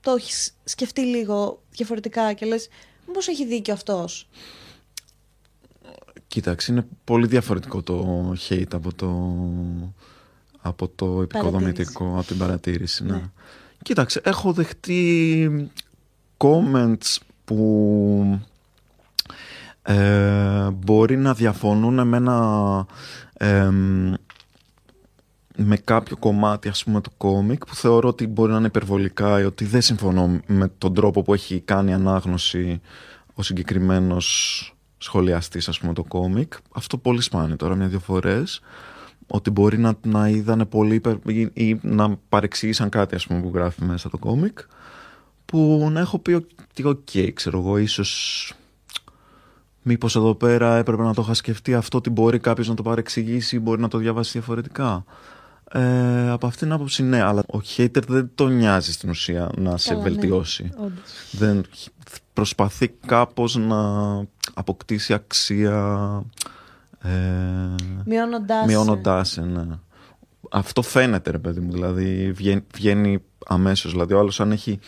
το 0.00 0.10
έχεις 0.10 0.54
σκεφτεί 0.64 1.00
λίγο 1.00 1.62
διαφορετικά 1.70 2.32
και 2.32 2.46
λες 2.46 2.68
μήπως 3.06 3.28
έχει 3.28 3.46
δίκιο 3.46 3.72
αυτός; 3.74 4.28
Κοίταξε, 6.32 6.72
είναι 6.72 6.86
πολύ 7.04 7.26
διαφορετικό 7.26 7.82
το 7.82 8.30
hate 8.48 8.74
από 8.74 8.94
το, 8.94 9.36
από 10.60 10.88
το 10.88 11.22
επικοδομητικό, 11.22 12.14
από 12.18 12.26
την 12.26 12.38
παρατήρηση. 12.38 13.04
Ναι. 13.04 13.12
Ναι. 13.12 13.22
Κοίταξε, 13.82 14.20
έχω 14.24 14.52
δεχτεί 14.52 15.70
comments 16.36 17.16
που 17.44 18.40
ε, 19.82 20.70
μπορεί 20.70 21.16
να 21.16 21.34
διαφωνούν 21.34 22.08
με 22.08 22.16
ένα 22.16 22.86
εμ, 23.32 24.12
με 25.56 25.76
κάποιο 25.76 26.16
κομμάτι 26.16 26.68
ας 26.68 26.84
πούμε 26.84 27.00
του 27.00 27.12
κόμικ 27.16 27.66
που 27.66 27.74
θεωρώ 27.74 28.08
ότι 28.08 28.26
μπορεί 28.26 28.50
να 28.50 28.56
είναι 28.58 28.66
υπερβολικά 28.66 29.40
ή 29.40 29.44
ότι 29.44 29.64
δεν 29.64 29.82
συμφωνώ 29.82 30.40
με 30.46 30.72
τον 30.78 30.94
τρόπο 30.94 31.22
που 31.22 31.34
έχει 31.34 31.60
κάνει 31.60 31.94
ανάγνωση 31.94 32.80
ο 33.34 33.42
συγκεκριμένος 33.42 34.66
σχολιαστής 34.98 35.68
ας 35.68 35.78
πούμε 35.78 35.92
το 35.92 36.04
κόμικ 36.04 36.52
αυτό 36.74 36.98
πολύ 36.98 37.20
σπάνιο 37.20 37.56
τώρα 37.56 37.74
μια-δυο 37.74 37.98
φορές 37.98 38.60
ότι 39.34 39.50
μπορεί 39.50 39.78
να, 39.78 39.94
να 40.02 40.28
είδανε 40.28 40.64
πολύ 40.64 40.94
υπερ, 40.94 41.16
ή, 41.26 41.50
ή 41.52 41.78
να 41.82 42.16
παρεξήγησαν 42.28 42.88
κάτι 42.88 43.14
ας 43.14 43.26
πούμε 43.26 43.40
που 43.40 43.50
γράφει 43.54 43.84
μέσα 43.84 44.10
το 44.10 44.18
κόμικ 44.18 44.58
που 45.44 45.88
να 45.92 46.00
έχω 46.00 46.18
πει 46.18 46.32
ότι 46.32 46.84
οκ 46.84 47.32
ξέρω 47.34 47.58
εγώ 47.58 47.78
ίσως 47.78 48.54
μήπως 49.82 50.16
εδώ 50.16 50.34
πέρα 50.34 50.76
έπρεπε 50.76 51.02
να 51.02 51.14
το 51.14 51.22
είχα 51.22 51.34
σκεφτεί 51.34 51.74
αυτό 51.74 51.98
ότι 51.98 52.10
μπορεί 52.10 52.38
κάποιος 52.38 52.68
να 52.68 52.74
το 52.74 52.82
παρεξηγήσει 52.82 53.56
ή 53.56 53.60
μπορεί 53.62 53.80
να 53.80 53.88
το 53.88 53.98
διαβάσει 53.98 54.30
διαφορετικά. 54.32 55.04
Ε, 55.72 56.30
από 56.30 56.46
αυτήν 56.46 56.66
την 56.66 56.76
άποψη 56.76 57.02
ναι, 57.02 57.22
αλλά 57.22 57.42
ο 57.54 57.58
hater 57.76 58.02
δεν 58.08 58.30
τον 58.34 58.56
νοιάζει 58.56 58.92
στην 58.92 59.10
ουσία 59.10 59.50
να 59.56 59.76
σε 59.76 59.88
Καλά, 59.88 60.02
ναι. 60.02 60.08
βελτιώσει. 60.08 60.70
Όντως. 60.76 61.18
Δεν 61.30 61.64
προσπαθεί 62.32 62.88
κάπως 63.06 63.56
να 63.56 63.80
αποκτήσει 64.54 65.14
αξία 65.14 66.22
ε, 67.02 67.74
Μειώνοντάς. 68.04 68.66
μειώνοντάς 68.66 69.28
σε, 69.30 69.40
ναι. 69.40 69.66
Αυτό 70.50 70.82
φαίνεται 70.82 71.30
ρε 71.30 71.38
παιδί 71.38 71.60
μου, 71.60 71.72
δηλαδή 71.72 72.32
βγαίνει, 72.32 72.64
βγαίνει 72.74 73.22
αμέσως. 73.46 73.92
Δηλαδή 73.92 74.14
ο 74.14 74.18
άλλος 74.18 74.40
αν, 74.40 74.52
έχει, 74.52 74.78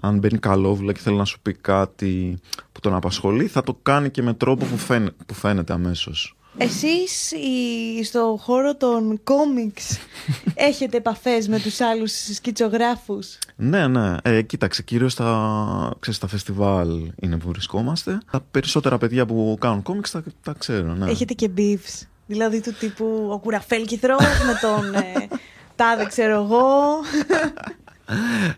αν 0.00 0.18
μπαίνει 0.18 0.38
καλόβουλα 0.38 0.92
και 0.92 1.00
θέλει 1.00 1.16
να 1.16 1.24
σου 1.24 1.40
πει 1.40 1.52
κάτι 1.52 2.38
που 2.72 2.80
τον 2.80 2.94
απασχολεί, 2.94 3.46
θα 3.46 3.62
το 3.62 3.78
κάνει 3.82 4.10
και 4.10 4.22
με 4.22 4.34
τρόπο 4.34 4.64
που, 4.64 4.76
φαίνε, 4.76 5.10
που 5.26 5.34
φαίνεται 5.34 5.72
αμέσως. 5.72 6.36
Εσείς 6.58 7.30
οι- 7.32 8.04
στο 8.04 8.38
χώρο 8.42 8.76
των 8.76 9.20
κόμιξ 9.24 9.98
έχετε 10.54 10.96
επαφές 10.96 11.48
με 11.48 11.58
τους 11.60 11.80
άλλους 11.80 12.12
σκητσογράφους; 12.34 13.38
Ναι, 13.56 13.86
ναι. 13.86 14.16
Ε, 14.22 14.42
κοίταξε, 14.42 14.82
κυρίως 14.82 15.12
στα, 15.12 15.94
ξέρεις, 16.00 16.18
στα 16.18 16.26
φεστιβάλ 16.26 17.12
είναι 17.20 17.36
που 17.36 17.48
βρισκόμαστε. 17.48 18.18
Τα 18.30 18.40
περισσότερα 18.50 18.98
παιδιά 18.98 19.26
που 19.26 19.56
κάνουν 19.60 19.82
κόμιξ 19.82 20.10
τα, 20.10 20.22
τα 20.42 20.54
ξέρω, 20.58 20.94
ναι. 20.94 21.10
Έχετε 21.10 21.34
και 21.34 21.50
beefs. 21.56 22.06
Δηλαδή 22.26 22.60
του 22.60 22.72
τύπου 22.78 23.28
ο 23.32 23.38
κουραφέλκυθρος 23.38 24.20
με 24.46 24.58
τον 24.60 24.94
ε, 24.94 25.26
τάδε 25.76 26.04
ξέρω 26.06 26.34
εγώ. 26.42 26.66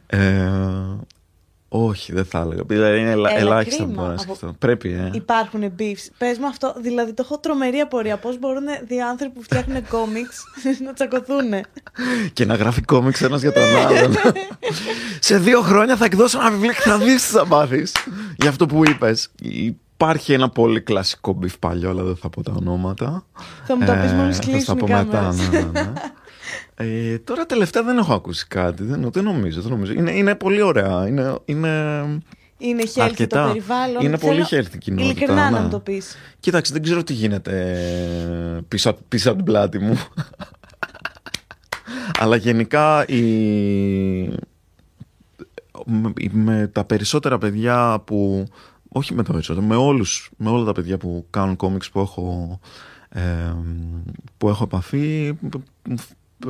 Ε, 0.07 0.49
όχι, 1.85 2.13
δεν 2.13 2.25
θα 2.25 2.39
έλεγα. 2.39 2.63
Δηλαδή 2.67 2.99
είναι 3.01 3.11
ελα- 3.11 3.31
Έλα, 3.31 3.39
ελάχιστα 3.41 3.77
κρίμα. 3.85 3.89
που 3.95 4.01
μπορώ 4.01 4.07
να 4.15 4.23
Από- 4.23 4.35
σκεφτώ. 4.35 4.55
Πρέπει, 4.59 4.89
ε. 4.93 5.11
Υπάρχουν 5.13 5.73
beefs. 5.79 6.09
Πες 6.19 6.39
μου 6.39 6.47
αυτό, 6.47 6.75
δηλαδή 6.81 7.13
το 7.13 7.23
έχω 7.25 7.39
τρομερή 7.39 7.79
απορία. 7.79 8.17
Πώς 8.17 8.39
μπορούν 8.39 8.65
δύο 8.87 9.09
άνθρωποι 9.09 9.35
που 9.35 9.43
φτιάχνουν 9.43 9.87
κόμιξ 9.97 10.43
να 10.85 10.93
τσακωθούν. 10.93 11.51
Και 12.33 12.45
να 12.45 12.55
γράφει 12.55 12.81
κόμιξ 12.83 13.23
ένας 13.23 13.41
για 13.41 13.53
τον 13.53 13.63
άλλον. 13.87 14.15
Σε 15.21 15.39
δύο 15.39 15.61
χρόνια 15.61 15.97
θα 15.97 16.05
εκδώσω 16.05 16.41
ένα 16.41 16.51
βιβλίο 16.51 16.73
και 16.73 16.81
θα 16.81 16.99
δεις 16.99 17.27
τι 17.27 17.33
θα 17.33 17.47
μάθεις. 17.47 17.93
Για 18.37 18.49
αυτό 18.51 18.67
που 18.67 18.83
είπες. 18.89 19.31
Υπάρχει 19.43 20.33
ένα 20.33 20.49
πολύ 20.49 20.81
κλασικό 20.81 21.33
beef 21.33 21.59
παλιό, 21.59 21.91
αλλά 21.91 22.03
δεν 22.03 22.17
θα 22.17 22.29
πω 22.29 22.43
τα 22.43 22.53
ονόματα. 22.57 23.25
Θα 23.67 23.77
μου 23.77 23.85
τα 23.87 23.95
πεις 23.95 24.13
μόλις 24.13 24.37
θα 24.37 24.43
στα 24.43 24.51
κλείσουν 24.53 24.77
οι 24.77 24.79
πω 24.81 24.87
μετά, 24.89 25.05
κάμερες. 25.19 25.49
ναι, 25.51 25.59
ναι, 25.61 25.81
ναι. 25.81 25.93
Ε, 26.79 27.19
τώρα 27.19 27.47
τελευταία 27.47 27.83
δεν 27.83 27.99
έχω 27.99 28.15
ακούσει 28.15 28.47
κάτι. 28.49 28.85
Δεν, 28.85 29.11
δεν 29.13 29.25
νομίζω. 29.25 29.61
Δεν 29.61 29.71
νομίζω. 29.71 29.93
Είναι, 29.93 30.11
είναι 30.13 30.35
πολύ 30.35 30.63
ωραία. 30.63 31.07
Είναι, 31.07 31.35
είναι... 31.45 31.71
Είναι 32.59 32.83
healthy 32.95 33.01
Αρκετά. 33.01 33.43
το 33.43 33.49
περιβάλλον. 33.49 34.05
Είναι 34.05 34.19
πολύ 34.19 34.45
Θέλω 34.45 34.63
healthy 34.63 34.75
η 34.75 34.79
κοινότητα, 34.79 35.11
Ειλικρινά 35.11 35.51
να 35.51 35.59
ναι. 35.59 35.65
μου 35.65 35.69
το 35.71 35.79
πεις. 35.79 36.17
Κοίταξε, 36.41 36.73
δεν 36.73 36.83
ξέρω 36.83 37.03
τι 37.03 37.13
γίνεται 37.13 37.73
ε, 38.57 38.61
πίσω, 38.69 38.91
απ- 38.91 39.03
πίσω 39.09 39.29
από 39.29 39.37
την 39.37 39.47
πλάτη 39.47 39.79
μου. 39.79 39.99
Αλλά 42.21 42.37
γενικά 42.37 43.07
η... 43.07 43.23
με- 45.85 46.13
με 46.31 46.71
τα 46.73 46.85
περισσότερα 46.85 47.39
παιδιά 47.39 48.03
που... 48.05 48.47
Όχι 48.89 49.15
με 49.15 49.23
τα 49.23 49.33
περισσότερα, 49.33 49.67
με, 49.67 49.77
όλους, 49.77 50.31
με 50.37 50.51
όλα 50.51 50.65
τα 50.65 50.73
παιδιά 50.73 50.99
που 50.99 51.27
κάνουν 51.31 51.57
κόμιξ 51.57 51.91
που 51.91 52.01
έχω, 52.01 52.59
ε, 53.09 53.23
που 54.39 54.49
έχω 54.49 54.65
επαφή, 54.65 55.33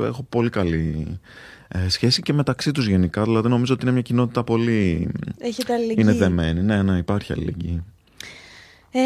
έχω 0.05 0.23
πολύ 0.29 0.49
καλή 0.49 1.19
ε, 1.67 1.89
σχέση 1.89 2.21
και 2.21 2.33
μεταξύ 2.33 2.71
τους 2.71 2.87
γενικά. 2.87 3.23
Δηλαδή 3.23 3.49
νομίζω 3.49 3.73
ότι 3.73 3.83
είναι 3.83 3.91
μια 3.91 4.01
κοινότητα 4.01 4.43
πολύ... 4.43 5.09
Έχετε 5.37 5.73
αλληλεγγύη. 5.73 6.03
Είναι 6.07 6.13
δεμένη. 6.17 6.61
Ναι, 6.61 6.81
ναι, 6.81 6.97
υπάρχει 6.97 7.33
αλληλεγγύη. 7.33 7.83
Ε, 8.91 8.99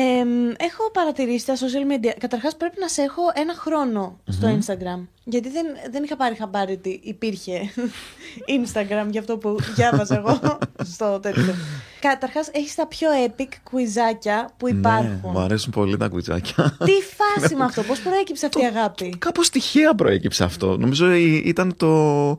έχω 0.57 0.91
παρατηρήσει 0.93 1.45
τα 1.45 1.55
social 1.55 1.91
media. 1.91 2.11
Καταρχάς 2.19 2.55
πρέπει 2.57 2.75
να 2.79 2.87
σε 2.87 3.01
έχω 3.01 3.21
ένα 3.33 3.53
χρόνο 3.53 4.19
στο 4.27 4.57
Instagram. 4.59 5.07
Γιατί 5.23 5.49
δεν, 5.49 5.65
δεν 5.91 6.03
είχα 6.03 6.15
πάρει 6.17 6.35
χαμπάρι 6.35 6.73
ότι 6.73 6.99
υπήρχε 7.03 7.71
Instagram 8.57 9.07
για 9.09 9.19
αυτό 9.19 9.37
που 9.37 9.55
διάβαζα 9.75 10.15
εγώ 10.15 10.39
στο 10.93 11.19
τέτοιο. 11.19 11.55
Καταρχάς 11.99 12.49
έχεις 12.53 12.75
τα 12.75 12.87
πιο 12.87 13.09
epic 13.27 13.47
κουιζάκια 13.63 14.49
που 14.57 14.67
Ναι, 14.67 14.77
υπάρχουν. 14.79 15.19
μου 15.23 15.39
αρέσουν 15.39 15.71
πολύ 15.71 15.97
τα 15.97 16.07
κουιτσάκια. 16.07 16.77
Τι 16.85 16.91
φάση 16.91 17.55
με 17.55 17.63
αυτό, 17.63 17.81
πώς 17.89 17.99
προέκυψε 17.99 18.45
αυτή 18.45 18.61
η 18.61 18.65
αγάπη; 18.65 19.15
Κάπως 19.17 19.49
τυχαία 19.49 19.95
προέκυψε 19.95 20.43
αυτό. 20.43 20.77
Νομίζω 20.77 21.05
ε, 21.05 21.17
ήταν 21.19 21.75
το... 21.77 22.37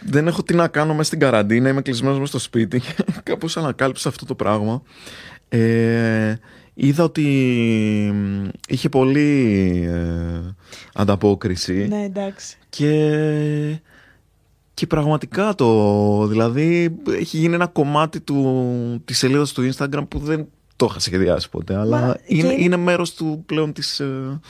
Δεν 0.00 0.26
έχω 0.26 0.42
τι 0.42 0.54
να 0.54 0.68
κάνω 0.68 0.92
μέσα 0.92 1.04
στην 1.04 1.18
καραντίνα, 1.18 1.68
είμαι 1.68 1.82
κλεισμένος 1.82 2.18
μέσα 2.18 2.30
στο 2.30 2.38
σπίτι 2.38 2.80
και 2.80 2.94
κάπως 3.22 3.56
ανακάλυψα 3.56 4.08
αυτό 4.08 4.24
το 4.24 4.34
πράγμα. 4.34 4.82
Ε, 5.48 6.34
είδα 6.74 7.04
ότι 7.04 7.22
μ, 8.14 8.48
είχε 8.68 8.88
πολύ 8.88 9.82
ε, 9.90 10.54
ανταπόκριση 10.94 11.86
ναι, 11.88 12.02
εντάξει. 12.04 12.56
και, 12.68 13.80
και 14.74 14.86
πραγματικά 14.86 15.54
το, 15.54 16.26
δηλαδή 16.26 16.96
έχει 17.10 17.36
γίνει 17.38 17.54
ένα 17.54 17.66
κομμάτι 17.66 18.20
του, 18.20 19.02
της 19.04 19.18
σελίδας 19.18 19.52
του 19.52 19.72
Instagram 19.72 20.04
που 20.08 20.18
δεν 20.18 20.46
το 20.76 20.86
είχα 20.90 20.98
σχεδιάσει 20.98 21.48
ποτέ, 21.50 21.76
αλλά 21.76 22.00
Μα, 22.00 22.16
είναι, 22.26 22.54
και- 22.54 22.62
είναι 22.62 22.76
μέρος 22.76 23.14
του 23.14 23.42
πλέον 23.46 23.72
της, 23.72 24.00
ε, 24.00 24.40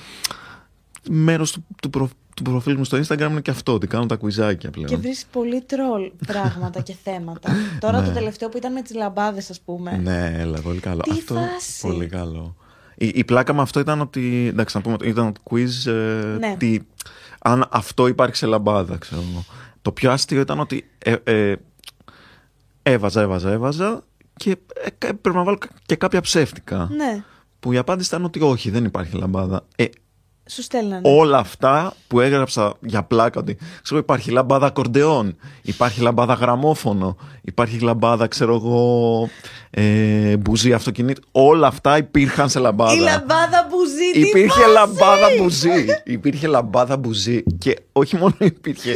μέρος 1.11 1.53
του, 1.53 1.65
του, 1.83 1.91
προ- 1.91 2.11
του 2.37 2.42
προφίλ 2.42 2.77
μου 2.77 2.85
στο 2.85 2.99
Instagram 2.99 3.29
είναι 3.31 3.40
και 3.40 3.51
αυτό, 3.51 3.72
ότι 3.75 3.87
κάνω 3.87 4.07
τα 4.07 4.16
κουιζάκια 4.16 4.70
πλέον. 4.70 4.87
Και 4.88 4.96
βρεις 4.96 5.27
πολύ 5.33 5.61
τρόλ 5.61 6.11
πράγματα 6.27 6.81
και 6.81 6.94
θέματα. 7.03 7.53
Τώρα 7.81 8.03
το 8.03 8.09
Ναι. 8.09 8.14
τελευταίο 8.14 8.49
που 8.49 8.57
ήταν 8.57 8.72
με 8.72 8.83
τις 8.83 8.94
λαμπάδες 8.94 9.51
ας 9.51 9.61
πούμε. 9.61 9.96
Ναι, 9.96 10.35
έλα, 10.38 10.61
πολύ 10.61 10.81
καλό. 10.81 11.01
Τι 11.01 11.11
αυτό, 11.11 11.35
φάση. 11.35 11.81
πολύ 11.81 12.07
καλό. 12.07 12.57
Η, 12.99 13.11
η 13.14 13.25
πλάκα 13.25 13.55
με 13.55 13.62
αυτό 13.62 13.81
ήταν 13.81 14.01
ότι, 14.01 14.46
εντάξει 14.49 14.77
να 14.77 14.83
πούμε, 14.83 14.94
ότι 14.94 15.09
ήταν 15.09 15.33
quiz, 15.51 15.87
ε, 15.87 16.37
Ναι. 16.38 16.55
τι, 16.59 16.79
αν 17.38 17.66
αυτό 17.70 18.07
υπάρχει 18.07 18.37
σε 18.37 18.46
λαμπάδα, 18.46 18.96
ξέρω 18.96 19.22
εγώ. 19.31 19.44
Το 19.83 19.92
πιο 19.92 20.11
άστιο 20.11 20.40
ήταν 20.40 20.61
ότι 20.61 20.88
ε, 20.99 21.14
ε, 21.25 21.55
έβαζα, 22.83 23.20
έβαζα, 23.20 23.51
έβαζα 23.51 24.05
και 24.37 24.51
ε, 24.51 24.90
κα- 24.99 25.14
πρέπει 25.14 25.37
να 25.37 25.42
βάλω 25.42 25.59
κα- 25.59 25.68
και 25.87 25.96
κάποια 25.96 26.20
ψεύτικα. 26.20 26.88
Ναι, 26.96 27.25
Που 27.61 27.72
η 27.72 27.77
απάντηση 27.77 28.09
ήταν 28.09 28.25
ότι 28.25 28.40
όχι, 28.42 28.70
δεν 28.70 28.85
υπάρχει 28.85 29.16
λαμπάδα. 29.16 29.64
Ε, 29.77 29.85
σου 30.49 30.63
στέλνανε. 30.63 31.01
όλα 31.05 31.39
αυτά 31.39 31.95
που 32.07 32.21
έγραψα 32.21 32.75
για 32.81 33.03
πλάκα 33.03 33.41
ότι 33.41 33.59
ξέρω, 33.83 34.01
υπάρχει 34.01 34.31
λαμπάδα 34.31 34.67
ακορντεόν, 34.67 35.37
υπάρχει 35.63 36.01
λαμπάδα 36.01 36.35
γραμμόφωνο, 36.35 37.17
υπάρχει 37.43 37.79
λαμπάδα 37.79 38.27
ξέρω 38.27 38.55
εγώ 38.55 39.29
ε, 39.71 40.37
μπουζί 40.37 40.73
αυτοκινήτου. 40.73 41.23
Όλα 41.33 41.67
αυτά 41.67 41.97
υπήρχαν 41.97 42.49
σε 42.49 42.59
λαμπάδα. 42.59 42.93
Η 42.95 42.99
λαμπάδα 42.99 43.67
μπουζί, 43.71 44.13
τι 44.13 44.21
Υπήρχε 44.21 44.61
φάση! 44.61 44.73
λαμπάδα 44.73 45.27
μπουζί. 45.39 45.85
Υπήρχε 46.05 46.47
λαμπάδα 46.47 46.97
μπουζί. 46.97 47.43
Και 47.59 47.77
όχι 47.93 48.17
μόνο 48.17 48.35
υπήρχε 48.39 48.93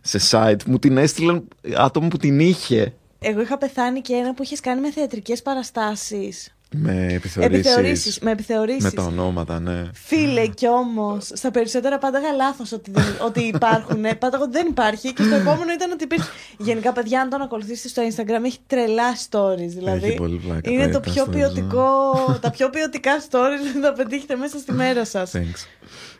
σε 0.00 0.18
site, 0.30 0.64
μου 0.66 0.78
την 0.78 0.96
έστειλαν 0.96 1.48
άτομο 1.76 2.08
που 2.08 2.16
την 2.16 2.40
είχε. 2.40 2.94
Εγώ 3.18 3.40
είχα 3.40 3.58
πεθάνει 3.58 4.00
και 4.00 4.14
ένα 4.14 4.34
που 4.34 4.42
είχες 4.42 4.60
κάνει 4.60 4.80
με 4.80 4.90
θεατρικές 4.92 5.42
παραστάσεις. 5.42 6.53
Με 6.76 7.06
επιθεωρήσεις. 7.10 7.60
Επιθεωρήσεις, 7.64 8.18
με 8.18 8.30
επιθεωρήσεις. 8.30 8.82
Με 8.82 8.90
τα 8.90 9.02
ονόματα, 9.02 9.60
ναι. 9.60 9.82
Φίλε, 9.92 10.46
κι 10.46 10.68
όμως, 10.68 11.30
στα 11.34 11.50
περισσότερα 11.50 11.98
πάνταγα 11.98 12.32
λάθος 12.32 12.72
ότι, 12.72 12.90
δεν- 12.90 13.16
ότι 13.28 13.40
υπάρχουν. 13.40 14.00
Πάνταγα 14.18 14.42
ότι 14.42 14.52
δεν 14.52 14.66
υπάρχει. 14.66 15.12
Και 15.12 15.22
στο 15.22 15.34
επόμενο 15.34 15.72
ήταν 15.72 15.90
ότι 15.92 16.04
υπήρχε. 16.04 16.28
Γενικά, 16.58 16.92
παιδιά, 16.92 17.20
αν 17.20 17.28
τον 17.28 17.40
ακολουθήσετε 17.40 17.88
στο 17.88 18.02
Instagram, 18.22 18.44
έχει 18.44 18.58
τρελά 18.66 19.14
stories. 19.30 19.68
Δηλαδή, 19.68 20.06
Έχει 20.06 20.16
πολύ 20.16 20.36
πλάκα 20.46 20.70
είναι 20.70 20.86
τα- 20.86 20.90
το 20.92 21.00
τα 21.00 21.10
πιο 21.12 21.24
stories, 21.26 21.30
ποιοτικό. 21.32 22.12
τα 22.40 22.50
πιο 22.50 22.70
ποιοτικά 22.70 23.12
stories 23.30 23.74
που 23.74 23.80
θα 23.82 23.92
πετύχετε 23.92 24.36
μέσα 24.36 24.58
στη 24.58 24.72
μέρα 24.72 25.04
σας. 25.04 25.32
Thanks. 25.34 25.66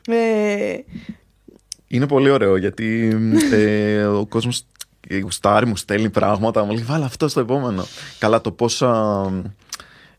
Ε, 0.09 0.77
Είναι 1.89 2.07
πολύ 2.07 2.31
ωραίο 2.31 2.57
γιατί 2.57 3.19
ε, 3.53 4.05
ο 4.05 4.27
κόσμος 4.27 4.67
η 5.09 5.19
γουστάρι 5.19 5.67
μου 5.67 5.77
στέλνει 5.77 6.11
πράγματα 6.11 6.65
μου 6.65 6.73
λέει 6.73 6.83
βάλε 6.85 7.05
αυτό 7.05 7.29
στο 7.29 7.41
επόμενο 7.41 7.85
καλά 8.19 8.41
το 8.41 8.51
πόσα 8.53 9.23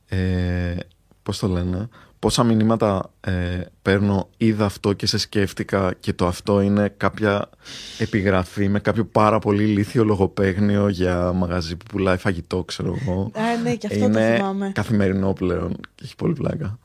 ε, 0.07 0.75
πώς 1.23 1.39
το 1.39 1.47
λένε 1.47 1.89
πόσα 2.19 2.43
μηνύματα 2.43 3.11
ε, 3.21 3.61
παίρνω 3.81 4.29
είδα 4.37 4.65
αυτό 4.65 4.93
και 4.93 5.05
σε 5.05 5.17
σκέφτηκα 5.17 5.93
και 5.99 6.13
το 6.13 6.27
αυτό 6.27 6.61
είναι 6.61 6.93
κάποια 6.97 7.49
επιγραφή 7.97 8.69
με 8.69 8.79
κάποιο 8.79 9.05
πάρα 9.05 9.39
πολύ 9.39 9.63
ηλίθιο 9.63 10.03
λογοπαίγνιο 10.03 10.87
για 10.87 11.33
μαγαζί 11.33 11.75
που 11.75 11.85
πουλάει 11.85 12.17
φαγητό 12.17 12.63
ξέρω 12.63 12.97
εγώ 13.01 13.31
α, 13.33 13.61
ναι, 13.63 13.75
και 13.75 13.87
αυτό 13.87 14.05
είναι 14.05 14.29
το 14.29 14.35
θυμάμαι. 14.35 14.71
καθημερινό 14.73 15.33
πλέον 15.33 15.75
και 15.95 16.03
έχει 16.03 16.15
πολύ 16.15 16.33
πλάκα 16.33 16.79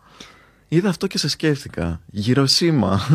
Είδα 0.73 0.89
αυτό 0.89 1.07
και 1.07 1.19
σε 1.19 1.29
σκέφτηκα. 1.29 2.01
Γυροσύμα. 2.07 3.01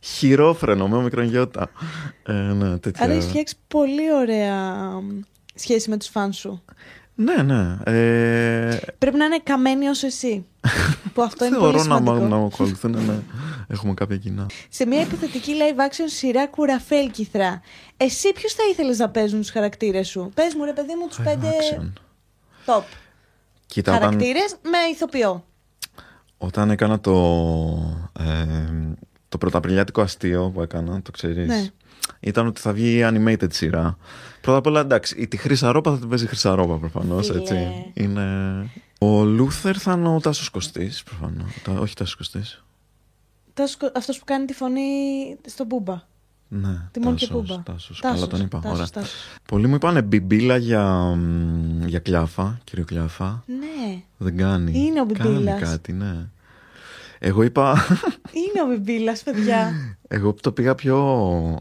Χειρόφρενο 0.00 0.88
με 0.88 1.02
μικρογιώτα. 1.02 1.70
Ε, 2.22 2.32
ναι, 2.32 2.78
τέτοια. 2.78 3.04
Άρα 3.04 3.12
έχεις 3.12 3.26
φτιάξει 3.26 3.56
πολύ 3.68 4.12
ωραία 4.12 4.88
σχέση 5.54 5.90
με 5.90 5.96
τους 5.96 6.08
φαν 6.08 6.32
σου. 6.32 6.62
Ναι, 7.18 7.42
ναι. 7.42 7.76
Ε, 7.84 8.76
Πρέπει 8.98 9.16
να 9.16 9.24
είναι 9.24 9.38
καμένοι 9.42 9.86
όσο 9.88 10.06
εσύ. 10.06 10.46
που 11.14 11.22
αυτό 11.22 11.44
είναι 11.44 11.56
πολύ 11.58 11.72
θεωρώ 11.78 11.88
να, 11.88 11.96
σημαντικό. 11.96 12.24
μ- 12.26 12.30
να 12.30 12.36
με 12.38 12.44
ακολουθούν. 12.52 12.90
Ναι. 12.90 13.18
Έχουμε 13.68 13.94
κάποια 13.94 14.16
κοινά. 14.16 14.46
Σε 14.68 14.86
μια 14.86 15.00
υποθετική 15.00 15.52
live 15.58 15.80
action 15.80 16.04
σειρά 16.06 16.46
κουραφέλκυθρα, 16.46 17.60
εσύ 17.96 18.32
ποιου 18.32 18.48
θα 18.48 18.62
ήθελες 18.70 18.98
να 18.98 19.08
παίζουν 19.10 19.40
τους 19.40 19.50
χαρακτήρες 19.50 20.08
σου; 20.08 20.30
Πες 20.34 20.54
μου, 20.54 20.64
ρε 20.64 20.72
παιδί 20.72 20.94
μου, 21.00 21.06
τους 21.08 21.18
Live 21.20 21.24
πέντε 21.24 21.48
action. 21.48 21.92
top. 22.66 22.82
Κοίτα, 23.66 23.92
όταν, 23.96 24.02
Χαρακτήρες 24.04 24.56
με 24.62 24.78
ηθοποιό. 24.92 25.44
όταν 26.38 26.70
έκανα 26.70 27.00
το, 27.00 27.12
ε, 28.20 28.24
το 29.28 29.38
πρωταπριλιάτικο 29.38 30.00
αστείο 30.00 30.50
που 30.54 30.62
έκανα, 30.62 31.02
το 31.02 31.10
ξέρεις, 31.10 31.46
Ναι. 31.48 31.66
ήταν 32.20 32.46
ότι 32.46 32.60
θα 32.60 32.72
βγει 32.72 33.00
animated 33.04 33.52
σειρά. 33.52 33.96
Πρώτα 34.46 34.58
απ' 34.60 34.66
όλα, 34.66 34.80
εντάξει, 34.80 35.16
η 35.20 35.26
τη 35.26 35.36
Χρύσα 35.36 35.68
Ρώπα 35.68 35.90
θα 35.90 35.98
την 35.98 36.08
παίζει 36.08 36.24
η 36.24 36.26
Χρύσα 36.26 36.56
Ρώπα 36.56 36.76
προφανώς, 36.76 37.26
Φίλε. 37.26 37.38
έτσι. 37.40 37.90
Είναι... 37.94 38.22
Ο 38.98 39.22
Λούθερ 39.24 39.80
θα 39.80 39.92
είναι 39.92 40.08
ο 40.08 40.20
Τάσος 40.20 40.48
Κωστής, 40.48 41.02
προφανώς. 41.02 41.62
Τα- 41.64 41.72
όχι 41.80 41.94
Τάσος 41.94 42.16
Κωστής. 42.16 42.64
Τάσος- 43.54 43.92
Αυτός 43.96 44.18
που 44.18 44.24
κάνει 44.24 44.44
τη 44.44 44.52
φωνή 44.52 44.80
στο 45.46 45.64
Πούμπα. 45.64 46.02
Ναι, 46.48 46.80
Τιμόν 46.90 47.14
και 47.14 47.26
Τάσος, 47.26 47.46
Πούμπα. 47.46 47.62
Τάσος. 47.62 48.00
Καλά 48.00 48.26
τον 48.26 48.40
είπα. 48.40 48.58
Τάσος, 48.60 48.74
Ωραία. 48.78 48.88
Τάσος. 48.90 49.14
Πολλοί 49.48 49.66
μου 49.66 49.74
είπανε 49.74 50.02
Μπιμπίλα 50.02 50.56
για, 50.56 50.84
μ, 51.16 51.86
για 51.86 51.98
Κλιάφα, 51.98 52.58
κύριο 52.64 52.84
Κλιάφα. 52.84 53.42
Ναι, 53.46 54.00
Δεν 54.16 54.36
κάνει. 54.36 54.72
Είναι 54.78 55.00
ο 55.00 55.04
Μπιμπίλας. 55.04 55.44
Κάνει 55.60 55.70
κάτι, 55.70 55.92
ναι. 55.92 56.28
Εγώ 57.18 57.42
είπα, 57.42 57.72
είναι 58.32 58.62
ο 58.62 58.66
Μπιμπίλας, 58.66 59.22
παιδιά. 59.22 59.72
εγώ 60.08 60.34
το 60.34 60.52
πήγα 60.52 60.74
πιο 60.74 60.96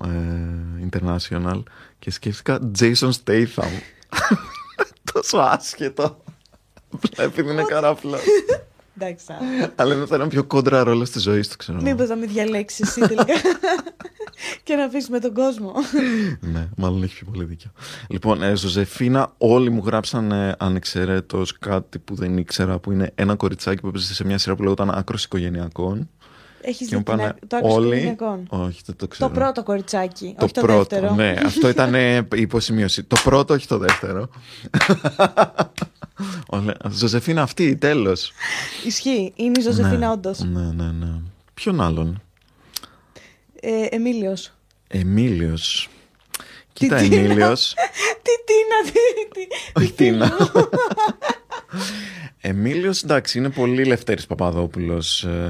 ε, 0.05 0.87
international 0.91 1.63
και 2.05 2.11
σκέφτηκα 2.11 2.71
Jason 2.79 3.09
Statham. 3.23 3.71
Τόσο 5.13 5.37
άσχετο. 5.37 6.23
Βλέπει 7.15 7.41
είναι 7.41 7.63
καράφλα. 7.63 8.17
Εντάξει, 8.97 9.25
άρα. 9.29 9.73
Αλλά 9.75 9.93
είναι 9.93 10.05
θα 10.05 10.15
είναι 10.15 10.27
πιο 10.27 10.43
κόντρα 10.43 10.83
ρόλο 10.83 11.05
στη 11.05 11.19
ζωής 11.19 11.47
του, 11.47 11.57
ξέρω. 11.57 11.81
Μήπως 11.81 12.09
να 12.09 12.15
μην 12.15 12.29
διαλέξεις 12.29 12.87
εσύ 12.87 12.99
τελικά. 12.99 13.33
και 14.63 14.75
να 14.75 14.83
αφήσουμε 14.83 15.19
τον 15.19 15.33
κόσμο. 15.33 15.73
ναι, 16.39 16.67
μάλλον 16.77 17.03
έχει 17.03 17.15
πιο 17.15 17.25
πολύ 17.31 17.43
δίκιο. 17.45 17.71
Λοιπόν, 18.09 18.43
ε, 18.43 18.55
Ζωζεφίνα, 18.55 19.33
όλοι 19.37 19.69
μου 19.69 19.81
γράψαν 19.85 20.31
ε, 20.31 20.55
ανεξαιρέτως 20.59 21.57
κάτι 21.59 21.99
που 21.99 22.15
δεν 22.15 22.37
ήξερα, 22.37 22.79
που 22.79 22.91
είναι 22.91 23.11
ένα 23.15 23.35
κοριτσάκι 23.35 23.81
που 23.81 23.87
έπαιζε 23.87 24.13
σε 24.13 24.25
μια 24.25 24.37
σειρά 24.37 24.55
που 24.55 24.63
λέγονταν 24.63 24.89
Άκρος 24.89 25.23
Οικογενειακών. 25.23 26.09
Έχεις 26.67 26.87
Και 26.87 26.95
μου 26.95 27.01
δει 27.01 27.05
την 27.09 27.17
πάνε 27.17 27.23
άκρη- 27.29 27.47
το 27.47 27.55
άκρη 27.57 27.69
των 27.69 27.77
όλοι. 27.83 27.99
γυναικών. 27.99 28.47
Όχι, 28.49 28.81
δεν 28.85 28.95
το 28.95 29.07
ξέρω. 29.07 29.29
Το 29.29 29.35
πρώτο 29.39 29.63
κοριτσάκι, 29.63 30.35
Το 30.37 30.45
όχι 30.45 30.53
το 30.53 30.61
πρώτο, 30.61 30.77
δεύτερο. 30.77 31.13
ναι. 31.13 31.35
Αυτό 31.45 31.69
ήταν 31.69 31.95
ε, 31.95 32.15
η 32.17 32.41
υποσημείωση. 32.41 33.03
Το 33.03 33.15
πρώτο, 33.23 33.53
όχι 33.53 33.67
το 33.67 33.77
δεύτερο. 33.77 34.29
Όλα- 36.47 36.77
Ζωζεφίνα 36.89 37.41
αυτή, 37.41 37.75
τέλος. 37.75 38.31
Ισχύει, 38.85 39.33
είναι 39.35 39.59
η 39.59 39.61
Ζωζεφίνα 39.61 39.97
ναι, 39.97 40.09
όντως. 40.09 40.39
Ναι, 40.39 40.71
ναι, 40.75 40.91
ναι. 40.91 41.07
Ποιον 41.53 41.81
άλλον; 41.81 42.21
Ε, 43.59 43.85
Εμίλιος. 43.89 44.51
Εμίλιος. 44.87 45.89
Κοίτα, 46.73 46.95
Τι 46.95 47.09
Τίνα. 47.09 47.21
Εμίλιος. 47.21 47.73
Τι 48.25 48.31
Τίνα, 48.45 48.91
τι, 48.91 49.39
τι, 49.39 49.47
Όχι 49.81 49.91
τι 49.91 49.93
Τίνα. 49.93 50.35
Φίλη 51.75 51.97
μου. 51.97 52.29
Εμίλιος, 52.41 53.03
εντάξει, 53.03 53.37
είναι 53.37 53.49
πολύ 53.49 53.83
Λευτέρης 53.85 54.25
Παπαδόπουλος 54.25 55.23
ε, 55.23 55.49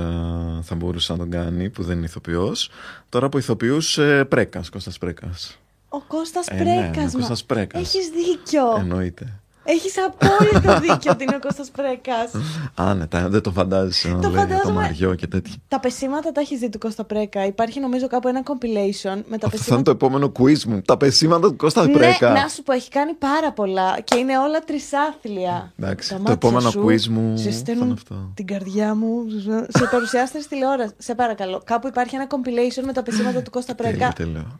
θα 0.61 0.75
μπορούσε 0.75 1.11
να 1.11 1.17
τον 1.17 1.29
κάνει, 1.29 1.69
που 1.69 1.83
δεν 1.83 1.97
είναι 1.97 2.05
ηθοποιός. 2.05 2.69
Τώρα 3.09 3.25
από 3.25 3.37
ηθοποιούς 3.37 3.97
ε, 3.97 4.23
Πρέκας, 4.25 4.69
Κώστας 4.69 4.97
Πρέκας. 4.97 5.59
Ο 5.89 6.01
Κώστας 6.01 6.47
Ε, 6.47 6.53
ναι, 6.55 6.63
ναι, 6.63 6.89
Πρέκας. 6.91 7.13
ο 7.13 7.17
Κώστας 7.17 7.39
μα. 7.47 7.55
Πρέκας. 7.55 7.81
Έχεις 7.81 8.09
δίκιο. 8.09 8.75
Εννοείται. 8.79 9.39
Έχεις 9.67 9.93
απόλυτο 10.07 10.79
δίκιο 10.79 11.11
ότι 11.11 11.23
είναι 11.23 11.35
ο 11.35 11.39
Κώστας 11.39 11.69
Πρέκας. 11.71 12.31
Α, 12.75 12.93
ναι, 12.93 13.07
τα- 13.07 13.29
δεν 13.29 13.41
το 13.41 13.51
φαντάζεσαι 13.51 14.07
να 14.07 14.19
Το 14.19 14.29
λέει 14.29 14.31
για 14.45 14.47
το 14.47 14.53
φαντάζομαι. 14.53 14.81
Μαριό 14.81 15.15
και 15.15 15.27
τέτοια. 15.27 15.53
τα 15.67 15.79
πεσήματα 15.79 16.31
τα 16.31 16.41
έχεις 16.41 16.59
δει 16.59 16.69
του 16.69 16.77
Κώστα 16.77 17.03
Πρέκα. 17.03 17.45
Υπάρχει 17.45 17.79
νομίζω 17.79 18.07
κάπου 18.07 18.27
ένα 18.27 18.43
compilation 18.45 19.21
με 19.27 19.37
τα 19.37 19.47
Αυτό 19.47 19.57
θα 19.57 19.75
είναι 19.75 19.83
το 19.83 19.91
πεσήματα. 19.91 19.91
επόμενο 19.91 20.31
quiz 20.39 20.63
μου. 20.63 20.81
Τα 20.81 20.97
πεσήματα 20.97 21.47
του 21.47 21.55
Κώστα 21.55 21.85
Ναι, 21.85 21.91
Πρέκα. 21.93 22.31
να 22.31 22.47
σου 22.47 22.63
πω, 22.63 22.73
έχει 22.73 22.89
κάνει 22.89 23.13
πάρα 23.13 23.51
πολλά 23.51 23.99
και 24.03 24.17
είναι 24.17 24.37
όλα 24.39 24.59
τρισάθλια. 24.59 25.71
Εντάξει, 25.79 26.09
Τα 26.09 26.15
το 26.15 26.21
μάτια 26.21 26.33
επόμενο 26.33 26.69
σου 26.69 26.79
quiz 26.85 27.05
μου 27.07 27.37
σε 27.37 27.43
θα 27.43 27.49
είναι 27.49 27.57
στέλνουν 27.57 27.91
αυτό. 27.91 28.31
την 28.33 28.45
καρδιά 28.47 28.95
μου. 28.95 29.23
σε 29.67 29.85
παρουσιάστρε 29.91 30.39
τηλεόραση. 30.49 30.93
Σε 30.97 31.15
παρακαλώ. 31.15 31.61
Κάπου 31.65 31.87
υπάρχει 31.87 32.15
ένα 32.15 32.27
compilation 32.29 32.83
με 32.85 32.93
τα 32.93 33.03
πεσήματα 33.03 33.41
του 33.41 33.51
Κώστα 33.51 33.75
Τέλειο, 33.75 33.97
Πρέκα. 33.97 34.13
τέλειο. 34.13 34.59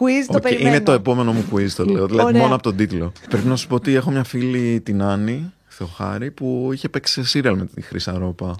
Quiz 0.00 0.26
το 0.26 0.36
Οκ, 0.36 0.42
περιμένω. 0.42 0.68
είναι 0.68 0.80
το 0.80 0.92
επόμενο 0.92 1.32
μου 1.32 1.44
quiz 1.52 1.68
το 1.76 1.84
λέω. 1.84 2.06
Δηλαδή 2.06 2.26
Ωραία. 2.26 2.40
μόνο 2.40 2.54
από 2.54 2.62
τον 2.62 2.76
τίτλο. 2.76 3.12
Πρέπει 3.28 3.46
να 3.46 3.56
σου 3.56 3.66
πω 3.66 3.74
ότι 3.74 3.94
έχω 3.94 4.10
μια 4.10 4.24
φίλη 4.24 4.80
την 4.80 5.02
Άννη 5.02 5.52
Θεοχάρη 5.68 6.30
που 6.30 6.70
είχε 6.72 6.88
παίξει 6.88 7.12
σε 7.12 7.24
σύριαλ 7.24 7.56
με 7.56 7.66
τη 7.66 7.80
Χρυσά 7.82 8.18
Ρόπα. 8.18 8.54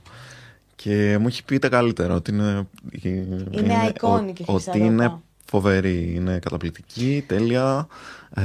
Και 0.76 1.16
μου 1.20 1.26
έχει 1.26 1.44
πει 1.44 1.58
τα 1.58 1.68
καλύτερα. 1.68 2.14
Ότι 2.14 2.30
είναι, 2.30 2.66
Είναι 3.02 3.92
iconic 3.94 4.38
η 4.38 4.42
ο- 4.46 4.52
Χρυσά 4.52 4.70
Ότι 4.70 4.78
είναι 4.78 5.02
Ρόπα. 5.04 5.22
φοβερή. 5.44 6.12
Είναι 6.14 6.38
καταπληκτική, 6.38 7.24
τέλεια. 7.26 7.86
Ε, 8.34 8.42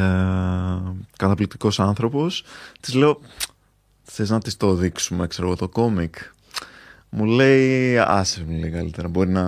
καταπληκτικός 1.18 1.80
άνθρωπος. 1.80 2.44
Της 2.80 2.94
λέω, 2.94 3.20
θες 4.04 4.30
να 4.30 4.40
της 4.40 4.58
το 4.58 4.74
δείξουμε, 4.74 5.28
ξέρω 5.28 5.48
εγώ, 5.48 5.56
το 5.56 5.68
κόμικ. 5.70 6.16
Μου 7.10 7.26
λέει, 7.26 7.98
άσε 7.98 8.44
μου 8.48 8.60
λέει 8.60 8.70
καλύτερα. 8.70 9.08
Μπορεί 9.08 9.30
να, 9.30 9.44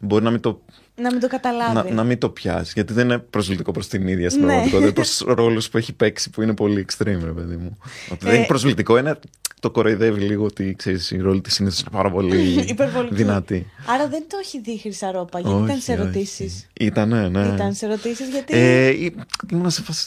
μπορεί 0.00 0.24
να 0.24 0.30
μην 0.30 0.40
το 0.40 0.60
Να 0.96 1.10
μην 1.12 1.20
το 1.20 1.26
καταλάβει. 1.28 1.88
να, 1.88 1.94
να 1.94 2.04
μην 2.04 2.18
το 2.18 2.28
πιάσει, 2.28 2.72
γιατί 2.74 2.92
δεν 2.92 3.04
είναι 3.04 3.18
προσβλητικό 3.18 3.72
προς 3.72 3.88
την 3.88 4.08
ίδια 4.08 4.30
στην 4.30 4.42
Ναι. 4.42 4.46
πραγματικότητα. 4.52 5.02
Προ 5.24 5.34
ρόλους 5.44 5.68
που 5.68 5.76
έχει 5.78 5.92
παίξει 5.92 6.30
που 6.30 6.42
είναι 6.42 6.54
πολύ 6.54 6.86
extreme, 6.88 7.04
ρε 7.24 7.32
παιδί 7.32 7.56
μου. 7.56 7.78
Ότι 8.12 8.24
δεν 8.24 8.34
Ε, 8.34 8.36
είναι 8.36 8.46
προσβλητικό, 8.46 8.98
είναι. 8.98 9.18
Το 9.60 9.70
κοροϊδεύει 9.70 10.20
λίγο 10.20 10.44
ότι 10.44 10.74
ξέρεις, 10.78 11.10
η 11.10 11.16
ρόλη 11.18 11.40
της 11.40 11.54
συνήθω 11.54 11.76
είναι 11.80 11.96
πάρα 11.96 12.10
πολύ 12.10 12.36
Υπερβολική. 12.68 13.14
δυνατή. 13.14 13.66
Άρα 13.86 14.08
δεν 14.08 14.24
το 14.28 14.36
έχει 14.42 14.60
δει 14.60 14.70
η 14.70 14.78
Χρυσά 14.78 15.10
Ρόπα, 15.12 15.40
γιατί 15.40 15.56
ήταν 15.64 15.78
σε 15.80 15.92
Όχι, 15.92 16.00
ερωτήσεις. 16.00 16.54
όχι. 16.54 16.66
Ήτανε, 16.86 17.28
ναι. 17.28 17.46
Ήταν 17.54 17.74
σε 17.74 17.86
ερωτήσεις, 17.86 18.28
γιατί. 18.28 18.54
Ε, 18.56 18.86
ή- 18.88 19.14
ήμουν 19.52 19.70
σε 19.70 19.82
φάση. 19.82 20.06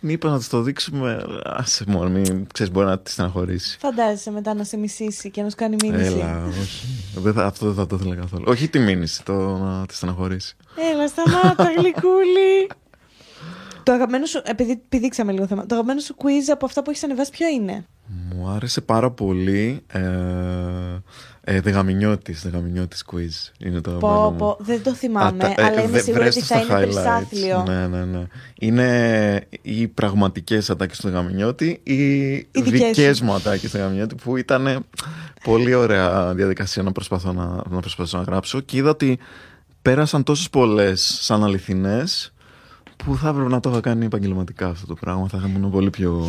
Μη 0.00 0.12
είπα 0.12 0.30
να 0.30 0.38
της 0.38 0.48
το 0.48 0.60
δείξουμε. 0.62 1.22
Άσε 1.44 1.84
μόνο, 1.88 2.10
μην 2.10 2.46
ξέρεις, 2.54 2.72
μπορεί 2.72 2.86
να 2.86 2.98
της 2.98 3.12
στεναχωρήσει. 3.12 3.76
Φαντάζεσαι 3.80 4.30
μετά 4.30 4.54
να 4.54 4.64
σε 4.64 4.76
μισήσει 4.76 5.30
και 5.30 5.42
να 5.42 5.48
σου 5.50 5.56
κάνει 5.56 5.76
μήνυση. 5.82 6.04
Έλα, 6.12 6.44
όχι. 6.60 6.86
Δεν 7.14 7.32
θα- 7.32 7.44
αυτό 7.46 7.66
δεν 7.66 7.74
θα 7.74 7.86
το 7.86 7.96
ήθελα 8.00 8.14
καθόλου. 8.14 8.44
Όχι 8.46 8.68
τη 8.68 8.78
μήνυση, 8.78 9.24
το 9.24 9.32
να 9.32 9.86
τη 9.86 9.94
στεναχωρήσει. 9.94 10.22
Έλα, 10.92 11.08
σταμάτα, 11.08 11.64
γλυκούλη. 11.78 12.70
το 13.82 13.92
αγαπημένο 13.92 14.26
σου, 14.26 14.40
επειδή 14.44 14.82
πηδήξαμε 14.88 15.32
λίγο 15.32 15.46
θέμα, 15.46 15.62
το 15.66 15.74
αγαπημένο 15.74 16.00
σου 16.00 16.14
quiz 16.18 16.50
από 16.52 16.66
αυτά 16.66 16.82
που 16.82 16.90
έχεις 16.90 17.04
ανεβάσει 17.04 17.30
ποιο 17.30 17.48
είναι; 17.48 17.86
Μου 18.34 18.48
άρεσε 18.48 18.80
πάρα 18.80 19.10
πολύ 19.10 19.82
ε, 19.92 20.00
ε, 21.46 21.60
Δεγαμινιώτης, 21.60 22.42
Δεγαμινιώτης 22.42 23.04
quiz. 23.12 23.52
Είναι 23.66 23.80
το 23.80 23.90
αγαπημένο 23.90 24.20
Πω, 24.20 24.30
μου. 24.30 24.36
πω, 24.36 24.56
δεν 24.60 24.82
το 24.82 24.90
Α, 24.90 24.94
θυμάμαι, 24.94 25.38
τα- 25.38 25.46
ε, 25.56 25.64
αλλά 25.64 25.80
είμαι 25.82 25.90
δε- 25.90 25.98
σίγουρη 26.00 26.22
βρες 26.22 26.36
ότι 26.36 26.46
το 26.46 26.54
θα 26.54 26.60
στα 26.62 26.66
είναι 26.76 26.84
highlights. 26.86 26.92
τρισάθλιο. 26.92 27.62
Ναι, 27.66 27.86
ναι, 27.86 28.04
ναι. 28.04 28.22
Είναι 28.58 29.48
οι 29.62 29.88
πραγματικές 29.88 30.70
ατάκες 30.70 30.98
του 31.00 31.08
Δεγαμινιώτη 31.08 31.80
ή 31.82 31.94
οι 32.32 32.46
δικές 32.52 32.70
δικές 32.80 33.16
σου. 33.16 33.24
μου 33.24 33.32
ατάκες 33.34 33.70
του 33.70 33.76
Δεγαμινιώτη 33.76 34.14
που 34.14 34.36
ήταν 34.36 34.86
πολύ 35.44 35.74
ωραία 35.74 36.34
διαδικασία 36.34 36.82
να 36.82 36.92
προσπαθώ 36.92 37.32
να, 37.32 37.46
να, 37.70 37.80
προσπαθώ 37.80 38.18
να 38.18 38.24
γράψω 38.24 38.60
και 38.60 38.76
είδα 38.76 38.90
ότι 38.90 39.18
πέρασαν 39.84 40.22
τόσες 40.22 40.50
πολλές 40.50 41.18
σαν 41.22 41.44
αληθινές 41.44 42.32
που 42.96 43.16
θα 43.16 43.28
έπρεπε 43.28 43.48
να 43.48 43.60
το 43.60 43.70
είχα 43.70 43.80
κάνει 43.80 44.04
επαγγελματικά 44.04 44.68
αυτό 44.68 44.86
το 44.86 44.94
πράγμα. 44.94 45.28
Θα 45.28 45.42
ήμουν 45.46 45.70
πολύ 45.70 45.90
πιο. 45.90 46.24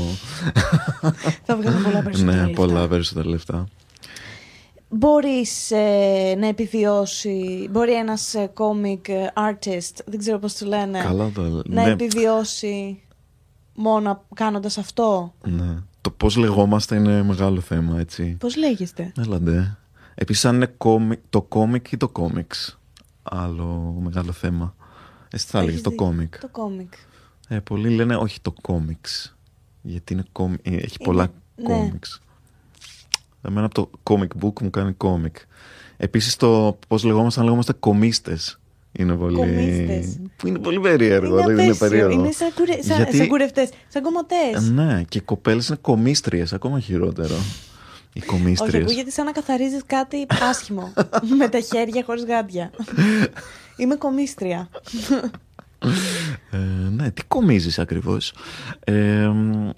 θα 1.44 1.56
βγάλω 1.56 1.78
πολλά 1.84 2.02
περισσότερα. 2.04 2.36
ναι, 2.36 2.46
λεφτά. 2.46 2.62
πολλά 2.62 2.88
περισσότερα 2.88 3.28
λεφτά. 3.30 3.66
Μπορείς 4.90 5.72
ε, 5.72 6.36
να 6.38 6.48
επιβιώσει, 6.48 7.68
μπορεί 7.72 7.94
ένας 7.94 8.34
ε, 8.34 8.52
comic 8.58 9.10
ε, 9.10 9.28
artist, 9.50 10.00
δεν 10.06 10.20
ξέρω 10.20 10.40
πώς 10.40 10.54
το 10.54 10.66
λένε, 10.66 11.00
Καλά 11.00 11.30
το 11.30 11.42
να 11.66 11.84
ναι, 11.84 11.92
επιβιώσει 11.92 13.02
μόνο 13.74 14.24
κάνοντας 14.34 14.78
αυτό; 14.78 15.34
ναι. 15.44 15.78
Το 16.02 16.10
πώς 16.12 16.36
λεγόμαστε 16.36 16.96
είναι 16.96 17.24
μεγάλο 17.24 17.60
θέμα, 17.60 18.00
έτσι. 18.00 18.38
Πώς 18.40 18.56
λέγεστε; 18.56 19.12
Έλαντε. 19.26 19.78
Επίσης, 20.16 20.46
αν 20.46 20.56
είναι 20.56 20.74
κόμι- 20.78 21.20
το 21.30 21.42
κόμικ 21.42 21.92
ή 21.92 21.98
το 21.98 22.10
κόμιξ. 22.10 22.80
Άλλο 23.30 24.00
μεγάλο 24.04 24.32
θέμα. 24.32 24.76
Εσύ 25.30 25.46
θα 25.48 25.58
έλεγες 25.58 25.74
Έχεις 25.74 25.84
το 25.84 25.90
δίκιο. 25.90 26.06
κόμικ. 26.06 26.40
Το 26.40 26.50
comic. 26.52 26.96
Ε, 27.48 27.60
πολλοί 27.60 27.90
λένε 27.90 28.16
όχι 28.16 28.42
το 28.42 28.54
κόμιξ. 28.62 29.36
Γιατί 29.82 30.14
είναι 30.14 30.24
κόμι... 30.32 30.56
ε, 30.62 30.76
έχει 30.76 30.98
πολλά 31.04 31.32
ναι. 31.56 31.64
κόμιξ. 31.64 32.22
Εμένα 33.42 33.66
από 33.66 33.74
το 33.74 33.90
comic 34.04 34.44
book 34.46 34.62
μου 34.62 34.70
κάνει 34.70 34.92
κόμικ. 34.92 35.36
Επίσης 35.98 36.36
το 36.36 36.78
πώς 36.88 37.04
λεγόμαστε, 37.04 37.40
αν 37.40 37.46
λεγόμαστε 37.46 37.74
κομίστες. 37.74 38.60
Είναι 38.92 39.16
πολύ... 39.16 39.36
Κομίστες. 39.36 40.20
Που 40.38 40.48
είναι 40.48 40.60
πολύ 40.60 40.80
περίεργο. 40.80 41.34
Είναι 41.38 41.46
δεν 41.46 41.54
είναι 41.54 41.64
απέσιο, 41.64 41.88
περίεργο. 41.88 42.20
είναι 42.20 42.32
σαν, 42.32 42.54
κουρε... 42.56 42.82
σαν, 42.82 42.96
Γιατί- 42.98 43.18
σαν 43.18 43.28
κουρευτές, 43.28 43.70
σαν 43.88 44.02
Ε, 44.04 44.06
κομματές. 44.06 44.70
Ναι, 44.70 45.04
και 45.10 45.18
οι 45.18 45.22
κοπέλες 45.22 45.68
είναι 45.68 45.78
κομίστριες, 45.82 46.54
ακόμα 46.54 46.80
χειρότερο. 46.80 47.36
Οι 48.16 48.20
Όχι, 48.20 48.26
κομίστριες. 48.28 48.84
ακούγεται 48.84 49.10
σαν 49.10 49.26
να 49.26 49.32
καθαρίζεις 49.32 49.82
κάτι 49.86 50.26
άσχημο. 50.50 50.94
με 51.40 51.48
τα 51.48 51.60
χέρια 51.60 52.04
χωρίς 52.06 52.26
γάντια. 52.26 52.72
Είμαι 53.78 53.96
κομίστρια. 53.96 54.70
Ε, 56.52 56.58
ναι, 56.90 57.12
τι 57.12 57.24
κομίζεις 57.24 57.80
ακριβώς; 57.80 58.34
Ε, 58.84 59.28
μ, 59.28 59.70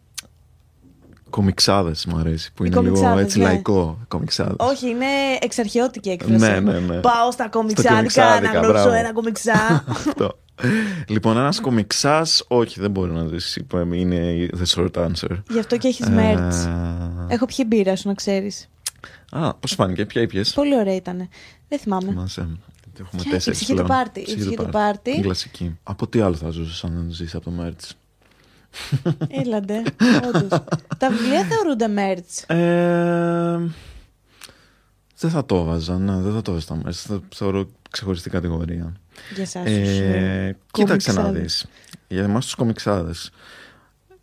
κομιξάδες 1.29 2.05
μου 2.05 2.17
αρέσει, 2.17 2.51
που 2.53 2.63
Οι 2.63 2.67
είναι 2.71 2.81
λίγο 2.81 2.93
κομιξάδες, 2.93 3.23
έτσι 3.23 3.37
ναι. 3.37 3.43
λαϊκό. 3.43 3.99
Κομιξάδες. 4.07 4.55
Όχι, 4.57 4.89
είναι 4.89 5.05
εξαρχαιώτικη 5.41 6.09
έκφραση. 6.09 6.37
Ναι, 6.45 6.59
ναι, 6.59 6.79
ναι. 6.79 6.99
Πάω 6.99 7.31
στα 7.31 7.49
κομιξάδικα 7.49 7.91
να 7.91 7.97
κομιξάδικα, 7.97 8.51
γλώσσω 8.59 8.71
μπράβο. 8.71 8.91
ένα 8.91 9.13
κομιξά. 9.13 9.83
Αυτό. 9.87 10.37
Λοιπόν, 11.07 11.37
ένας 11.37 11.59
κομιξάς, 11.59 12.43
όχι, 12.47 12.79
δεν 12.79 12.91
μπορεί 12.91 13.11
να 13.11 13.23
δεις. 13.23 13.55
είπαμε, 13.55 13.97
Είναι 13.97 14.47
the 14.57 14.65
short 14.75 14.91
answer. 14.91 15.41
Γι' 15.49 15.59
αυτό 15.59 15.77
και 15.77 15.87
έχεις 15.87 16.05
Ε, 16.07 16.13
merch. 16.17 16.69
Έχω 17.27 17.45
πιει 17.45 17.65
μπύρα 17.67 17.95
σου, 17.95 18.07
να 18.07 18.13
ξέρεις. 18.13 18.69
Α, 19.29 19.53
πώς 19.53 19.73
φάνηκε, 19.73 20.05
ποια 20.05 20.21
ήπιες; 20.21 20.53
Πολύ 20.53 20.75
ωραία 20.75 20.95
ήταν. 20.95 21.29
Δεν 21.67 21.79
θυμάμαι. 21.79 22.09
Θυμάσαι. 22.09 22.47
Έχουμε 22.99 23.21
Ποια- 23.21 23.31
τέσσερις 23.31 23.59
η 23.61 23.63
ψυχή 23.63 23.79
του 23.79 23.85
πάρτι, 23.87 24.19
η 24.19 24.23
ψυχή 24.35 24.55
του 24.55 24.69
πάρτι. 24.71 25.11
Την 25.11 25.21
κλασική. 25.21 25.77
Από 25.83 26.07
τι 26.07 26.19
άλλο 26.21 26.35
θα 26.35 26.49
ζούσες 26.49 26.83
αν 26.83 26.93
δεν 26.95 27.11
ζήσει 27.11 27.35
από 27.35 27.45
το 27.45 27.51
merch; 27.63 27.89
Έλαντε, 29.27 29.81
όντως. 30.27 30.59
Τα 30.97 31.09
βιβλία 31.09 31.43
θεωρούνται 31.43 31.87
merch. 31.97 32.55
Ε, 32.55 33.59
δεν 35.19 35.29
θα 35.29 35.45
το 35.45 35.55
έβαζα, 35.55 35.97
ναι, 35.97 36.15
δεν 36.21 36.33
θα 36.33 36.41
το 36.41 36.51
έβαζα 36.51 36.65
στα 36.65 36.81
merch. 36.85 36.91
Θα 36.91 37.19
θεωρώ 37.35 37.67
ξεχωριστή 37.89 38.29
κατηγορία. 38.29 38.93
Για 39.33 39.43
εσάς 39.43 39.65
Ε, 39.65 39.79
τους, 39.79 39.89
ε, 39.99 40.57
κοίταξε 40.71 41.11
να 41.13 41.21
κομιξάδες. 41.21 41.41
δεις. 41.41 41.65
Για 42.07 42.23
εμάς 42.23 42.45
τους 42.45 42.55
κομιξάδες. 42.55 43.31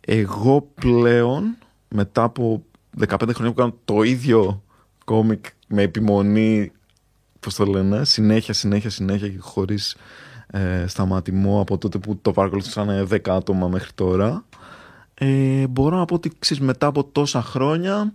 Εγώ 0.01 0.67
πλέον, 0.75 1.57
μετά 1.89 2.23
από 2.23 2.63
15 2.97 3.33
χρόνια 3.33 3.53
που 3.53 3.59
κάνω 3.59 3.75
το 3.85 4.01
ίδιο 4.03 4.63
κόμικ 5.05 5.45
με 5.67 5.81
επιμονή, 5.81 6.71
πώς 7.39 7.55
το 7.55 7.65
λένε, 7.65 8.05
συνέχεια, 8.05 8.53
συνέχεια, 8.53 8.89
συνέχεια 8.89 9.29
και 9.29 9.37
χωρίς 9.39 9.95
ε, 10.47 10.85
σταματημό 10.87 11.61
από 11.61 11.77
τότε 11.77 11.97
που 11.97 12.17
το 12.21 12.31
παρακολουθούσαν 12.31 13.07
10 13.11 13.19
άτομα 13.29 13.67
μέχρι 13.67 13.91
τώρα, 13.95 14.45
ε, 15.13 15.67
μπορώ 15.67 15.97
να 15.97 16.05
πω 16.05 16.15
ότι 16.15 16.31
ξέρεις, 16.39 16.63
μετά 16.63 16.87
από 16.87 17.03
τόσα 17.03 17.41
χρόνια, 17.41 18.13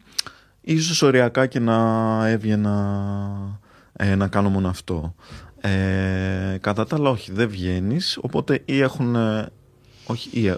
ίσως 0.61 1.03
οριακά 1.03 1.47
και 1.47 1.59
να 1.61 2.29
έβγαινα 2.29 3.61
ε, 3.93 4.15
να 4.15 4.29
κάνω 4.29 4.49
μόνο 4.49 4.69
αυτό. 4.69 5.15
Ε, 5.61 6.57
κατά 6.61 6.87
τα 6.87 6.97
άλλα 6.97 7.11
όχι, 7.11 7.33
δεν 7.33 7.49
βγαίνεις, 7.49 8.19
οπότε 8.21 8.63
ή 8.65 8.81
έχουν, 8.81 9.15
ε, 9.15 9.47
όχι 10.07 10.29
ή, 10.33 10.47
ε, 10.47 10.57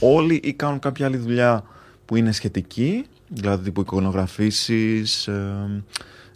όλοι 0.00 0.40
ή 0.44 0.52
κάνουν 0.52 0.78
κάποια 0.78 1.06
άλλη 1.06 1.16
δουλειά 1.16 1.64
που 2.04 2.16
είναι 2.16 2.32
σχετική, 2.32 3.06
δηλαδή 3.28 3.64
τύπου 3.64 3.80
εικονογραφήσεις, 3.80 5.26
ε, 5.26 5.82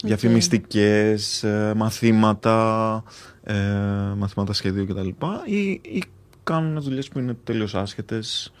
διαφημιστικές, 0.03 1.43
ε, 1.43 1.73
μαθήματα, 1.75 3.03
ε, 3.43 3.55
μαθήματα 4.17 4.53
σχεδίου 4.53 4.85
κτλ. 4.85 5.07
Ή, 5.45 5.69
ή 5.69 6.03
κάνουν 6.43 6.81
δουλειές 6.81 7.07
που 7.07 7.19
είναι 7.19 7.37
τελείως 7.43 7.75
άσχετες. 7.75 8.53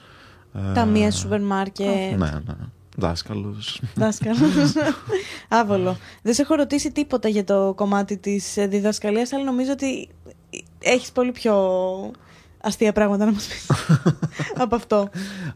ε, 0.53 0.73
Ταμεία 0.73 1.11
σούπερ 1.11 1.41
μάρκετ. 1.41 1.87
Ναι, 2.17 2.31
ναι. 2.45 2.55
Δάσκαλος. 2.99 3.81
Δάσκαλος. 3.95 4.73
Άβολο. 5.59 5.97
Δεν 6.21 6.33
σε 6.33 6.41
έχω 6.41 6.55
ρωτήσει 6.55 6.91
τίποτα 6.91 7.27
για 7.27 7.43
το 7.43 7.73
κομμάτι 7.75 8.17
της 8.17 8.53
διδασκαλίας, 8.67 9.33
αλλά 9.33 9.43
νομίζω 9.43 9.71
ότι 9.71 10.09
έχεις 10.79 11.11
πολύ 11.11 11.31
πιο 11.31 11.55
αστεία 12.61 12.91
πράγματα 12.91 13.25
να 13.25 13.31
μας 13.31 13.47
πεις 13.47 13.71
από 14.63 14.75
αυτό. 14.75 15.09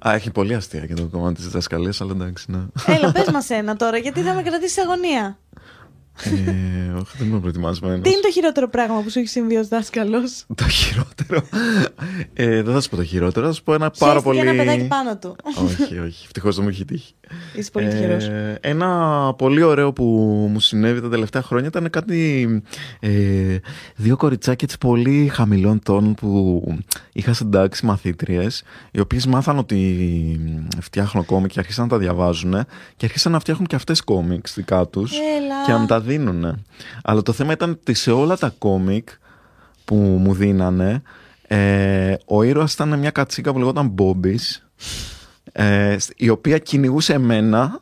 Α, 0.08 0.14
έχει 0.14 0.32
πολύ 0.32 0.54
αστεία 0.54 0.86
και 0.86 0.94
το 0.94 1.08
κομμάτι 1.08 1.36
της 1.36 1.46
διδασκαλίας, 1.46 2.02
αλλά 2.02 2.12
εντάξει, 2.12 2.52
ναι. 2.52 2.60
Έλα, 2.86 3.12
πες 3.12 3.32
μας 3.34 3.50
ένα 3.50 3.76
τώρα, 3.76 3.98
γιατί 3.98 4.22
θα 4.22 4.34
με 4.34 4.42
κρατήσεις 4.42 4.78
αγωνία; 4.78 5.38
Ε, 6.24 6.92
όχι, 6.92 7.18
δεν 7.18 7.28
είμαι 7.28 7.40
προετοιμασμένος. 7.40 8.02
Τι 8.02 8.10
είναι 8.10 8.22
το 8.22 8.32
χειρότερο 8.32 8.70
πράγμα 8.70 9.02
που 9.02 9.10
σου 9.10 9.20
έχει 9.20 9.28
συμβεί 9.28 9.56
ως 9.56 9.68
δάσκαλος; 9.68 10.46
Το 10.56 10.68
χειρότερο. 10.68 11.42
Ε, 12.34 12.62
δεν 12.62 12.74
θα 12.74 12.82
σου 12.82 12.90
πω 12.90 12.96
το 12.96 13.04
χειρότερο, 13.04 13.46
θα 13.46 13.52
σου 13.52 13.64
πω 13.64 13.74
ένα 13.74 13.92
πάρα 13.98 14.22
πολύ. 14.22 14.40
ένα 14.40 14.54
παιδάκι 14.54 14.88
πάνω 14.88 15.18
του. 15.18 15.36
όχι, 15.64 16.00
όχι. 16.00 16.24
Ευτυχώς 16.26 16.56
δεν 16.56 16.64
μου 16.64 16.70
έχει 16.70 16.86
τύχει. 16.86 17.14
Είσαι 17.56 17.72
πολύ 17.72 17.88
τυχερός. 17.88 18.26
Ε, 18.26 18.58
ένα 18.62 19.34
πολύ 19.38 19.64
ωραίο 19.64 19.94
που 19.94 20.04
μου 20.52 20.60
συνέβη 20.60 21.02
τα 21.02 21.10
τελευταία 21.10 21.42
χρόνια 21.42 21.68
ήταν 21.68 21.90
κάτι. 21.90 22.48
Ε, 23.00 23.58
δύο 23.96 24.18
κοριτσάκια 24.18 24.68
έτσι 24.70 24.78
πολύ 24.78 25.28
χαμηλών 25.28 25.82
τόνων 25.84 26.14
που 26.14 26.62
είχα 27.14 27.34
συντάξει 27.34 27.86
μαθήτριες, 27.86 28.64
οι 28.92 29.00
οποίες 29.00 29.26
μάθαν 29.26 29.58
ότι 29.58 30.40
φτιάχνω 30.82 31.24
κόμικ 31.24 31.52
και 31.52 31.60
αρχίσαν 31.60 31.84
να 31.84 31.90
τα 31.90 31.98
διαβάζουν 31.98 32.66
και 32.96 33.06
αρχίσαν 33.06 33.32
να 33.32 33.40
φτιάχνουν 33.40 33.68
και 33.68 33.76
αυτές 33.76 34.02
κόμικς 34.02 34.54
δικά 34.54 34.88
τους 34.88 35.12
Έλα. 35.12 35.66
και 35.66 35.72
να 35.72 35.78
μου 35.78 35.86
τα 35.86 36.00
δίνουν. 36.06 36.66
Αλλά 37.04 37.22
το 37.22 37.32
θέμα 37.32 37.52
ήταν 37.52 37.70
ότι 37.70 37.94
σε 37.94 38.12
όλα 38.12 38.38
τα 38.38 38.54
κόμικ 38.58 39.10
που 39.86 39.96
μου 39.96 40.34
δίνανε, 40.34 41.02
ε, 41.48 42.16
ο 42.26 42.44
ήρωας 42.44 42.74
ήταν 42.74 43.00
μια 43.00 43.12
κατσίκα 43.12 43.52
που 43.52 43.60
λεγόταν 43.60 43.88
Μπόμπης, 43.88 44.68
ε, 45.52 45.96
η 46.16 46.30
οποία 46.30 46.58
κυνηγούσε 46.58 47.14
εμένα 47.14 47.82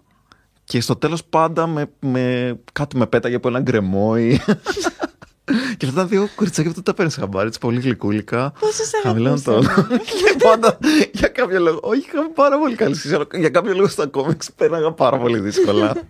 και 0.64 0.82
στο 0.82 0.96
τέλος 0.96 1.24
πάντα 1.24 1.68
με, 1.68 1.92
με, 2.00 2.56
κάτι 2.74 2.98
με 2.98 3.06
πέταγε 3.06 3.36
από 3.36 3.48
ένα 3.48 3.60
γκρεμό 3.60 4.14
ή... 4.18 4.40
και 5.78 5.86
αυτά 5.86 6.02
τα 6.02 6.06
δύο 6.06 6.30
κοριτσάκια 6.36 6.72
που 6.72 6.82
τα 6.82 6.94
παίρνεις 6.94 7.16
χαμπάρι, 7.16 7.48
έτσι 7.48 7.60
πολύ 7.60 7.80
γλυκούλικα. 7.80 8.54
Πόσο 8.60 8.84
σε 8.84 8.98
Χαμηλών 9.04 9.42
αγαπούσα. 9.48 9.74
τόνων. 9.74 10.00
και 10.00 10.36
πάντα 10.44 10.78
για 11.12 11.28
κάποιο 11.28 11.60
λόγο. 11.60 11.80
Όχι, 11.82 12.00
είχαμε 12.00 12.30
πάρα 12.34 12.60
πολύ 12.60 12.76
καλή 12.76 12.96
σχέση. 12.96 13.16
αλλά 13.16 13.26
Για 13.34 13.50
κάποιο 13.50 13.74
λόγο 13.74 13.88
στα 13.88 14.08
κόμιξ 14.08 14.52
πέραγα 14.56 14.92
πάρα 14.92 15.18
πολύ 15.18 15.40
δύσκολα. 15.40 15.94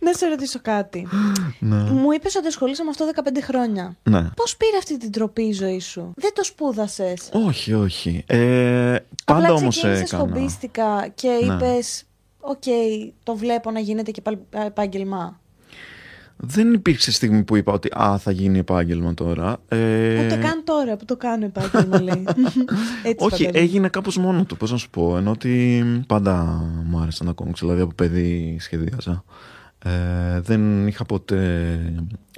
Να 0.00 0.12
σε 0.12 0.26
ρωτήσω 0.26 0.58
κάτι. 0.62 1.08
ναι. 1.58 1.76
Μου 1.90 2.12
είπες 2.12 2.34
ότι 2.34 2.46
ασχολείσαι 2.46 2.82
με 2.82 2.90
αυτό 2.90 3.10
15 3.14 3.20
χρόνια. 3.42 3.96
ναι. 4.02 4.28
Πώς 4.36 4.56
πήρε 4.56 4.76
αυτή 4.76 4.98
την 4.98 5.10
τροπή 5.12 5.42
η 5.42 5.52
ζωή 5.52 5.80
σου, 5.80 6.12
Δεν 6.16 6.30
το 6.34 6.44
σπούδασες; 6.44 7.28
Όχι, 7.46 7.72
όχι. 7.72 8.24
Ε, 8.26 8.36
πάντα 9.24 9.40
Απλά 9.42 9.52
όμως 9.54 9.74
ξεκίνησες 9.76 10.12
έκανα. 10.12 10.22
χομπίστικα 10.32 11.08
και 11.14 11.28
Ναι. 11.28 11.54
είπες 11.54 12.04
Οκ, 12.48 12.62
το 13.22 13.36
βλέπω 13.36 13.70
να 13.70 13.80
γίνεται 13.80 14.10
και 14.10 14.20
πάλι 14.20 14.38
επάγγελμα. 14.50 15.40
Δεν 16.36 16.72
υπήρξε 16.72 17.12
στιγμή 17.12 17.42
που 17.42 17.56
είπα 17.56 17.72
ότι 17.72 17.88
α, 17.98 18.18
θα 18.18 18.30
γίνει 18.30 18.58
επάγγελμα 18.58 19.14
τώρα. 19.14 19.56
Ε, 19.68 20.24
Ούτε 20.24 20.36
καν 20.36 20.64
τώρα 20.64 20.96
που 20.96 21.04
το 21.04 21.16
κάνω 21.16 21.44
επάγγελμα, 21.44 22.00
λέει. 22.00 22.24
Έτσι 23.02 23.24
όχι, 23.24 23.30
φαντάζομαι. 23.30 23.58
έγινε 23.58 23.88
κάπως 23.88 24.16
μόνο 24.16 24.44
του, 24.44 24.56
πώς 24.56 24.70
να 24.70 24.76
σου 24.76 24.90
πω. 24.90 25.16
Ενώ 25.16 25.30
ότι 25.30 25.84
πάντα 26.06 26.64
μου 26.84 26.98
άρεσαν 26.98 27.26
τα 27.26 27.32
κόμιξ, 27.32 27.60
δηλαδή 27.60 27.80
από 27.80 27.92
παιδί 27.94 28.56
σχεδίαζα. 28.60 29.24
Ε, 29.78 30.40
δεν 30.40 30.86
είχα 30.86 31.04
ποτέ 31.04 31.78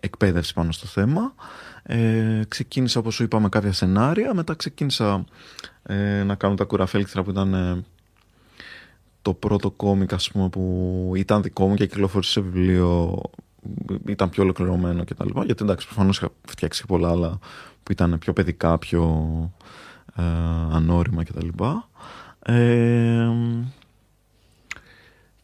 εκπαίδευση 0.00 0.54
πάνω 0.54 0.72
στο 0.72 0.86
θέμα. 0.86 1.34
Ε, 1.82 2.42
ξεκίνησα, 2.48 3.00
όπως 3.00 3.14
σου 3.14 3.22
είπα, 3.22 3.40
με 3.40 3.48
κάποια 3.48 3.72
σενάρια. 3.72 4.34
Μετά 4.34 4.54
ξεκίνησα 4.54 5.24
ε, 5.82 6.22
να 6.22 6.34
κάνω 6.34 6.54
τα 6.54 6.64
κουραφέλκτρα 6.64 7.22
που 7.22 7.30
ήταν 7.30 7.54
ε, 7.54 7.84
το 9.22 9.34
πρώτο 9.34 9.70
κόμικ, 9.70 10.12
ας 10.12 10.30
πούμε, 10.30 10.48
που 10.48 11.12
ήταν 11.16 11.42
δικό 11.42 11.68
μου 11.68 11.74
και 11.74 11.86
κυκλοφορήσε 11.86 12.30
σε 12.30 12.40
βιβλίο 12.40 13.20
ήταν 14.06 14.30
πιο 14.30 14.42
ολοκληρωμένο 14.42 15.04
και 15.04 15.14
τα 15.14 15.24
λοιπά. 15.24 15.44
Γιατί 15.44 15.64
εντάξει, 15.64 15.86
προφανώς 15.86 16.16
είχα 16.16 16.28
φτιάξει 16.48 16.80
και 16.80 16.86
πολλά 16.86 17.10
άλλα 17.10 17.38
που 17.82 17.92
ήταν 17.92 18.18
πιο 18.18 18.32
παιδικά, 18.32 18.78
πιο 18.78 19.04
ε, 20.16 20.22
ανώριμα 20.72 21.24
και 21.24 21.32
τα 21.32 21.44
λοιπά. 21.44 21.88
Ε, 22.42 23.28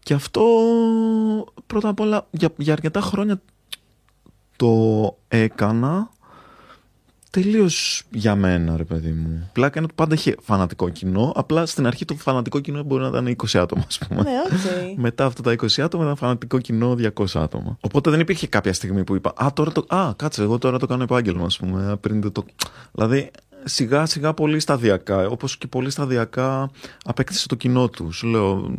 και 0.02 0.14
αυτό 0.14 0.44
πρώτα 1.66 1.88
απ' 1.88 2.00
όλα 2.00 2.26
για, 2.30 2.52
για 2.56 2.72
αρκετά 2.72 3.00
χρόνια 3.00 3.40
το 4.56 5.16
έκανα 5.28 6.10
τελείως 7.34 8.02
για 8.10 8.34
μένα, 8.34 8.76
ρε 8.76 8.84
παιδί 8.84 9.10
μου. 9.10 9.50
Πλάκα 9.52 9.72
είναι 9.76 9.84
ότι 9.84 9.94
πάντα 9.94 10.14
είχε 10.14 10.34
φανατικό 10.42 10.88
κοινό. 10.88 11.32
Απλά 11.36 11.66
στην 11.66 11.86
αρχή 11.86 12.04
το 12.04 12.14
φανατικό 12.14 12.60
κοινό 12.60 12.82
μπορεί 12.82 13.02
να 13.02 13.08
ήταν 13.08 13.36
20 13.36 13.58
άτομα, 13.58 13.84
ας 13.86 13.98
πούμε. 13.98 14.22
Ναι, 14.22 14.30
οκ. 14.44 14.98
Μετά 15.06 15.24
αυτά 15.24 15.42
τα 15.42 15.52
20 15.52 15.80
άτομα 15.82 16.04
ήταν 16.04 16.16
φανατικό 16.16 16.58
κοινό 16.58 16.96
200 16.98 17.24
άτομα. 17.34 17.76
Οπότε 17.80 18.10
δεν 18.10 18.20
υπήρχε 18.20 18.46
κάποια 18.46 18.72
στιγμή 18.72 19.04
που 19.04 19.14
είπα 19.14 19.32
Α, 19.36 19.52
τώρα 19.52 19.72
το. 19.72 19.84
Α, 19.88 20.12
κάτσε, 20.16 20.42
εγώ 20.42 20.58
τώρα 20.58 20.78
το 20.78 20.86
κάνω 20.86 21.02
επάγγελμα, 21.02 21.44
ας 21.44 21.58
πούμε. 21.58 21.96
Πριν 22.00 22.20
δεν 22.20 22.32
το. 22.32 22.44
Δηλαδή, 22.92 23.30
σιγά 23.64 24.06
σιγά 24.06 24.34
πολύ 24.34 24.60
σταδιακά. 24.60 25.26
Όπως 25.26 25.58
και 25.58 25.66
πολύ 25.66 25.90
σταδιακά 25.90 26.70
απέκτησε 27.04 27.48
το 27.48 27.54
κοινό 27.54 27.88
του. 27.88 28.12
Σου 28.12 28.26
λέω, 28.26 28.74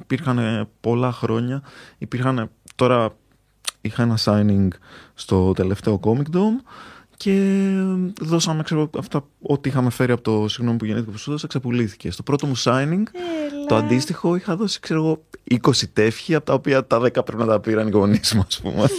υπήρχαν 0.00 0.68
πολλά 0.80 1.12
χρόνια. 1.12 1.62
Υπήρχαν. 1.98 2.50
Τώρα 2.74 3.16
είχα 3.80 4.02
ένα 4.02 4.18
signing 4.24 4.68
στο 5.14 5.52
τελευταίο 5.52 6.00
Comic 6.02 6.36
Dome 6.36 6.60
και 7.16 7.60
δώσαμε 8.20 8.62
ξέρω, 8.62 8.90
αυτά 8.98 9.24
ό,τι 9.42 9.68
είχαμε 9.68 9.90
φέρει 9.90 10.12
από 10.12 10.22
το 10.22 10.48
συγγνώμη 10.48 10.78
που 10.78 10.84
γεννήθηκε 10.84 11.12
που 11.12 11.18
σου 11.18 11.30
δώσα 11.30 11.46
ξεπουλήθηκε. 11.46 12.10
Στο 12.10 12.22
πρώτο 12.22 12.46
μου 12.46 12.56
signing 12.56 13.02
Έλα. 13.12 13.66
το 13.68 13.74
αντίστοιχο 13.76 14.36
είχα 14.36 14.56
δώσει, 14.56 14.80
ξέρω 14.80 15.00
εγώ, 15.00 15.24
20 15.50 15.70
τεύχη, 15.92 16.34
από 16.34 16.44
τα 16.46 16.52
οποία 16.52 16.86
τα 16.86 16.98
10 16.98 17.10
πρέπει 17.24 17.36
να 17.36 17.46
τα 17.46 17.60
πήραν 17.60 17.86
οι 17.86 17.90
γονείς 17.90 18.34
μου, 18.34 18.44
ας 18.46 18.60
πούμε. 18.60 18.86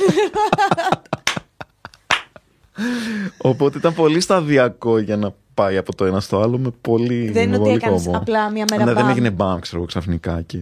Οπότε 3.37 3.77
ήταν 3.77 3.93
πολύ 3.93 4.19
σταδιακό 4.19 4.97
για 4.97 5.17
να 5.17 5.33
πάει 5.55 5.77
από 5.77 5.95
το 5.95 6.05
ένα 6.05 6.19
στο 6.19 6.39
άλλο 6.41 6.57
με 6.57 6.69
πολύ 6.81 7.29
Δεν 7.31 7.41
είναι 7.43 7.51
με 7.51 7.55
ότι 7.55 7.63
πολύ 7.63 7.75
έκανες 7.75 8.03
κόπο. 8.05 8.17
απλά 8.17 8.49
μία 8.49 8.65
μέρα 8.69 8.83
Ναι, 8.85 8.93
δεν 8.93 9.01
μπαμ. 9.03 9.11
έγινε 9.11 9.29
μπαμ, 9.29 9.59
ξέρω 9.59 9.77
εγώ, 9.77 9.85
ξαφνικά 9.85 10.41
και... 10.41 10.57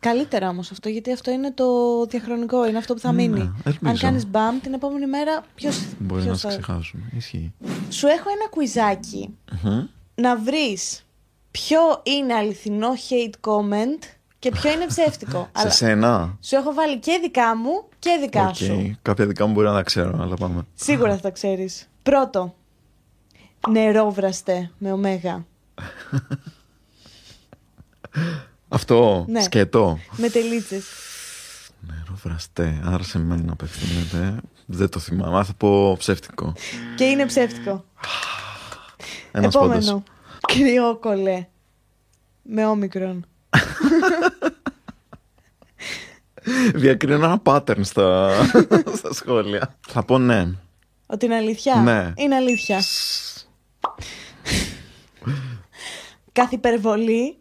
Καλύτερα 0.00 0.48
όμως 0.48 0.70
αυτό, 0.70 0.88
γιατί 0.88 1.12
αυτό 1.12 1.30
είναι 1.30 1.52
το 1.52 1.64
διαχρονικό, 2.08 2.66
είναι 2.66 2.78
αυτό 2.78 2.94
που 2.94 3.00
θα 3.00 3.12
Ναι, 3.12 3.22
μείνει. 3.22 3.52
ελπίζω. 3.64 3.90
Αν 3.90 3.98
κάνεις 3.98 4.26
μπαμ 4.26 4.60
την 4.60 4.72
επόμενη 4.72 5.06
μέρα, 5.06 5.42
ποιο. 5.54 5.70
Μπορεί 5.98 6.22
να 6.24 6.34
σε 6.34 6.48
ξεχάσουν. 6.48 7.00
Ισχύει. 7.16 7.52
Σου 7.88 8.06
έχω 8.06 8.28
ένα 8.38 8.48
κουιζάκι 8.50 9.30
Μμμ. 9.62 9.82
να 10.14 10.36
βρεις 10.38 11.04
ποιο 11.50 11.78
είναι 12.02 12.34
αληθινό 12.34 12.88
hate 13.08 13.50
comment 13.50 14.02
και 14.38 14.50
ποιο 14.50 14.70
είναι 14.72 14.86
ψεύτικο. 14.86 15.48
Σε 15.56 15.70
σένα; 15.70 16.36
Σου 16.40 16.56
έχω 16.56 16.72
βάλει 16.74 16.98
και 16.98 17.18
δικά 17.22 17.56
μου 17.56 17.84
και 17.98 18.10
δικά 18.20 18.46
Οκ. 18.46 18.54
σου. 18.54 18.96
Κάποια 19.02 19.26
δικά 19.26 19.46
μου 19.46 19.52
μπορεί 19.52 19.66
να 19.66 19.72
τα 19.72 19.82
ξέρω, 19.82 20.18
αλλά 20.22 20.34
πάμε. 20.34 20.62
Σίγουρα 20.74 21.14
θα 21.14 21.20
τα 21.20 21.30
ξέρεις. 21.30 21.88
Πρώτο. 22.02 22.54
Νερόβραστε 23.70 24.70
με 24.78 24.92
ωμέγα. 24.92 25.46
Αυτό, 28.68 29.24
Ναι. 29.28 29.42
σκέτο. 29.42 29.98
Με 30.16 30.28
τελίτσες. 30.28 30.84
Νερό 31.80 32.18
βραστέ, 32.22 32.80
άρα 32.84 33.02
σε 33.02 33.18
μένα 33.18 33.52
απευθύνεται. 33.52 34.40
Δεν 34.66 34.88
το 34.88 34.98
θυμάμαι, 34.98 35.44
θα 35.44 35.52
πω 35.56 35.96
ψεύτικο. 35.96 36.52
Και 36.96 37.04
είναι 37.04 37.26
ψεύτικο. 37.26 37.84
Ένας 39.32 39.54
Επόμενο. 39.54 39.80
πόντος. 39.80 40.02
Κρυόκολε. 40.46 41.46
Με 42.42 42.66
όμικρον. 42.66 43.26
Διακρίνω 46.74 47.14
ένα 47.24 47.42
pattern 47.44 47.80
στα, 47.84 48.30
στα 48.98 49.12
σχόλια. 49.14 49.74
Θα 49.88 50.02
πω 50.04 50.18
ναι. 50.18 50.48
Ότι 51.06 51.24
είναι 51.24 51.34
αλήθεια; 51.36 51.74
Ναι. 51.74 52.12
Είναι 52.16 52.34
αλήθεια. 52.34 52.80
Κάθε 56.32 56.54
υπερβολή, 56.54 57.36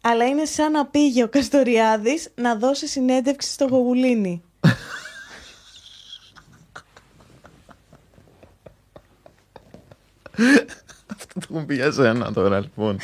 αλλά 0.00 0.26
είναι 0.26 0.44
σαν 0.44 0.72
να 0.72 0.86
πήγε 0.86 1.22
ο 1.22 1.28
Καστοριάδης 1.28 2.28
να 2.34 2.56
δώσει 2.56 2.86
συνέντευξη 2.86 3.50
στο 3.52 3.64
Γογουλίνι. 3.64 4.42
Αυτό 11.06 11.40
το 11.40 11.46
έχουν 11.50 11.66
πει 11.66 11.74
για 11.74 11.92
σένα 11.92 12.32
τώρα, 12.32 12.60
λοιπόν. 12.60 12.98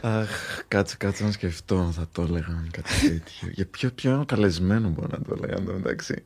Αχ, 0.00 0.28
κάτσε, 0.68 0.96
κάτσε 0.96 1.24
να 1.24 1.30
σκεφτώ. 1.30 1.90
Θα 1.92 2.08
το 2.12 2.22
έλεγα 2.22 2.66
κάτι 2.70 3.00
τέτοιο. 3.00 3.48
Για 3.50 3.66
ποιο, 3.66 3.90
ποιο 3.90 4.24
καλεσμένο 4.26 4.88
μπορώ 4.88 5.08
να 5.10 5.22
το 5.22 5.34
έλεγα, 5.36 5.54
εν 5.58 5.64
τω 5.66 5.72
μεταξύ; 5.72 6.24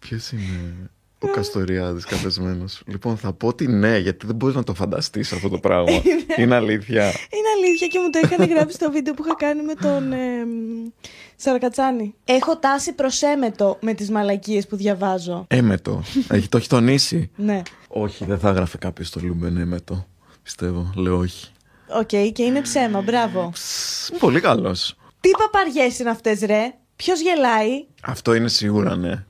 Ποιος 0.00 0.30
είναι; 0.30 0.90
Ο 1.24 1.30
Καστοριάδης 1.34 2.04
καλεσμένο. 2.04 2.64
Λοιπόν, 2.86 3.16
θα 3.16 3.32
πω 3.32 3.46
ότι 3.46 3.66
ναι, 3.66 3.98
γιατί 3.98 4.26
δεν 4.26 4.34
μπορείς 4.34 4.54
να 4.54 4.62
το 4.62 4.74
φανταστείς 4.74 5.32
αυτό 5.32 5.48
το 5.48 5.58
πράγμα. 5.58 6.02
είναι 6.38 6.54
αλήθεια. 6.54 7.02
Είναι 7.06 7.48
αλήθεια 7.56 7.86
και 7.86 7.98
μου 7.98 8.10
το 8.10 8.20
είχαν 8.22 8.48
γράψει 8.48 8.76
στο 8.76 8.90
βίντεο 8.90 9.14
που 9.14 9.24
είχα 9.24 9.34
κάνει 9.34 9.62
με 9.62 9.74
τον 9.74 10.12
ε, 10.12 10.44
μ, 10.44 10.88
Σαρακατσάνη. 11.36 12.14
Έχω 12.24 12.56
τάση 12.58 12.92
προς 12.92 13.22
έμετο 13.22 13.78
με 13.80 13.94
τις 13.94 14.10
μαλακίες 14.10 14.66
που 14.66 14.76
διαβάζω. 14.76 15.44
Έμετο. 15.48 16.02
Έχει, 16.28 16.48
το 16.48 16.56
έχει 16.56 16.68
τονίσει. 16.68 17.30
Ναι. 17.36 17.62
όχι, 17.88 18.24
δεν 18.24 18.38
θα 18.38 18.48
έγραφε 18.48 18.78
κάποιος 18.78 19.08
στο 19.08 19.20
Λούμπεν 19.22 19.56
έμετο. 19.56 20.06
Πιστεύω. 20.42 20.92
Λέω 20.96 21.18
όχι. 21.18 21.48
Οκ, 21.88 22.32
και 22.32 22.42
είναι 22.42 22.60
ψέμα, 22.60 23.00
μπράβο. 23.00 23.50
Ψ, 23.52 24.10
Πολύ 24.18 24.40
καλός. 24.40 24.96
Τι 25.20 25.30
παπαριές 25.30 25.98
είναι 25.98 26.10
αυτές 26.10 26.40
ρε, 26.40 26.74
ποιος 26.96 27.20
γελάει; 27.20 27.84
Αυτό 28.02 28.34
είναι 28.34 28.48
σίγουρα 28.48 28.96
ναι. 28.96 29.24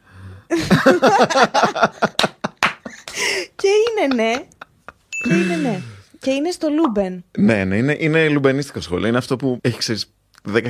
Και 3.57 3.69
είναι 3.69 4.15
ναι. 4.15 4.33
Και 5.29 5.35
είναι 5.35 5.57
ναι. 5.57 5.81
Και 6.21 6.31
είναι 6.31 6.51
στο 6.51 6.69
Λούμπεν. 6.69 7.25
Ναι, 7.39 7.65
ναι, 7.65 7.77
είναι, 7.77 7.97
είναι 8.01 8.29
λουμπενίστικο 8.29 8.81
σχόλιο. 8.81 9.09
Είναι 9.09 9.19
αυτό 9.19 9.37
που 9.37 9.59
έχει 9.61 9.79
ξέρεις 9.79 10.13
10.000 10.53 10.61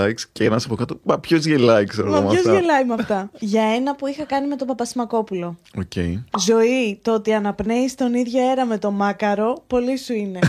likes 0.00 0.20
και 0.32 0.44
ένας 0.44 0.64
από 0.64 0.74
κάτω. 0.74 1.00
Μα 1.02 1.18
ποιος 1.20 1.44
γελάει, 1.44 1.84
ξέρω 1.84 2.06
εγώ. 2.06 2.16
Μα 2.16 2.22
με 2.22 2.28
ποιος 2.30 2.46
αυτά. 2.46 2.58
γελάει 2.58 2.84
με 2.84 2.94
αυτά. 2.94 3.30
Για 3.38 3.62
ένα 3.62 3.94
που 3.96 4.06
είχα 4.06 4.24
κάνει 4.24 4.46
με 4.46 4.56
τον 4.56 4.66
Παπασημακόπουλο. 4.66 5.58
Οκ. 5.78 5.92
Ζωή, 6.38 6.98
το 7.02 7.14
ότι 7.14 7.32
αναπνέεις 7.32 7.94
τον 7.94 8.14
ίδιο 8.14 8.46
αέρα 8.48 8.64
με 8.64 8.78
το 8.78 8.90
Μάκαρο, 8.90 9.64
πολύ 9.66 9.96
σου 9.98 10.12
είναι. 10.12 10.38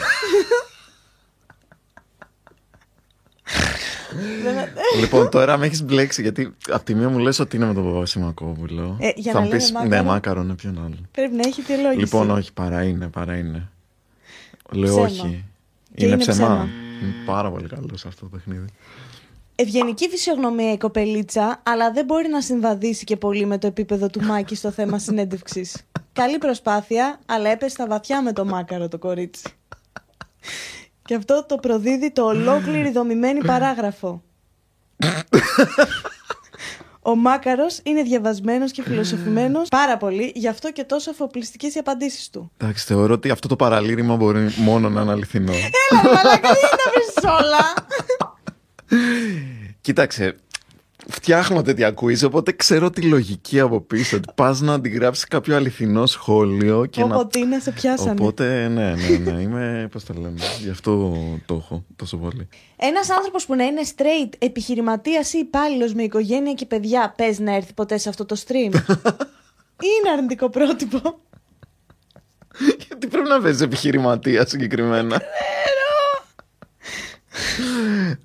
Δεν- 4.01 4.01
λοιπόν, 5.00 5.30
τώρα 5.30 5.58
με 5.58 5.66
έχεις 5.66 5.84
μπλέξει 5.84 6.22
γιατί 6.22 6.56
από 6.70 6.86
τη 6.86 6.96
μία 6.96 7.10
μου 7.10 7.18
λες 7.18 7.40
ότι 7.40 7.56
είναι 7.56 7.66
με 7.66 7.74
τον 7.74 7.84
Παπασημακόπουλο. 7.94 8.98
Ε, 9.00 9.10
για 9.16 9.32
Θα 9.32 9.40
να 9.40 9.46
μου 9.46 9.52
λέμε 9.52 9.62
πεις, 9.62 9.72
μάκαρο. 9.72 9.90
Ναι, 9.90 10.02
μάκαρο, 10.02 10.44
ναι, 10.44 10.54
ποιον 10.54 10.78
άλλο. 10.86 10.96
Πρέπει 11.12 11.36
να 11.36 11.42
έχει 11.48 11.62
τη 11.62 11.74
λόγηση. 11.74 12.00
Λοιπόν, 12.00 12.30
όχι, 12.30 12.54
παρά 12.54 12.84
είναι, 12.84 13.08
παρά 13.08 13.38
είναι. 13.38 13.70
Λέω 14.72 14.90
Ψέμα. 14.90 15.06
όχι. 15.06 15.46
Και 15.96 16.06
είναι 16.06 16.14
είναι 16.14 16.18
ψεμά. 16.18 16.36
ψέμα. 16.36 16.70
Είναι 17.04 17.14
πάρα 17.26 17.52
πολύ 17.52 17.68
καλός 17.68 18.00
σε 18.00 18.08
αυτό 18.08 18.22
το 18.22 18.30
παιχνίδι. 18.30 18.66
Ευγενική 19.56 20.10
φυσιογνωμία 20.10 20.72
η 20.72 20.78
κοπελίτσα, 20.78 21.62
αλλά 21.64 21.92
δεν 21.92 22.06
μπορεί 22.06 22.28
να 22.28 22.42
συμβαδίσει 22.42 23.04
και 23.04 23.18
πολύ 23.18 23.46
με 23.46 23.58
το 23.58 23.68
επίπεδο 23.68 24.08
του 24.08 24.22
Μάκη 24.22 24.56
στο 24.56 24.72
θέμα 24.72 25.00
συνέντευξης. 25.00 25.78
Καλή 26.14 26.38
προσπάθεια, 26.38 27.20
αλλά 27.26 27.50
έπεσε 27.50 27.70
στα 27.70 27.88
βαθιά 27.88 28.22
με 28.22 28.34
το 28.34 28.46
μάκαρο 28.46 28.88
το 28.88 28.98
κορίτσι. 28.98 29.44
Και 31.12 31.18
αυτό 31.18 31.46
το 31.48 31.56
προδίδει 31.56 32.12
το 32.12 32.24
ολόκληρη 32.26 32.92
δομημένη 32.92 33.40
παράγραφο. 33.54 34.24
Ο 37.02 37.16
Μάκαρος 37.16 37.80
είναι 37.84 38.02
διαβασμένος 38.02 38.72
και 38.72 38.84
φιλοσοφημένος 38.84 39.68
πάρα 39.68 39.98
πολύ, 39.98 40.32
γι' 40.36 40.48
αυτό 40.48 40.72
και 40.72 40.84
τόσο 40.84 41.10
αφοπλιστικές 41.10 41.76
οι 41.76 41.80
απαντήσεις 41.80 42.30
του. 42.30 42.52
Εντάξει, 42.58 42.86
θεωρώ 42.86 43.14
ότι 43.14 43.30
αυτό 43.30 43.48
το 43.48 43.56
παραλήρημα 43.56 44.16
μπορεί 44.16 44.54
μόνο 44.58 44.90
να 44.90 45.02
είναι 45.02 45.12
αληθινό. 45.12 45.52
Έλα, 45.52 46.02
ρε 46.02 46.08
μαλάκα, 46.08 46.50
δεν 46.50 46.70
τα 46.70 46.92
βρει 46.92 47.28
όλα; 47.28 47.74
Κοίταξε, 49.82 50.36
φτιάχνω 51.12 51.62
τέτοια 51.62 51.94
quiz, 52.02 52.26
οπότε 52.26 52.52
ξέρω 52.52 52.90
τη 52.90 53.02
λογική 53.02 53.60
από 53.60 53.82
πίσω. 53.82 54.18
Ότι 54.18 54.30
πας 54.36 54.62
να 54.62 54.74
αντιγράψεις 54.74 55.26
κάποιο 55.26 55.56
αληθινό 55.56 56.06
σχόλιο 56.06 56.86
και 56.86 57.04
να. 57.04 57.16
Όπω 57.16 57.28
τι 57.28 57.46
να 57.46 57.60
σε 57.60 57.72
πιάσανε. 57.72 58.12
Οπότε, 58.12 58.68
ναι, 58.68 58.96
ναι, 58.96 59.32
ναι. 59.32 59.42
Είμαι, 59.42 59.88
πώς 59.92 60.04
το 60.04 60.14
λένε. 60.14 60.40
Γι' 60.60 60.70
αυτό 60.70 61.14
το 61.46 61.54
έχω 61.56 61.86
τόσο 61.96 62.18
πολύ. 62.18 62.48
Ένας 62.76 63.10
άνθρωπος 63.10 63.46
που 63.46 63.56
να 63.56 63.64
είναι 63.64 63.82
straight, 63.96 64.34
επιχειρηματίας 64.38 65.34
ή 65.34 65.38
υπάλληλος 65.38 65.94
με 65.94 66.04
οικογένεια 66.04 66.54
και 66.54 66.66
παιδιά, 66.66 67.14
πες 67.18 67.40
να 67.40 67.56
έρθει 67.56 67.74
ποτέ 67.74 67.98
σε 67.98 68.10
αυτό 68.10 68.26
το 68.26 68.36
stream; 68.48 68.74
είναι 69.88 70.12
αρνητικό 70.14 70.50
πρότυπο. 70.50 71.20
Γιατί 72.88 73.08
πρέπει 73.08 73.30
να 73.30 73.42
παίζει 73.42 73.64
επιχειρηματίας 73.64 74.50
συγκεκριμένα; 74.50 75.22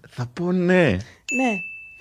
Θα 0.08 0.26
πω 0.32 0.52
ναι. 0.52 0.96
ναι. 1.36 1.60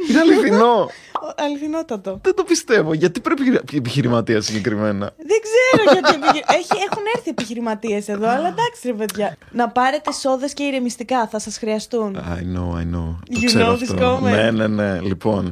Είναι 0.09 0.19
αληθινό. 0.19 0.73
Ο- 0.73 1.33
Αληθινότατο. 1.37 2.19
Δεν 2.23 2.35
το 2.35 2.43
πιστεύω. 2.43 2.93
Γιατί 2.93 3.19
πρέπει 3.19 3.59
επιχειρηματία 3.73 4.41
συγκεκριμένα; 4.41 5.13
Δεν 5.17 5.37
ξέρω 5.45 5.91
γιατί. 5.99 6.15
επιχει- 6.25 6.45
Έχει, 6.51 6.81
έχουν 6.89 7.03
έρθει 7.15 7.29
επιχειρηματίες 7.29 8.07
εδώ, 8.07 8.27
αλλά 8.29 8.47
εντάξει, 8.47 8.87
ρε 8.87 8.93
παιδιά. 8.93 9.37
Να 9.51 9.69
πάρετε 9.69 10.11
σόδες 10.11 10.53
και 10.53 10.63
ηρεμιστικά, 10.63 11.27
θα 11.27 11.39
σας 11.39 11.57
χρειαστούν. 11.57 12.17
I 12.17 12.57
know, 12.57 12.77
I 12.77 12.95
know. 12.95 13.17
Το 13.25 13.39
You 13.39 13.43
ξέρω 13.45 13.71
know 13.71 13.75
this 13.77 13.81
αυτό. 13.91 14.17
comment. 14.17 14.31
Ναι, 14.31 14.51
ναι, 14.51 14.67
ναι. 14.67 14.99
Λοιπόν, 15.01 15.51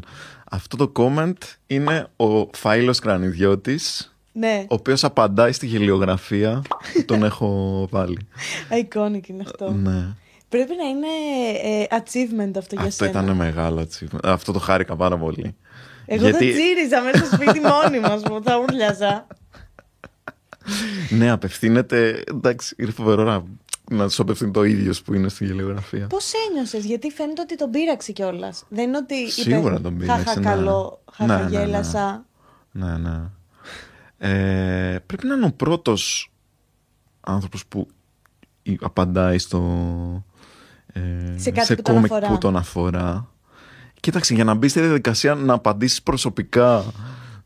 αυτό 0.52 0.78
το 0.78 0.92
comment 0.96 1.38
είναι 1.68 2.08
ο 2.16 2.50
Φάιλος 2.54 3.00
Κρανιδιώτης, 3.00 4.14
ναι, 4.32 4.66
ο 4.70 4.74
οποίος 4.76 5.04
απαντάει 5.04 5.52
στη 5.52 5.66
γελιογραφία 5.66 6.62
που 6.94 7.06
τον 7.06 7.24
έχω 7.24 7.88
βάλει. 7.92 8.28
iconic 8.82 9.28
είναι 9.28 9.44
αυτό. 9.46 9.72
ναι. 9.72 10.06
Πρέπει 10.54 10.74
να 10.78 10.90
είναι 10.90 11.08
ε, 11.64 11.86
achievement 11.90 12.52
αυτό 12.58 12.76
για 12.76 12.84
Αυτό 12.88 13.06
σένα. 13.06 13.22
ήταν 13.24 13.36
μεγάλο 13.36 13.82
achievement. 13.88 14.20
Αυτό 14.24 14.52
το 14.52 14.60
χάρηκα 14.60 14.96
πάρα 14.96 15.18
πολύ. 15.18 15.56
Εγώ 16.06 16.28
Γιατί- 16.30 16.46
θα 16.52 16.52
τσίριζα 16.60 17.02
μέσα 17.02 17.26
στο 17.26 17.36
σπίτι 17.36 17.60
μόνη 17.60 18.00
μας 18.00 18.22
μου, 18.24 18.44
θα 18.44 18.58
ούρλιαζα. 18.60 19.28
Ναι, 21.10 21.30
απευθύνεται. 21.32 22.24
Εντάξει, 22.28 22.76
είναι 22.78 22.92
φοβερό 22.92 23.24
να, 23.24 23.44
να 23.98 24.10
σου 24.10 24.22
απευθύνει 24.22 24.52
το 24.52 24.64
ίδιο 24.64 24.94
που 25.06 25.14
είναι 25.14 25.30
στη 25.30 25.46
γελιογραφία. 25.46 26.08
Πώς 26.08 26.32
ένιωσες, 26.50 26.86
Γιατί 26.86 27.10
φαίνεται 27.12 27.42
ότι 27.42 27.56
τον 27.56 27.70
πείραξε 27.70 28.12
κιόλας. 28.12 28.64
Δεν 28.70 28.88
είναι 28.88 28.98
ότι. 28.98 29.14
είπε, 29.16 29.30
Σίγουρα 29.30 29.82
τον 29.82 29.98
πείραξε, 29.98 30.24
Χαχα 30.24 30.40
ναι. 30.40 30.46
καλό, 30.46 31.02
Ναι, 31.18 31.26
ναι, 31.26 31.34
ναι. 31.34 31.40
χαχαγέλασα. 31.40 32.26
Ναι, 32.72 32.98
ναι. 32.98 33.20
Ε, 34.18 35.00
πρέπει 35.06 35.28
να 35.28 35.34
είναι 35.36 35.46
ο 35.46 35.52
πρώτος 35.52 36.32
άνθρωπος 37.22 37.66
που 37.66 37.88
η- 38.64 38.78
απαντάει 38.82 39.38
στο... 39.38 39.60
Ε, 40.94 41.02
Σε 41.36 41.52
κάτι 41.52 41.76
που 41.76 41.82
τον 41.82 41.98
comic 42.02 42.04
αφορά. 42.04 42.28
που 42.28 42.38
τον 42.38 42.56
αφορά. 42.56 43.28
Κοίταξε, 44.00 44.34
για 44.34 44.44
να 44.44 44.54
μπει 44.54 44.68
στη 44.68 44.80
διαδικασία 44.80 45.36
να 45.36 45.54
απαντήσεις 45.54 46.02
προσωπικά 46.04 46.86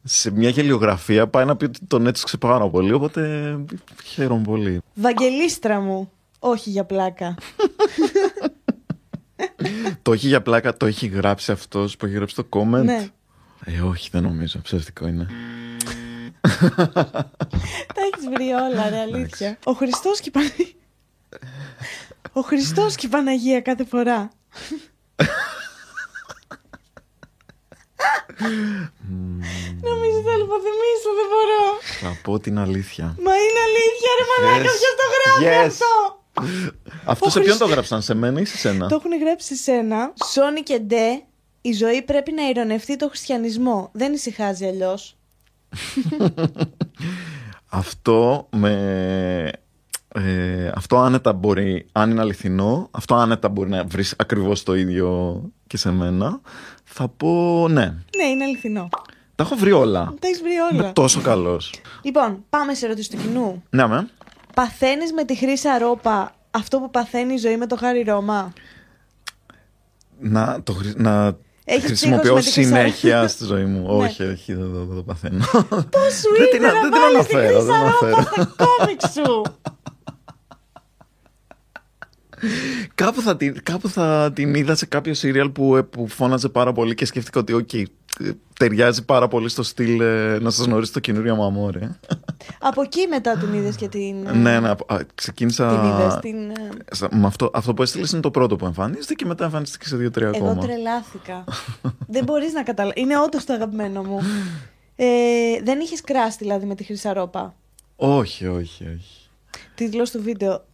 σε 0.04 0.32
μια 0.32 0.50
γελιογραφία 0.50 1.28
πάει 1.28 1.46
να 1.46 1.56
πει 1.56 1.66
ότι 1.66 1.80
τον 1.88 2.08
έτρωξε 2.08 2.38
πάρα 2.38 2.70
πολύ, 2.70 2.92
οπότε 2.94 3.56
χαίρομαι 4.04 4.44
πολύ. 4.44 4.82
Βαγγελίστρα 4.94 5.80
μου. 5.80 6.12
Όχι 6.40 6.70
για 6.70 6.84
πλάκα. 6.84 7.36
το 10.02 10.14
έχει 10.14 10.28
για 10.28 10.42
πλάκα, 10.42 10.78
το 10.78 10.86
έχει 10.86 11.08
γράψει 11.08 11.52
αυτός 11.52 11.98
που 11.98 12.06
έχει 12.06 12.16
γράψει 12.16 12.36
το 12.36 12.46
comment; 12.50 12.84
ναι. 12.84 13.08
Ε, 13.66 13.82
όχι, 13.82 14.10
δεν 14.12 14.24
νομίζω, 14.24 14.60
ψεύτικο 14.62 15.08
είναι. 15.08 15.28
Τα 17.94 18.02
έχεις 18.14 18.30
βρει 18.34 18.52
όλα, 18.52 18.90
ρε 18.90 19.00
αλήθεια. 19.00 19.58
Ο 19.64 19.72
Χριστός 19.72 20.20
και 20.20 20.30
η 20.30 20.32
Παναγία. 20.32 20.66
Ο 22.38 22.42
Χριστός 22.42 22.96
και 22.96 23.06
η 23.06 23.10
Παναγία 23.10 23.62
κάθε 23.62 23.86
φορά. 23.86 24.30
Νομίζω 29.82 30.18
θα 30.26 30.36
λιποθυμίσω, 30.36 31.10
δεν 31.20 31.28
μπορώ. 31.32 31.64
Θα 32.02 32.22
πω 32.24 32.40
την 32.40 32.58
αλήθεια. 32.60 33.04
Μα 33.06 33.32
είναι 33.36 33.60
αλήθεια, 33.68 34.10
ρε 34.20 34.26
μαλάκα, 34.46 34.64
Yes. 34.64 34.78
ποιος 34.78 34.96
το 35.02 35.06
γράφει 35.16 35.66
Yes. 35.66 35.68
αυτό; 35.68 36.22
Αυτό 37.06 37.26
Ο 37.26 37.30
σε 37.30 37.40
ποιον 37.40 37.44
Χριστ- 37.56 37.60
το 37.68 37.74
γράψαν, 37.74 38.02
σε 38.02 38.14
μένα 38.14 38.40
ή 38.42 38.46
σε 38.46 38.58
σένα; 38.58 38.88
Το 38.88 38.96
έχουν 38.96 39.20
γράψει 39.20 39.48
σε 39.56 39.64
σένα. 39.64 40.14
Σόνι 40.32 40.62
και 40.62 40.80
Ντε, 40.80 41.22
η 41.62 41.72
ζωή 41.72 42.02
πρέπει 42.02 42.32
να 42.32 42.50
ηρωνευτεί 42.50 42.96
το 42.96 43.08
χριστιανισμό. 43.08 43.90
Δεν 43.94 44.14
ησυχάζει 44.14 44.66
αλλιώς. 44.66 45.18
Αυτό 47.70 48.48
με 48.56 49.52
Ε, 50.26 50.72
αυτό 50.76 50.98
άνετα 50.98 51.34
μπορεί, 51.34 51.86
αν 51.92 52.12
είναι 52.12 52.22
αληθινό, 52.22 52.88
αυτό 52.92 53.16
άνετα 53.16 53.50
μπορεί 53.50 53.70
να 53.70 53.84
βρεις 53.84 54.14
ακριβώς 54.18 54.64
το 54.64 54.76
ίδιο 54.76 55.42
και 55.68 55.78
σε 55.78 55.92
μένα. 55.92 56.40
Θα 56.84 57.08
πω 57.08 57.66
ναι. 57.70 57.86
Ναι, 58.18 58.24
είναι 58.32 58.44
αληθινό. 58.44 58.90
Τα 59.36 59.44
έχω 59.44 59.56
βρει 59.56 59.72
όλα. 59.72 60.14
Τα 60.20 60.28
έχεις 60.28 60.42
βρει 60.42 60.52
όλα. 60.72 60.84
Είμαι 60.84 60.92
τόσο 60.94 61.22
καλός. 61.22 61.74
Λοιπόν, 62.02 62.44
πάμε 62.50 62.74
σε 62.74 62.86
ερωτήσεις 62.86 63.10
του 63.10 63.18
κοινού. 63.18 63.64
Ναι, 63.70 63.88
με. 63.88 64.10
Παθαίνεις 64.54 65.14
με 65.14 65.24
τη 65.26 65.36
χρήση 65.38 65.70
αρόπα 65.70 66.36
αυτό 66.52 66.80
που 66.80 66.90
παθαίνει 66.92 67.34
η 67.34 67.38
ζωή 67.38 67.58
με 67.58 67.68
το 67.68 67.76
Χάρι 67.78 68.02
Ρώμα; 68.02 68.54
Να, 70.20 70.60
το, 70.64 70.74
χρη- 70.74 70.98
να 71.00 71.38
Έχεις 71.66 71.86
χρησιμοποιώ 71.86 72.36
ψύχος 72.36 72.36
με 72.36 72.42
τη 72.42 72.52
χρυσά- 72.52 72.68
συνέχεια 72.78 73.28
στη 73.28 73.44
ζωή 73.46 73.66
μου. 73.66 73.82
Ναι. 73.98 74.04
όχι, 74.06 74.24
όχι, 74.24 74.54
δεν, 74.54 74.72
δεν- 74.74 74.86
δεν 74.88 74.96
το 74.96 75.04
παθαίνω. 75.04 75.46
Πώς 75.70 76.14
σου 76.14 76.30
Δεν 76.38 76.42
ήρθε 76.42 76.52
την- 76.58 76.62
να 76.62 76.72
δεν 76.72 76.82
την 76.92 76.92
βάλεις 77.02 77.28
τη 77.28 77.36
αναφέρω, 77.36 77.60
Χρύσα 77.60 77.64
δεν 77.66 77.76
αναφέρω. 77.76 78.16
Ρώπα 78.16 78.22
στα 78.32 78.56
κόμικ 78.58 79.02
σου; 79.02 79.42
κάπου, 82.96 83.22
θα 83.22 83.38
την, 83.38 83.64
κάπου 83.64 83.90
θα 83.90 84.32
την 84.36 84.54
είδα 84.56 84.76
σε 84.76 84.86
κάποιο 84.86 85.14
σίριαλ 85.14 85.50
που, 85.50 85.76
ε, 85.76 85.82
που 85.84 86.08
φώναζε 86.08 86.50
πάρα 86.50 86.74
πολύ 86.74 86.94
και 86.94 87.06
σκέφτηκα 87.06 87.40
ότι 87.40 87.54
οκ, 87.54 87.74
ε, 87.74 87.84
ταιριάζει 88.60 89.06
πάρα 89.06 89.28
πολύ 89.28 89.50
στο 89.50 89.64
στυλ 89.64 90.00
ε, 90.02 90.40
να 90.40 90.50
σας 90.50 90.66
γνωρίσει 90.66 90.94
το 90.94 91.00
καινούριο 91.00 91.36
μου 91.36 91.44
αμόρε. 91.44 92.00
Από 92.60 92.82
εκεί 92.82 93.08
μετά 93.10 93.38
την 93.38 93.54
είδες 93.54 93.76
και 93.76 93.88
την. 93.88 94.26
ε, 94.28 94.32
ναι, 94.32 94.60
ναι, 94.60 94.70
α, 94.70 94.78
ξεκίνησα... 95.16 95.68
Την 95.80 95.90
είδες, 95.90 96.18
την. 96.22 96.50
ε, 96.50 96.70
Σα- 96.92 97.16
με 97.16 97.28
αυτό, 97.28 97.52
αυτό 97.54 97.74
που 97.74 97.82
έστειλες 97.82 98.12
είναι 98.12 98.22
το 98.22 98.32
πρώτο 98.32 98.56
που 98.56 98.66
εμφανίζεται 98.66 99.14
και 99.14 99.26
μετά 99.26 99.44
εμφανίστηκε 99.46 99.88
σε 99.88 99.98
δύο-τρία 99.98 100.32
Εγώ 100.34 100.46
ακόμα. 100.46 100.62
τρελάθηκα. 100.62 101.44
δεν 102.08 102.24
μπορείς 102.24 102.54
να 102.54 102.64
καταλάβει. 102.64 103.02
Είναι 103.02 103.20
όντως 103.20 103.44
το 103.46 103.54
αγαπημένο 103.54 104.04
μου. 104.04 104.20
Ε, 105.00 105.06
δεν 105.64 105.80
είχες 105.80 106.02
κράσει 106.02 106.38
δηλαδή 106.40 106.66
με 106.66 106.76
τη 106.76 106.84
χρυσαρόπα. 106.84 107.56
Όχι, 107.96 108.48
όχι, 108.48 108.84
όχι. 108.84 109.30
Τίτλος 109.76 110.12
του 110.12 110.22
βίντεο. 110.22 110.66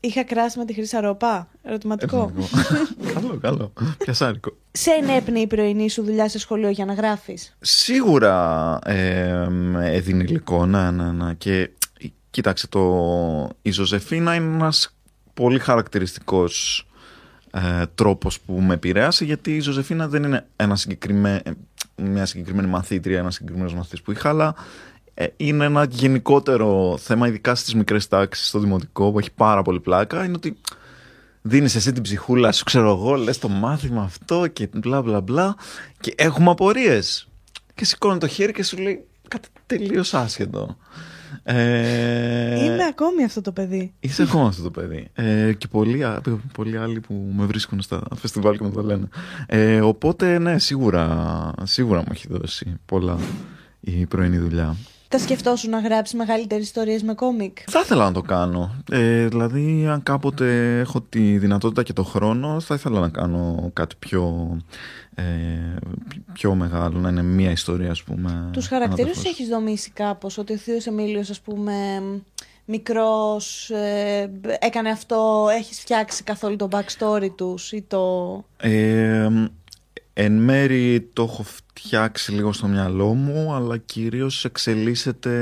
Είχα 0.00 0.24
κράσει 0.24 0.58
με 0.58 0.64
τη 0.64 0.72
χρυσαρόπα. 0.72 1.48
Ερωτηματικό. 1.62 2.32
Ερωτηματικό. 2.36 3.12
καλό, 3.14 3.38
καλό. 3.40 3.72
Πιασάρικο. 3.98 4.56
Σε 4.72 4.90
ενέπνεε 4.90 5.42
η 5.42 5.46
πρωινή 5.46 5.90
σου 5.90 6.02
δουλειά 6.02 6.28
σε 6.28 6.38
σχολείο 6.38 6.68
για 6.68 6.84
να 6.84 6.92
γράφεις; 6.92 7.56
Σίγουρα 7.60 8.78
ε, 8.84 9.46
με 9.48 9.90
έδινε 9.94 10.22
υλικό, 10.22 10.66
ναι, 10.66 10.90
ναι, 10.90 11.10
ναι. 11.12 11.34
Και 11.34 11.70
κοίταξε, 12.30 12.68
το, 12.68 13.50
η 13.62 13.70
Ζωζεφίνα 13.70 14.34
είναι 14.34 14.54
ένας 14.54 14.96
πολύ 15.34 15.58
χαρακτηριστικός 15.58 16.86
ε, 17.50 17.82
τρόπος 17.94 18.40
που 18.40 18.52
με 18.52 18.74
επηρέασε, 18.74 19.24
γιατί 19.24 19.56
η 19.56 19.60
Ζωζεφίνα 19.60 20.08
δεν 20.08 20.22
είναι 20.22 20.46
ένα 20.56 20.76
συγκεκριμέ, 20.76 21.42
μια 21.96 22.26
συγκεκριμένη 22.26 22.68
μαθήτρια, 22.68 23.18
ένας 23.18 23.34
συγκεκριμένος 23.34 23.74
μαθητής 23.74 24.02
που 24.02 24.12
είχα, 24.12 24.28
αλλά 24.28 24.54
ε, 24.56 24.99
είναι 25.36 25.64
ένα 25.64 25.84
γενικότερο 25.90 26.96
θέμα, 26.98 27.28
ειδικά 27.28 27.54
στις 27.54 27.74
μικρές 27.74 28.08
τάξεις, 28.08 28.46
στο 28.46 28.58
δημοτικό, 28.58 29.12
που 29.12 29.18
έχει 29.18 29.32
πάρα 29.34 29.62
πολύ 29.62 29.80
πλάκα, 29.80 30.24
είναι 30.24 30.34
ότι 30.36 30.56
δίνεις 31.42 31.74
εσύ 31.74 31.92
την 31.92 32.02
ψυχούλα 32.02 32.52
σου, 32.52 32.64
ξέρω 32.64 32.90
εγώ, 32.90 33.14
λες 33.14 33.38
το 33.38 33.48
μάθημα 33.48 34.02
αυτό 34.02 34.46
και 34.46 34.68
μπλα 34.76 35.02
μπλα 35.02 35.20
μπλα 35.20 35.54
και 36.00 36.14
έχουμε 36.16 36.50
απορίες. 36.50 37.28
Και 37.74 37.84
σηκώνει 37.84 38.18
το 38.18 38.26
χέρι 38.26 38.52
και 38.52 38.62
σου 38.62 38.76
λέει 38.78 39.04
κάτι 39.28 39.48
τελείως 39.66 40.14
άσχετο. 40.14 40.76
Ε, 41.42 42.64
Είμαι 42.64 42.84
ακόμη 42.88 43.24
αυτό 43.24 43.40
το 43.40 43.52
παιδί. 43.52 43.92
Είσαι 44.00 44.22
ακόμα 44.22 44.46
αυτό 44.46 44.62
το 44.62 44.70
παιδί. 44.70 45.08
Ε, 45.12 45.52
και 45.52 45.66
πολλοί, 45.68 46.04
α- 46.04 46.20
πολλοί 46.52 46.76
άλλοι 46.78 47.00
που 47.00 47.32
με 47.36 47.44
βρίσκουν 47.44 47.80
στα 47.80 48.02
φεστιβάλ 48.16 48.56
και 48.56 48.64
μου 48.64 48.70
το 48.70 48.82
λένε. 48.82 49.08
Ε, 49.46 49.80
οπότε, 49.80 50.38
ναι, 50.38 50.58
σίγουρα, 50.58 51.52
σίγουρα 51.62 51.98
μου 51.98 52.08
έχει 52.10 52.26
δώσει 52.30 52.74
πολλά 52.86 53.18
η 53.80 54.06
πρωινή 54.06 54.38
δουλειά. 54.38 54.76
Θα 55.12 55.18
σκεφτόσουν 55.18 55.70
να 55.70 55.78
γράψει 55.78 56.16
μεγαλύτερες 56.16 56.64
ιστορίες 56.64 57.02
με 57.02 57.14
κόμικ. 57.14 57.58
Θα 57.66 57.80
ήθελα 57.80 58.04
να 58.04 58.12
το 58.12 58.22
κάνω. 58.22 58.74
Ε, 58.90 59.26
δηλαδή, 59.26 59.86
αν 59.86 60.02
κάποτε 60.02 60.78
έχω 60.78 61.00
τη 61.00 61.38
δυνατότητα 61.38 61.82
και 61.82 61.92
το 61.92 62.02
χρόνο, 62.04 62.60
θα 62.60 62.74
ήθελα 62.74 63.00
να 63.00 63.08
κάνω 63.08 63.70
κάτι 63.72 63.94
πιο, 63.98 64.56
ε, 65.14 65.22
πιο 66.32 66.54
μεγάλο, 66.54 66.98
να 66.98 67.08
είναι 67.08 67.22
μία 67.22 67.50
ιστορία, 67.50 67.90
ας 67.90 68.02
πούμε. 68.02 68.48
Τους 68.52 68.66
χαρακτήρε 68.66 69.02
ανατεχώς. 69.02 69.24
του 69.24 69.30
έχεις 69.30 69.48
δομήσει 69.48 69.90
κάπως. 69.90 70.38
Ότι 70.38 70.52
ο 70.52 70.56
Θείος 70.56 70.86
Εμίλιος, 70.86 71.30
ας 71.30 71.40
πούμε, 71.40 72.02
μικρός, 72.64 73.70
έκανε 74.58 74.90
αυτό, 74.90 75.48
έχεις 75.58 75.80
φτιάξει 75.80 76.22
καθόλου 76.22 76.56
το 76.56 76.68
backstory 76.72 77.30
τους 77.36 77.72
ή 77.72 77.84
το. 77.88 78.44
Ε, 78.56 79.28
εν 80.22 80.32
μέρη 80.32 81.10
το 81.12 81.22
έχω 81.22 81.42
φτιάξει 81.42 82.32
λίγο 82.32 82.52
στο 82.52 82.66
μυαλό 82.66 83.14
μου, 83.14 83.52
αλλά 83.52 83.76
κυρίως 83.76 84.44
εξελίσσεται 84.44 85.34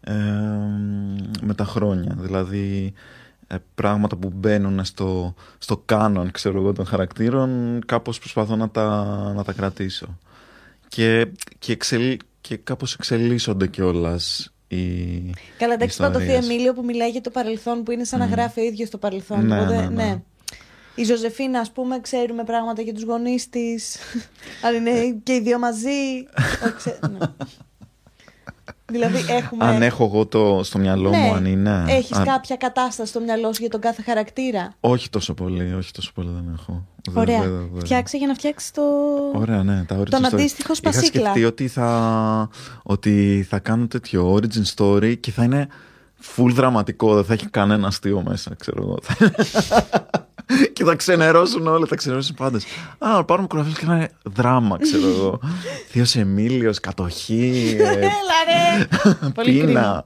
ε, 0.00 0.12
με 1.40 1.54
τα 1.54 1.64
χρόνια. 1.64 2.16
Δηλαδή, 2.18 2.92
ε, 3.46 3.56
πράγματα 3.74 4.16
που 4.16 4.32
μπαίνουν 4.34 4.84
στο, 4.84 5.34
στο 5.58 5.82
κάνον, 5.84 6.30
ξέρω 6.30 6.58
εγώ, 6.58 6.72
των 6.72 6.86
χαρακτήρων, 6.86 7.80
κάπως 7.86 8.18
προσπαθώ 8.18 8.56
να 8.56 8.70
τα, 8.70 9.04
να 9.36 9.44
τα 9.44 9.52
κρατήσω. 9.52 10.18
Και, 10.88 11.26
και, 11.58 11.72
εξελ, 11.72 12.16
και 12.40 12.56
κάπως 12.56 12.94
εξελίσσονται 12.94 13.66
κιόλας 13.66 14.52
οι 14.68 15.34
Καλά, 15.58 15.74
εντάξει, 15.74 16.02
είπα 16.02 16.10
το 16.10 16.18
Θείο 16.18 16.28
ιστορίες. 16.28 16.50
Εμίλιο 16.50 16.72
που 16.72 16.84
μιλάει 16.84 17.10
για 17.10 17.20
το 17.20 17.30
παρελθόν, 17.30 17.82
που 17.82 17.90
είναι 17.90 18.04
σαν 18.04 18.18
να 18.18 18.26
γράφει 18.26 18.60
ο 18.60 18.62
ίδιος 18.62 18.90
το 18.90 18.98
παρελθόν. 18.98 19.46
Ναι, 19.46 19.60
Οπότε, 19.60 19.76
ναι, 19.76 19.88
ναι. 19.88 20.22
Η 20.94 21.04
Ζωζεφίνα, 21.04 21.60
ας 21.60 21.70
πούμε, 21.70 22.00
ξέρουμε 22.00 22.44
πράγματα 22.44 22.82
για 22.82 22.94
τους 22.94 23.02
γονείς 23.04 23.48
της. 23.48 23.96
Αν 24.62 24.74
είναι 24.74 25.20
και 25.22 25.32
οι 25.34 25.40
δύο 25.40 25.58
μαζί. 25.58 25.88
Όχι, 26.64 26.74
ξέ- 26.76 26.98
ναι. 27.10 27.18
δηλαδή, 28.86 29.18
έχουμε. 29.32 29.64
Αν 29.64 29.82
έχω 29.82 30.04
εγώ 30.04 30.26
το 30.26 30.60
στο 30.62 30.78
μυαλό 30.78 31.10
Ναι. 31.10 31.16
μου, 31.18 31.32
αν 31.34 31.44
είναι. 31.44 31.84
Έχεις 31.88 32.16
αν- 32.16 32.24
κάποια 32.24 32.56
κατάσταση 32.56 33.10
στο 33.10 33.20
μυαλό 33.20 33.52
σου 33.52 33.60
για 33.60 33.70
τον 33.70 33.80
κάθε 33.80 34.02
χαρακτήρα; 34.02 34.74
Όχι 34.80 35.10
τόσο 35.10 35.34
πολύ, 35.34 35.74
όχι 35.74 35.92
τόσο 35.92 36.10
πολύ 36.14 36.28
δεν 36.34 36.50
έχω. 36.58 36.86
Δεν- 37.10 37.16
Ωραία. 37.22 37.40
δεν- 37.40 37.68
δεν- 37.72 37.80
Φτιάξε 37.84 38.16
για 38.16 38.26
να 38.26 38.34
φτιάξεις 38.34 38.70
το. 38.70 38.82
Ωραία, 39.34 39.62
ναι, 39.62 39.84
τα 39.84 39.98
origin 40.00 40.08
Τον 40.10 40.22
story. 40.24 40.32
αντίστοιχο 40.32 40.72
Είχα 40.72 40.74
Σπασίκλα. 40.74 41.20
σκεφτεί 41.20 41.44
ότι 41.44 41.68
θα, 41.68 42.48
ότι 42.82 43.46
θα 43.48 43.58
κάνω 43.58 43.86
τέτοιο 43.86 44.34
origin 44.34 44.74
story 44.76 45.16
και 45.20 45.30
θα 45.30 45.44
είναι 45.44 45.66
full 46.36 46.50
δραματικό, 46.52 47.14
δεν 47.14 47.24
θα 47.24 47.32
έχει 47.32 47.48
κανένα 47.48 47.86
αστείο 47.86 48.22
μέσα, 48.28 48.54
ξέρω 48.58 48.82
εγώ. 48.82 48.98
και 50.72 50.84
θα 50.84 50.94
ξενερώσουν 50.94 51.66
όλοι, 51.66 51.86
θα 51.86 51.96
ξενερώσουν 51.96 52.34
πάντες. 52.36 52.64
Α, 52.98 53.08
να 53.08 53.24
πάρουμε 53.24 53.46
κουραβέλ 53.48 53.72
και 53.74 53.86
να 53.86 53.94
είναι 53.94 54.08
δράμα, 54.22 54.78
ξέρω 54.80 55.06
εγώ. 55.08 55.40
Θείος 55.90 56.16
Εμίλιος, 56.16 56.80
κατοχή, 56.80 57.76
ε, 57.78 57.82
Έλα 57.82 58.06
ρε! 58.46 58.86
Πολύ 59.34 59.58
κρίμα. 59.58 59.66
πείνα. 59.66 60.04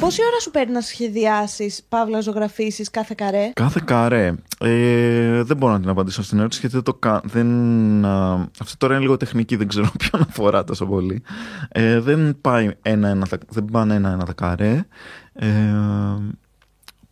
Πόση 0.00 0.20
ώρα 0.30 0.40
σου 0.40 0.50
παίρνει 0.50 0.72
να 0.72 0.80
σχεδιάσεις, 0.80 1.82
παύλα 1.88 2.20
ζωγραφίσεις 2.20 2.90
κάθε 2.90 3.14
καρέ; 3.16 3.50
Κάθε 3.54 3.80
καρέ. 3.84 4.34
Ε, 4.60 5.42
δεν 5.42 5.56
μπορώ 5.56 5.72
να 5.72 5.80
την 5.80 5.88
απαντήσω 5.88 6.16
αυτήν 6.20 6.30
την 6.30 6.38
ερώτηση 6.38 6.60
γιατί 6.60 6.74
δεν 6.74 6.84
το 6.84 6.94
κάνω. 6.94 7.20
Δεν, 7.24 7.46
α, 8.04 8.48
αυτό 8.60 8.76
τώρα 8.78 8.94
είναι 8.94 9.02
λίγο 9.02 9.16
τεχνική, 9.16 9.56
δεν 9.56 9.68
ξέρω 9.68 9.90
ποιον 9.98 10.22
αφορά 10.28 10.64
τόσο 10.64 10.86
πολύ. 10.86 11.22
Ε, 11.68 12.00
δεν 12.00 12.36
πάει 12.40 12.70
ένα-ένα, 12.82 13.26
τα- 13.26 13.38
δεν 13.48 13.64
πάνε 13.64 13.94
ένα-ένα 13.94 14.24
τα 14.24 14.32
καρέ. 14.32 14.86
Ε, 15.32 15.74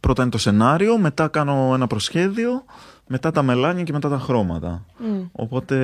πρώτα 0.01 0.23
είναι 0.23 0.31
το 0.31 0.39
σενάριο, 0.39 0.99
μετά 0.99 1.29
κάνω 1.29 1.71
ένα 1.75 1.87
προσχέδιο, 1.87 2.65
μετά 3.07 3.31
τα 3.31 3.43
μελάνια 3.43 3.83
και 3.83 3.93
μετά 3.93 4.09
τα 4.09 4.19
χρώματα. 4.19 4.85
Μμ. 4.99 5.23
Οπότε 5.33 5.77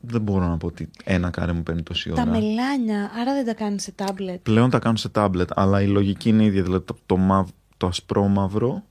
δεν 0.00 0.20
μπορώ 0.20 0.48
να 0.48 0.56
πω 0.56 0.66
ότι 0.66 0.90
ένα 1.04 1.30
καρέ 1.30 1.52
μου 1.52 1.62
παίρνει 1.62 1.82
τόση 1.82 2.12
ώρα. 2.12 2.24
Τα 2.24 2.30
μελάνια, 2.30 3.10
άρα 3.20 3.34
δεν 3.34 3.44
τα 3.46 3.54
κάνεις 3.54 3.82
σε 3.82 3.92
τάμπλετ. 3.92 4.40
Πλέον 4.42 4.70
τα 4.70 4.78
κάνω 4.78 4.96
σε 4.96 5.08
τάμπλετ, 5.08 5.50
αλλά 5.54 5.82
η 5.82 5.86
λογική 5.86 6.28
είναι 6.28 6.44
ίδια. 6.44 6.62
Δηλαδή 6.62 6.84
το, 6.84 6.96
το, 7.06 7.16
μαύ, 7.16 7.48
το 7.76 7.86
ασπρόμαυρο 7.86 8.82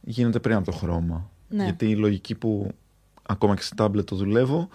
γίνεται 0.00 0.38
πριν 0.38 0.56
από 0.56 0.64
το 0.64 0.72
χρώμα. 0.72 1.30
Ναι. 1.48 1.64
Γιατί 1.64 1.86
η 1.90 1.96
λογική 1.96 2.34
που 2.34 2.70
ακόμα 3.22 3.54
και 3.54 3.62
σε 3.62 3.74
τάμπλετ 3.74 4.08
το 4.08 4.16
δουλεύω 4.16 4.68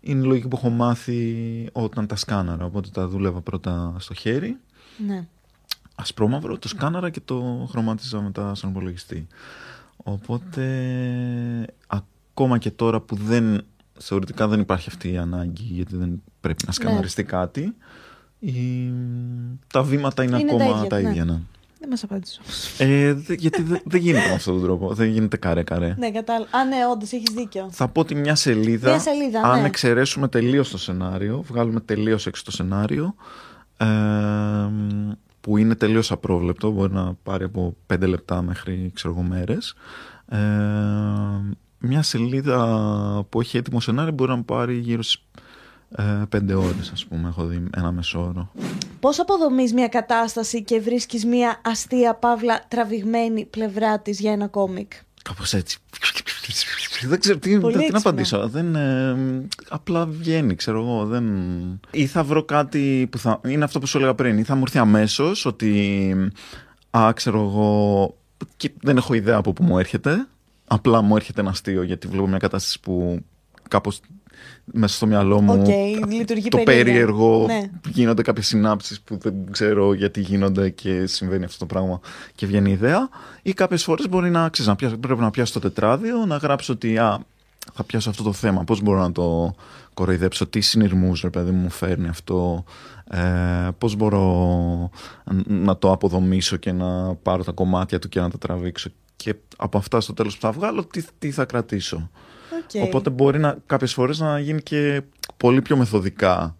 είναι 0.00 0.20
η 0.20 0.26
λογική 0.26 0.48
που 0.48 0.56
έχω 0.56 0.70
μάθει 0.70 1.68
όταν 1.72 2.06
τα 2.06 2.16
σκάναρα. 2.16 2.64
Οπότε 2.64 2.88
τα 2.92 3.08
δούλευα 3.08 3.40
πρώτα 3.40 3.94
στο 3.98 4.14
χέρι, 4.14 4.56
Ναι. 5.06 5.26
Ασπρόμαυρο, 5.98 6.58
το 6.58 6.68
σκάναρα 6.68 7.10
και 7.10 7.20
το 7.24 7.66
χρωμάτιζα 7.70 8.20
μετά 8.20 8.54
στον 8.54 8.70
υπολογιστή. 8.70 9.26
Οπότε 9.96 10.64
ακόμα 11.86 12.58
και 12.58 12.70
τώρα 12.70 13.00
που 13.00 13.16
δεν 13.16 13.60
θεωρητικά 13.98 14.48
δεν 14.48 14.60
υπάρχει 14.60 14.88
αυτή 14.88 15.12
η 15.12 15.16
ανάγκη 15.16 15.62
γιατί 15.62 15.96
δεν 15.96 16.22
πρέπει 16.40 16.62
Ναι. 16.62 16.66
να 16.66 16.72
σκαναριστεί 16.72 17.24
κάτι 17.24 17.74
η- 18.38 18.92
τα 19.72 19.82
βήματα 19.82 20.22
είναι, 20.22 20.38
Είναι 20.38 20.48
τα 20.50 20.54
ακόμα 20.56 20.76
ίδια, 20.76 20.88
τα 20.88 21.00
ναι. 21.00 21.08
ίδια 21.08 21.24
ναι. 21.24 21.40
Δεν 21.80 21.88
μας 21.88 22.02
απάντησε 22.02 22.40
όμως. 22.42 22.74
Ε, 22.78 23.12
δε- 23.12 23.34
γιατί 23.34 23.62
δεν 23.62 23.80
δεν 23.84 24.00
γίνεται 24.00 24.28
με 24.28 24.34
αυτόν 24.34 24.54
τον 24.54 24.62
τρόπο 24.62 24.94
δεν 24.94 25.08
γίνεται 25.08 25.36
καρέ 25.36 25.62
καρέ 25.62 25.94
ναι, 25.98 26.10
κατάλαβα. 26.10 26.58
Α, 26.58 26.64
ναι, 26.64 26.76
όντως 26.92 27.12
έχεις 27.12 27.34
δίκιο. 27.34 27.68
θα 27.70 27.88
πω 27.88 28.00
ότι 28.00 28.14
μια 28.14 28.34
σελίδα, 28.34 28.90
Μια 28.90 28.98
σελίδα, 28.98 29.40
αν 29.42 29.60
ναι. 29.60 29.66
εξαιρέσουμε 29.66 30.28
τελείως 30.28 30.70
το 30.70 30.78
σενάριο 30.78 31.42
βγάλουμε 31.42 31.80
τελείως 31.80 32.26
έξω 32.26 32.44
το 32.44 32.50
σενάριο 32.50 33.14
ε, 33.76 33.86
που 35.46 35.56
είναι 35.56 35.74
τελείως 35.74 36.12
απρόβλεπτο 36.12 36.70
μπορεί 36.70 36.92
να 36.92 37.14
πάρει 37.22 37.44
από 37.44 37.76
5 37.92 38.08
λεπτά 38.08 38.42
μέχρι 38.42 38.90
ξέρω 38.94 39.14
εγώ 39.14 39.22
μέρες 39.22 39.74
ε, 40.28 40.38
μια 41.78 42.02
σελίδα 42.02 43.26
που 43.28 43.40
έχει 43.40 43.56
έτοιμο 43.56 43.80
σενάριο 43.80 44.12
μπορεί 44.12 44.30
να 44.30 44.36
μου 44.36 44.44
πάρει 44.44 44.74
γύρω 44.78 45.02
στις 45.02 45.22
ε, 45.96 46.22
πέντε 46.28 46.54
ώρες 46.54 46.90
ας 46.92 47.06
πούμε 47.06 47.28
έχω 47.28 47.44
δει 47.44 47.64
ένα 47.76 47.92
μεσόωρο. 47.92 48.50
Πώς 49.00 49.20
αποδομείς 49.20 49.72
μια 49.72 49.88
κατάσταση 49.88 50.62
και 50.62 50.80
βρίσκεις 50.80 51.24
μια 51.24 51.60
αστεία 51.64 52.14
παύλα 52.14 52.64
τραβηγμένη 52.68 53.44
πλευρά 53.44 53.98
της 54.00 54.20
για 54.20 54.32
ένα 54.32 54.48
κόμικ; 54.48 54.92
Κάπως 55.26 55.54
έτσι. 55.54 55.78
Δεν 57.06 57.20
ξέρω 57.20 57.38
τι, 57.38 57.58
Πολύ 57.58 57.72
τι 57.72 57.78
να 57.78 57.84
έξυπνα. 57.84 57.98
απαντήσω. 57.98 58.48
Δεν, 58.48 58.74
ε, 58.74 59.16
απλά 59.68 60.06
βγαίνει, 60.06 60.54
ξέρω 60.54 60.80
εγώ. 60.80 61.04
Δεν... 61.06 61.24
Ή 61.90 62.06
θα 62.06 62.24
βρω 62.24 62.44
κάτι 62.44 63.08
που 63.10 63.18
θα. 63.18 63.40
Είναι 63.46 63.64
αυτό 63.64 63.78
που 63.78 63.86
σου 63.86 63.96
έλεγα 63.96 64.14
πριν. 64.14 64.38
Ή 64.38 64.42
θα 64.42 64.54
μου 64.54 64.62
έρθει 64.66 64.78
αμέσως 64.78 65.46
ότι. 65.46 66.14
Α, 66.90 67.12
ξέρω 67.14 67.40
εγώ. 67.40 68.16
Και 68.56 68.70
δεν 68.80 68.96
έχω 68.96 69.14
ιδέα 69.14 69.36
από 69.36 69.52
πού 69.52 69.62
μου 69.62 69.78
έρχεται. 69.78 70.26
Απλά 70.66 71.00
μου 71.02 71.16
έρχεται 71.16 71.40
ένα 71.40 71.50
αστείο 71.50 71.82
γιατί 71.82 72.06
βλέπω 72.06 72.26
μια 72.26 72.38
κατάσταση 72.38 72.80
που 72.80 73.24
κάπως 73.68 74.00
μέσα 74.72 74.94
στο 74.94 75.06
μυαλό 75.06 75.40
μου. 75.40 75.52
Οκ, 75.52 75.66
λειτουργεί 76.12 76.48
το 76.48 76.56
περίεργα. 76.56 76.92
περίεργο 76.92 77.44
Ναι. 77.46 77.70
γίνονται 77.88 78.22
κάποιες 78.22 78.46
συνάψεις 78.46 79.00
που 79.00 79.18
δεν 79.18 79.34
ξέρω 79.50 79.92
γιατί 79.92 80.20
γίνονται 80.20 80.70
και 80.70 81.06
συμβαίνει 81.06 81.44
αυτό 81.44 81.58
το 81.58 81.66
πράγμα 81.66 82.00
και 82.34 82.46
βγαίνει 82.46 82.70
η 82.70 82.72
ιδέα. 82.72 83.08
Ή 83.42 83.52
κάποιες 83.52 83.82
φορές 83.84 84.08
μπορεί 84.08 84.30
να, 84.30 84.48
ξέρεις, 84.48 84.70
να 84.70 84.76
πιάσω, 84.76 84.96
πρέπει 84.96 85.20
να 85.20 85.30
πιάσω 85.30 85.52
το 85.52 85.60
τετράδιο 85.60 86.26
να 86.26 86.36
γράψω 86.36 86.72
ότι 86.72 86.98
α, 86.98 87.24
θα 87.74 87.84
πιάσω 87.84 88.10
αυτό 88.10 88.22
το 88.22 88.32
θέμα. 88.32 88.64
Πώς 88.64 88.80
μπορώ 88.80 89.00
να 89.00 89.12
το 89.12 89.54
κοροϊδέψω 89.94 90.46
τι 90.46 90.60
συνειρμούς 90.60 91.20
ρε 91.20 91.30
παιδί 91.30 91.50
μου 91.50 91.60
μου 91.60 91.70
φέρνει 91.70 92.08
αυτό. 92.08 92.64
Ε, 93.10 93.68
πώς 93.78 93.96
μπορώ 93.96 94.90
να 95.46 95.76
το 95.76 95.92
αποδομήσω 95.92 96.56
και 96.56 96.72
να 96.72 97.14
πάρω 97.14 97.44
τα 97.44 97.52
κομμάτια 97.52 97.98
του 97.98 98.08
και 98.08 98.20
να 98.20 98.30
τα 98.30 98.38
τραβήξω. 98.38 98.90
Και 99.16 99.34
από 99.56 99.78
αυτά 99.78 100.00
στο 100.00 100.12
τέλος 100.12 100.34
που 100.34 100.40
θα 100.40 100.52
βγάλω 100.52 100.84
τι, 100.84 101.02
τι 101.18 101.30
θα 101.30 101.44
κρατήσω 101.44 102.10
Οκ. 102.52 102.82
Οπότε 102.82 103.10
μπορεί 103.10 103.38
να, 103.38 103.56
κάποιες 103.66 103.92
φορές 103.92 104.18
να 104.18 104.38
γίνει 104.38 104.62
και 104.62 105.02
πολύ 105.36 105.62
πιο 105.62 105.76
μεθοδικά 105.76 106.56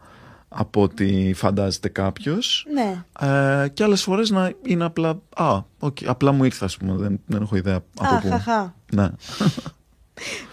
από 0.48 0.82
ό,τι 0.82 1.32
φαντάζεται 1.34 1.88
κάποιος 1.88 2.66
Ναι. 2.72 3.04
ε, 3.20 3.68
και 3.68 3.82
άλλες 3.84 4.02
φορές 4.02 4.30
να 4.30 4.52
είναι 4.66 4.84
απλά 4.84 5.20
α, 5.36 5.58
οκ, 5.78 5.96
απλά 6.06 6.32
μου 6.32 6.44
ήρθε 6.44 6.64
ας 6.64 6.76
πούμε 6.76 6.94
δεν, 6.96 7.20
δεν 7.26 7.42
έχω 7.42 7.56
ιδέα 7.56 7.76
από 7.98 8.14
Α, 8.14 8.18
πού 8.20 8.28
χαχα. 8.28 8.74
ναι. 8.92 9.08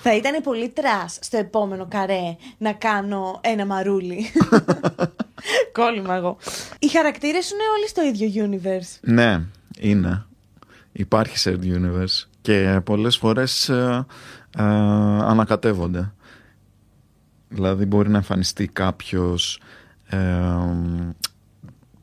Θα 0.01 0.15
ήταν 0.15 0.41
πολύ 0.43 0.69
trash 0.69 1.17
στο 1.21 1.37
επόμενο 1.37 1.87
καρέ 1.89 2.35
να 2.57 2.73
κάνω 2.73 3.39
ένα 3.43 3.65
μαρούλι. 3.65 4.25
Κόλλημα 5.73 6.15
εγώ. 6.15 6.37
Οι 6.79 6.87
χαρακτήρες 6.87 7.45
σου 7.45 7.53
είναι 7.53 7.63
όλοι 7.77 7.87
στο 7.87 8.01
ίδιο 8.25 8.49
universe. 8.49 8.97
ναι, 9.01 9.41
είναι 9.79 10.25
υπάρχει 10.91 11.35
shared 11.49 11.63
universe 11.77 12.27
και 12.41 12.79
πολλές 12.83 13.17
φορές 13.17 13.71
ε, 14.57 14.63
ε, 14.63 14.65
ανακατεύονται. 15.23 16.13
Δηλαδή 17.49 17.85
μπορεί 17.85 18.09
να 18.09 18.17
εμφανιστεί 18.17 18.67
κάποιος 18.67 19.61
ε, 20.05 20.17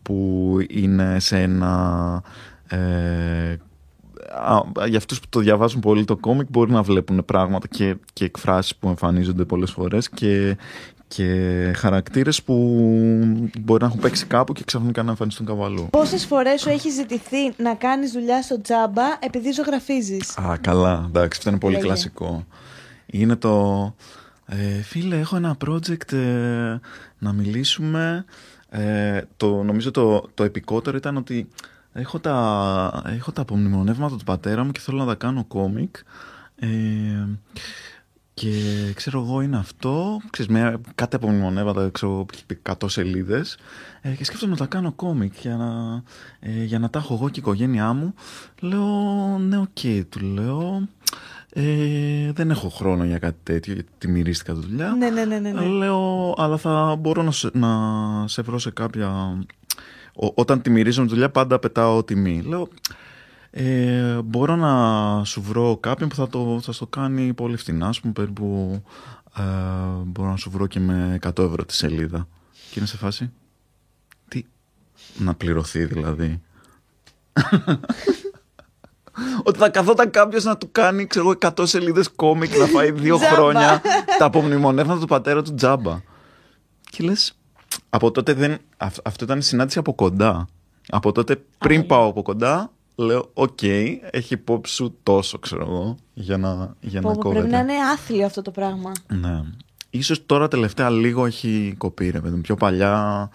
που 0.02 0.56
είναι 0.68 1.20
σε 1.20 1.40
ένα 1.40 2.22
ε, 2.68 3.56
α, 4.30 4.86
για 4.86 4.98
αυτούς 4.98 5.20
που 5.20 5.26
το 5.28 5.40
διαβάζουν 5.40 5.80
πολύ 5.80 6.04
το 6.04 6.16
κόμικ 6.16 6.46
μπορεί 6.50 6.70
να 6.70 6.82
βλέπουν 6.82 7.24
πράγματα 7.24 7.66
και, 7.68 7.96
και 8.12 8.24
εκφράσεις 8.24 8.76
που 8.76 8.88
εμφανίζονται 8.88 9.44
πολλές 9.44 9.70
φορές 9.70 10.08
και, 10.08 10.56
και 11.16 11.72
χαρακτήρες 11.76 12.42
που 12.42 12.54
μπορεί 13.60 13.82
να 13.82 13.88
έχουν 13.88 14.00
παίξει 14.00 14.26
κάπου 14.26 14.52
και 14.52 14.62
ξαφνικά 14.64 15.02
να 15.02 15.10
εμφανιστούν 15.10 15.46
καβαλού. 15.46 15.88
Πόσες 15.90 16.24
φορές 16.24 16.60
σου 16.60 16.68
έχει 16.68 16.90
ζητηθεί 16.90 17.52
να 17.56 17.74
κάνεις 17.74 18.12
δουλειά 18.12 18.42
στο 18.42 18.60
τζάμπα 18.60 19.02
επειδή 19.20 19.50
ζωγραφίζεις; 19.50 20.38
Α, 20.38 20.56
καλά, 20.60 21.04
εντάξει, 21.06 21.38
αυτό 21.38 21.50
είναι 21.50 21.58
πολύ 21.58 21.74
Λέγε. 21.74 21.84
κλασικό. 21.86 22.46
Είναι 23.06 23.36
το. 23.36 23.94
Ε, 24.46 24.82
φίλε, 24.82 25.18
έχω 25.18 25.36
ένα 25.36 25.56
project 25.66 26.12
ε, 26.12 26.78
να 27.18 27.32
μιλήσουμε. 27.32 28.24
Ε, 28.68 29.20
το, 29.36 29.62
νομίζω 29.62 29.90
το, 29.90 30.28
το 30.34 30.44
επικότερο 30.44 30.96
ήταν 30.96 31.16
ότι 31.16 31.48
έχω 31.92 32.18
τα, 32.18 33.02
έχω 33.06 33.32
τα 33.32 33.42
απομνημονεύματα 33.42 34.16
του 34.16 34.24
πατέρα 34.24 34.64
μου 34.64 34.70
και 34.70 34.80
θέλω 34.80 34.98
να 34.98 35.06
τα 35.06 35.14
κάνω 35.14 35.44
κόμικ. 35.44 35.96
Ε, 36.56 36.68
και 38.40 38.92
ξέρω 38.94 39.20
εγώ 39.20 39.40
είναι 39.40 39.56
αυτό, 39.56 40.20
ξέρεις, 40.30 40.52
με 40.52 40.80
κάτι 40.94 41.16
απομνημονεύματα, 41.16 41.90
ξέρω 41.92 42.12
εγώ, 42.12 42.26
έχει 42.32 42.46
πει 42.46 42.58
100 42.62 42.74
σελίδες 42.86 43.58
ε, 44.00 44.10
και 44.10 44.24
σκέφτομαι 44.24 44.52
να 44.52 44.58
τα 44.58 44.66
κάνω 44.66 44.92
κόμικ 44.92 45.34
για 45.40 45.56
να, 45.56 46.02
ε, 46.40 46.64
για 46.64 46.78
να 46.78 46.90
τα 46.90 46.98
έχω 46.98 47.14
εγώ 47.14 47.28
και 47.28 47.38
η 47.38 47.42
οικογένειά 47.42 47.92
μου. 47.92 48.14
Λέω, 48.60 48.86
ναι, 49.38 49.58
οκ, 49.58 50.08
του 50.08 50.20
λέω, 50.20 50.88
ε, 51.52 52.32
δεν 52.32 52.50
έχω 52.50 52.68
χρόνο 52.68 53.04
για 53.04 53.18
κάτι 53.18 53.38
τέτοιο 53.42 53.72
γιατί 53.74 53.90
τη 53.98 54.08
μυρίστηκα 54.08 54.52
τη 54.52 54.60
δουλειά. 54.60 54.94
Ναι, 54.98 55.10
ναι, 55.10 55.24
ναι, 55.24 55.38
ναι. 55.38 55.50
ναι. 55.50 55.66
Λέω, 55.66 56.34
αλλά 56.38 56.56
θα 56.56 56.96
μπορώ 57.00 57.22
να 57.22 57.30
σε, 57.30 57.50
να 57.52 57.68
σε 58.26 58.42
βρω 58.42 58.58
σε 58.58 58.70
κάποια... 58.70 59.38
Ό- 60.14 60.32
όταν 60.34 60.62
τη 60.62 60.70
μυρίζω 60.70 61.02
τη 61.02 61.08
δουλειά 61.08 61.30
πάντα 61.30 61.58
πετάω 61.58 62.04
τιμή. 62.04 62.42
Λέω, 62.46 62.68
ε, 63.50 64.18
μπορώ 64.24 64.56
να 64.56 65.24
σου 65.24 65.42
βρω 65.42 65.76
κάποιον 65.76 66.08
που 66.08 66.14
θα, 66.14 66.28
το, 66.28 66.60
θα 66.62 66.72
στο 66.72 66.86
κάνει 66.86 67.32
πολύ 67.34 67.56
φθηνά, 67.56 67.86
ας 67.88 68.00
πούμε, 68.00 68.12
περίπου 68.12 68.82
ε, 69.38 69.42
μπορώ 70.04 70.28
να 70.30 70.36
σου 70.36 70.50
βρω 70.50 70.66
και 70.66 70.80
με 70.80 71.18
100 71.22 71.38
ευρώ 71.38 71.64
τη 71.64 71.74
σελίδα. 71.74 72.28
Και 72.70 72.74
είναι 72.78 72.86
σε 72.86 72.96
φάση, 72.96 73.32
τι, 74.28 74.44
να 75.18 75.34
πληρωθεί 75.34 75.84
δηλαδή. 75.84 76.40
Ότι 79.44 79.58
θα 79.58 79.68
καθόταν 79.68 80.10
κάποιος 80.10 80.44
να 80.44 80.56
του 80.56 80.68
κάνει, 80.72 81.06
ξέρω 81.06 81.30
εγώ, 81.30 81.52
100 81.56 81.66
σελίδες 81.66 82.08
κόμικ 82.10 82.56
να 82.56 82.66
φάει 82.66 82.90
δύο 82.90 83.16
Τζάμπα. 83.16 83.34
χρόνια 83.34 83.82
τα 84.18 84.24
απομνημονεύματα 84.24 85.00
του 85.00 85.06
πατέρα 85.06 85.42
του 85.42 85.54
τζάμπα. 85.54 86.00
Και 86.90 87.02
λες, 87.02 87.38
από 87.90 88.10
τότε 88.10 88.32
δεν. 88.32 88.58
αυ- 88.76 89.06
αυτό 89.08 89.24
ήταν 89.24 89.42
συνάντηση 89.42 89.78
από 89.78 89.94
κοντά. 89.94 90.46
Από 90.88 91.12
τότε 91.12 91.42
πριν 91.58 91.86
πάω 91.86 92.08
από 92.08 92.22
κοντά, 92.22 92.70
λέω: 93.02 93.30
Οκ, 93.34 93.62
έχε 94.10 94.34
υπόψη 94.34 94.74
σου 94.74 94.98
τόσο, 95.02 95.38
ξέρω 95.38 95.62
εγώ, 95.62 95.96
για 96.14 96.36
να, 96.36 96.74
για 96.80 97.00
Πω, 97.00 97.08
να 97.08 97.14
πω, 97.14 97.20
κόβεται. 97.20 97.40
πρέπει 97.40 97.54
να 97.54 97.58
είναι 97.72 97.82
άθλιο 97.92 98.26
αυτό 98.26 98.42
το 98.42 98.50
πράγμα. 98.50 98.92
Ναι. 99.20 99.42
Ίσως 99.90 100.26
τώρα 100.26 100.48
τελευταία 100.48 100.90
λίγο 100.90 101.26
έχει 101.26 101.74
κοπεί, 101.78 102.10
ρε 102.10 102.20
παιδί 102.20 102.34
μου. 102.34 102.40
Πιο 102.40 102.54
παλιά 102.54 103.28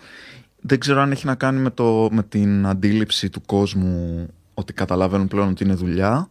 δεν 0.68 0.80
ξέρω 0.80 1.01
αν 1.01 1.11
έχει 1.11 1.26
να 1.26 1.36
κάνει 1.36 1.59
με, 1.59 1.70
το, 1.70 2.07
με 2.11 2.24
την 2.24 2.66
αντίληψη 2.68 3.30
του 3.30 3.41
κόσμου 3.45 4.28
ότι 4.53 4.74
καταλαβαίνουν 4.74 5.28
πλέον 5.28 5.49
ότι 5.49 5.63
είναι 5.63 5.74
δουλειά 5.74 6.30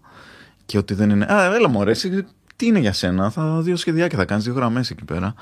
και 0.67 0.79
ότι 0.79 0.95
δεν 0.95 1.11
είναι. 1.11 1.25
Α, 1.33 1.55
έλα 1.55 1.69
μου 1.69 1.83
εσύ, 1.83 2.25
τι 2.57 2.67
είναι 2.67 2.79
για 2.79 2.93
σένα; 2.93 3.31
Θα 3.31 3.61
δύο 3.61 3.77
σχεδιάκια 3.77 4.19
θα 4.19 4.25
κάνεις 4.25 4.45
δύο 4.45 4.53
γραμμές 4.55 4.91
εκεί 4.91 5.05
πέρα. 5.05 5.35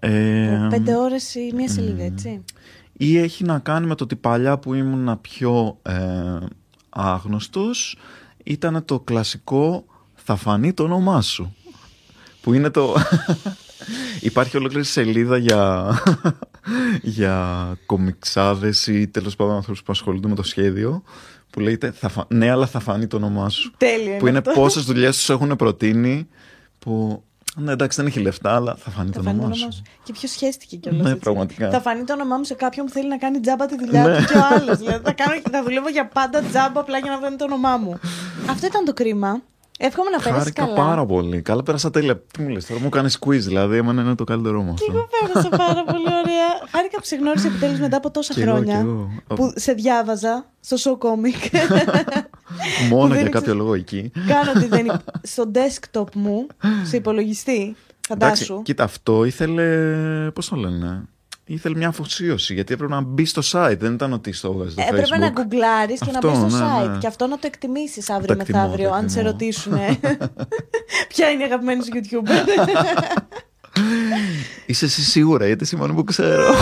Ε, 0.00 0.66
Πέντε 0.70 0.96
ώρες 0.96 1.34
ή 1.34 1.52
μία 1.54 1.68
σελίδα, 1.68 2.02
έτσι. 2.02 2.44
ή 2.92 3.18
έχει 3.18 3.44
να 3.44 3.58
κάνει 3.58 3.86
με 3.86 3.94
το 3.94 4.04
ότι 4.04 4.16
παλιά 4.16 4.58
που 4.58 4.74
ήμουν 4.74 5.20
πιο 5.20 5.78
ε, 5.82 5.92
άγνωστος 6.94 7.96
ήταν 8.44 8.84
το 8.84 9.00
κλασικό 9.00 9.84
θα 10.14 10.36
φανεί 10.36 10.72
το 10.72 10.82
όνομά 10.82 11.20
σου 11.20 11.54
που 12.40 12.54
είναι 12.54 12.70
το 12.70 12.94
υπάρχει 14.20 14.56
ολόκληρη 14.56 14.84
σελίδα 14.84 15.36
για 15.36 15.90
για 17.18 17.78
κομιξάδες 17.86 18.86
ή 18.86 19.08
τέλος 19.08 19.36
πάντων 19.36 19.54
ανθρώπους 19.54 19.82
που 19.82 19.92
ασχολούνται 19.92 20.28
με 20.28 20.34
το 20.34 20.42
σχέδιο 20.42 21.02
που 21.50 21.60
λέγεται 21.60 21.90
θα 21.90 22.08
φα... 22.08 22.24
ναι 22.28 22.50
αλλά 22.50 22.66
θα 22.66 22.80
φανεί 22.80 23.06
το 23.06 23.16
όνομά 23.16 23.48
σου 23.48 23.72
Τέλειο 23.76 24.16
που 24.16 24.26
είναι 24.26 24.38
αυτό. 24.38 24.50
πόσες 24.52 24.84
δουλειές 24.84 25.16
τους 25.16 25.30
έχουν 25.30 25.56
προτείνει 25.56 26.28
που 26.78 27.24
ναι 27.54 27.72
εντάξει 27.72 27.96
δεν 27.98 28.06
έχει 28.06 28.20
λεφτά 28.20 28.54
αλλά 28.54 28.74
θα 28.78 28.90
φανεί 28.90 29.10
Θα 29.10 29.16
το 29.18 29.22
φανεί 29.22 29.38
το 29.38 29.44
όνομά 29.44 29.54
όνομά 29.54 29.70
σου 29.72 29.76
σου. 29.76 29.82
Και 30.02 30.12
ποιο 30.12 30.28
σχέστηκε 30.28 30.76
κιόλας. 30.76 31.06
Ναι, 31.06 31.16
πραγματικά. 31.16 31.70
Θα 31.70 31.80
φανεί 31.80 32.04
το 32.04 32.12
όνομά 32.12 32.36
μου 32.36 32.44
σε 32.44 32.54
κάποιον 32.54 32.86
που 32.86 32.92
θέλει 32.92 33.08
να 33.08 33.16
κάνει 33.18 33.40
τζάμπα 33.40 33.66
τη 33.66 33.76
δουλειά 33.78 34.06
Ναι. 34.06 34.16
του 34.18 34.24
και 34.24 34.38
ο 34.38 34.42
άλλος. 34.54 34.78
Δηλαδή 34.78 35.04
θα, 35.04 35.12
κάνω, 35.12 35.40
θα 35.50 35.62
δουλεύω 35.62 35.88
για 35.88 36.06
πάντα 36.08 36.40
τζάμπα 36.42 36.80
απλά 36.80 36.98
για 36.98 37.10
να 37.10 37.18
βγαίνει 37.18 37.36
το 37.36 37.44
όνομά 37.44 37.76
μου. 37.76 37.98
Αυτό 38.50 38.66
ήταν 38.66 38.84
το 38.84 38.92
κρίμα. 38.92 39.40
Εύχομαι 39.78 40.10
να 40.10 40.18
πέρασε 40.18 40.38
Χάρηκα 40.38 40.62
καλά. 40.64 40.74
πάρα 40.74 41.06
πολύ. 41.06 41.42
Καλά, 41.42 41.62
πέρασα 41.62 41.90
τέλεια. 41.90 42.20
Τι 42.32 42.42
μου 42.42 42.48
λες, 42.48 42.66
τώρα 42.66 42.80
μου 42.80 42.88
κάνεις 42.88 43.18
quiz, 43.26 43.38
δηλαδή. 43.38 43.76
Εμένα 43.76 44.02
είναι 44.02 44.14
το 44.14 44.24
καλύτερό 44.24 44.62
μου 44.62 44.74
Και 44.74 44.84
αυτό. 44.88 44.92
εγώ 44.98 45.08
πέρασα 45.32 45.48
πάρα 45.48 45.84
πολύ 45.84 46.04
ωραία. 46.04 46.68
Χάρηκα 46.70 46.98
που 46.98 47.04
σε 47.06 47.16
γνώρισα 47.16 47.46
επιτέλους 47.46 47.78
μετά 47.78 47.96
από 47.96 48.10
τόσα 48.10 48.34
Κι 48.34 48.40
εγώ, 48.40 48.50
χρόνια. 48.52 48.74
κι 48.74 48.80
εγώ. 48.80 49.10
Που 49.26 49.52
σε 49.54 49.72
διάβαζα 49.72 50.46
στο 50.60 50.76
show 50.84 51.06
comic. 51.08 51.48
Μόνο 52.90 53.02
δεν 53.08 53.16
για 53.16 53.26
ήξερα- 53.26 53.30
κάποιο 53.30 53.54
λόγο 53.54 53.74
εκεί. 53.74 54.10
Κάνω 54.28 54.50
ότι 54.56 54.66
δεν. 54.66 54.84
υπ- 54.86 54.94
Στο 55.22 55.50
desktop 55.54 56.14
μου, 56.14 56.46
σε 56.84 56.96
υπολογιστή. 56.96 57.76
Εντάξει, 58.08 58.44
Φαντάσου. 58.44 58.62
κοίτα, 58.62 58.84
αυτό 58.84 59.24
ήθελε. 59.24 59.64
Πώς 60.30 60.48
το 60.48 60.56
λένε. 60.56 61.02
Ήθελε 61.46 61.76
μια 61.76 61.88
αφοσίωση 61.88 62.54
γιατί 62.54 62.72
έπρεπε 62.74 62.92
να 62.94 63.00
μπει 63.00 63.24
στο 63.24 63.42
site. 63.52 63.76
Δεν 63.78 63.92
ήταν 63.94 64.12
ότι 64.12 64.32
στο 64.32 64.48
έβγαζε 64.50 64.70
στο 64.70 64.80
Ε, 64.80 64.84
Έπρεπε 64.84 65.16
να 65.18 65.28
Facebook. 65.28 65.32
γκουγκλάρεις 65.32 65.98
και 66.00 66.10
να 66.10 66.18
Αυτό, 66.18 66.30
μπεις 66.30 66.52
στο 66.52 66.64
ναι, 66.64 66.64
site 66.84 66.90
ναι. 66.90 66.98
και 66.98 67.06
αυτό 67.06 67.26
να 67.26 67.34
το 67.38 67.46
εκτιμήσεις 67.46 68.10
αύριο 68.10 68.26
Το 68.34 68.40
εκτιμώ, 68.40 68.58
μεθαύριο, 68.60 68.88
το 68.88 68.94
αν 68.94 69.10
σε 69.10 69.18
εκτιμώ. 69.20 69.30
ρωτήσουν. 69.32 69.72
Ποια 71.08 71.30
είναι 71.30 71.42
η 71.42 71.44
αγαπημένη 71.44 71.82
σου 71.82 71.90
YouTuber. 71.94 72.30
Είσαι 74.66 74.84
εσύ 74.84 75.02
σίγουρα, 75.02 75.46
γιατί 75.46 75.62
εσύ 75.62 75.76
μόνο 75.76 75.94
που 75.94 76.04
ξέρω. 76.04 76.54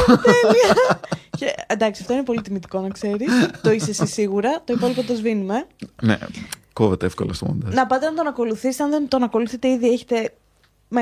και, 1.39 1.55
εντάξει, 1.67 2.01
αυτό 2.03 2.13
είναι 2.15 2.23
πολύ 2.23 2.41
τιμητικό 2.41 2.81
να 2.81 2.89
ξέρεις. 2.89 3.29
το 3.63 3.71
είσαι 3.71 3.91
εσύ 3.91 4.07
σίγουρα. 4.07 4.63
Το 4.65 4.73
υπόλοιπο 4.73 5.03
το 5.03 5.15
σβήνουμε. 5.15 5.67
ναι, 6.03 6.19
κόβεται 6.73 7.07
εύκολα 7.07 7.33
στο 7.33 7.47
μοντάζ. 7.47 7.75
να 7.75 7.87
πάτε 7.87 8.07
να 8.07 8.15
τον 8.15 8.27
ακολουθήσετε. 8.27 8.83
Αν 8.83 8.91
δεν 8.91 9.09
τον 9.09 9.23
ακολουθείτε 9.23 9.69
ήδη, 9.69 9.89
έχετε 9.89 10.33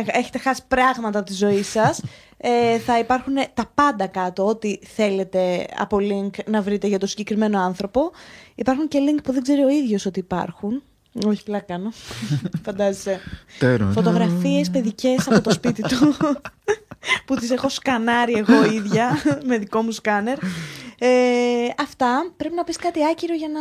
έχετε 0.07 0.39
χάσει 0.39 0.63
πράγματα 0.69 1.19
από 1.19 1.29
τη 1.29 1.35
ζωή 1.35 1.63
σας. 1.63 2.03
Ε, 2.37 2.79
θα 2.79 2.99
υπάρχουν 2.99 3.35
τα 3.55 3.71
πάντα 3.75 4.07
κάτω, 4.07 4.47
ό,τι 4.47 4.79
θέλετε 4.79 5.67
από 5.77 5.99
link 6.01 6.31
να 6.47 6.63
βρείτε 6.63 6.87
για 6.87 6.99
το 6.99 7.07
συγκεκριμένο 7.07 7.61
άνθρωπο. 7.61 8.11
Υπάρχουν 8.55 8.89
και 8.89 8.99
link 9.01 9.21
που 9.23 9.33
δεν 9.33 9.43
ξέρει 9.43 9.63
ο 9.63 9.69
ίδιος 9.69 10.07
ότι 10.07 10.19
υπάρχουν. 10.19 10.83
Όχι, 11.27 11.43
πλάκα 11.43 11.65
κάνω. 11.65 11.93
Φαντάζεσαι. 12.65 13.21
Φωτογραφίες 13.93 14.71
παιδικές 14.71 15.29
από 15.29 15.41
το 15.41 15.51
σπίτι 15.51 15.83
του. 15.83 16.17
που 17.27 17.35
τις 17.37 17.51
έχω 17.51 17.69
σκανάρει 17.69 18.33
εγώ 18.33 18.65
ίδια 18.65 19.23
με 19.49 19.59
δικό 19.59 19.83
μου 19.83 19.91
σκάνερ. 19.91 20.39
Ε, 20.99 21.09
αυτά. 21.79 22.33
Πρέπει 22.37 22.55
να 22.55 22.65
πεις 22.65 22.77
κάτι 22.77 23.01
άκυρο 23.11 23.35
για 23.35 23.49
να... 23.49 23.61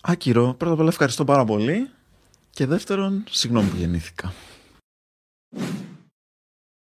Άκυρο. 0.00 0.54
Πρώτα 0.58 0.72
απ' 0.72 0.80
όλα 0.80 0.88
ευχαριστώ 0.88 1.24
πάρα 1.24 1.44
πολύ. 1.44 1.90
Και 2.50 2.66
δεύτερον, 2.66 3.24
συγγνώμη 3.30 3.68
που 3.68 3.76
γεννήθηκα. 3.76 4.32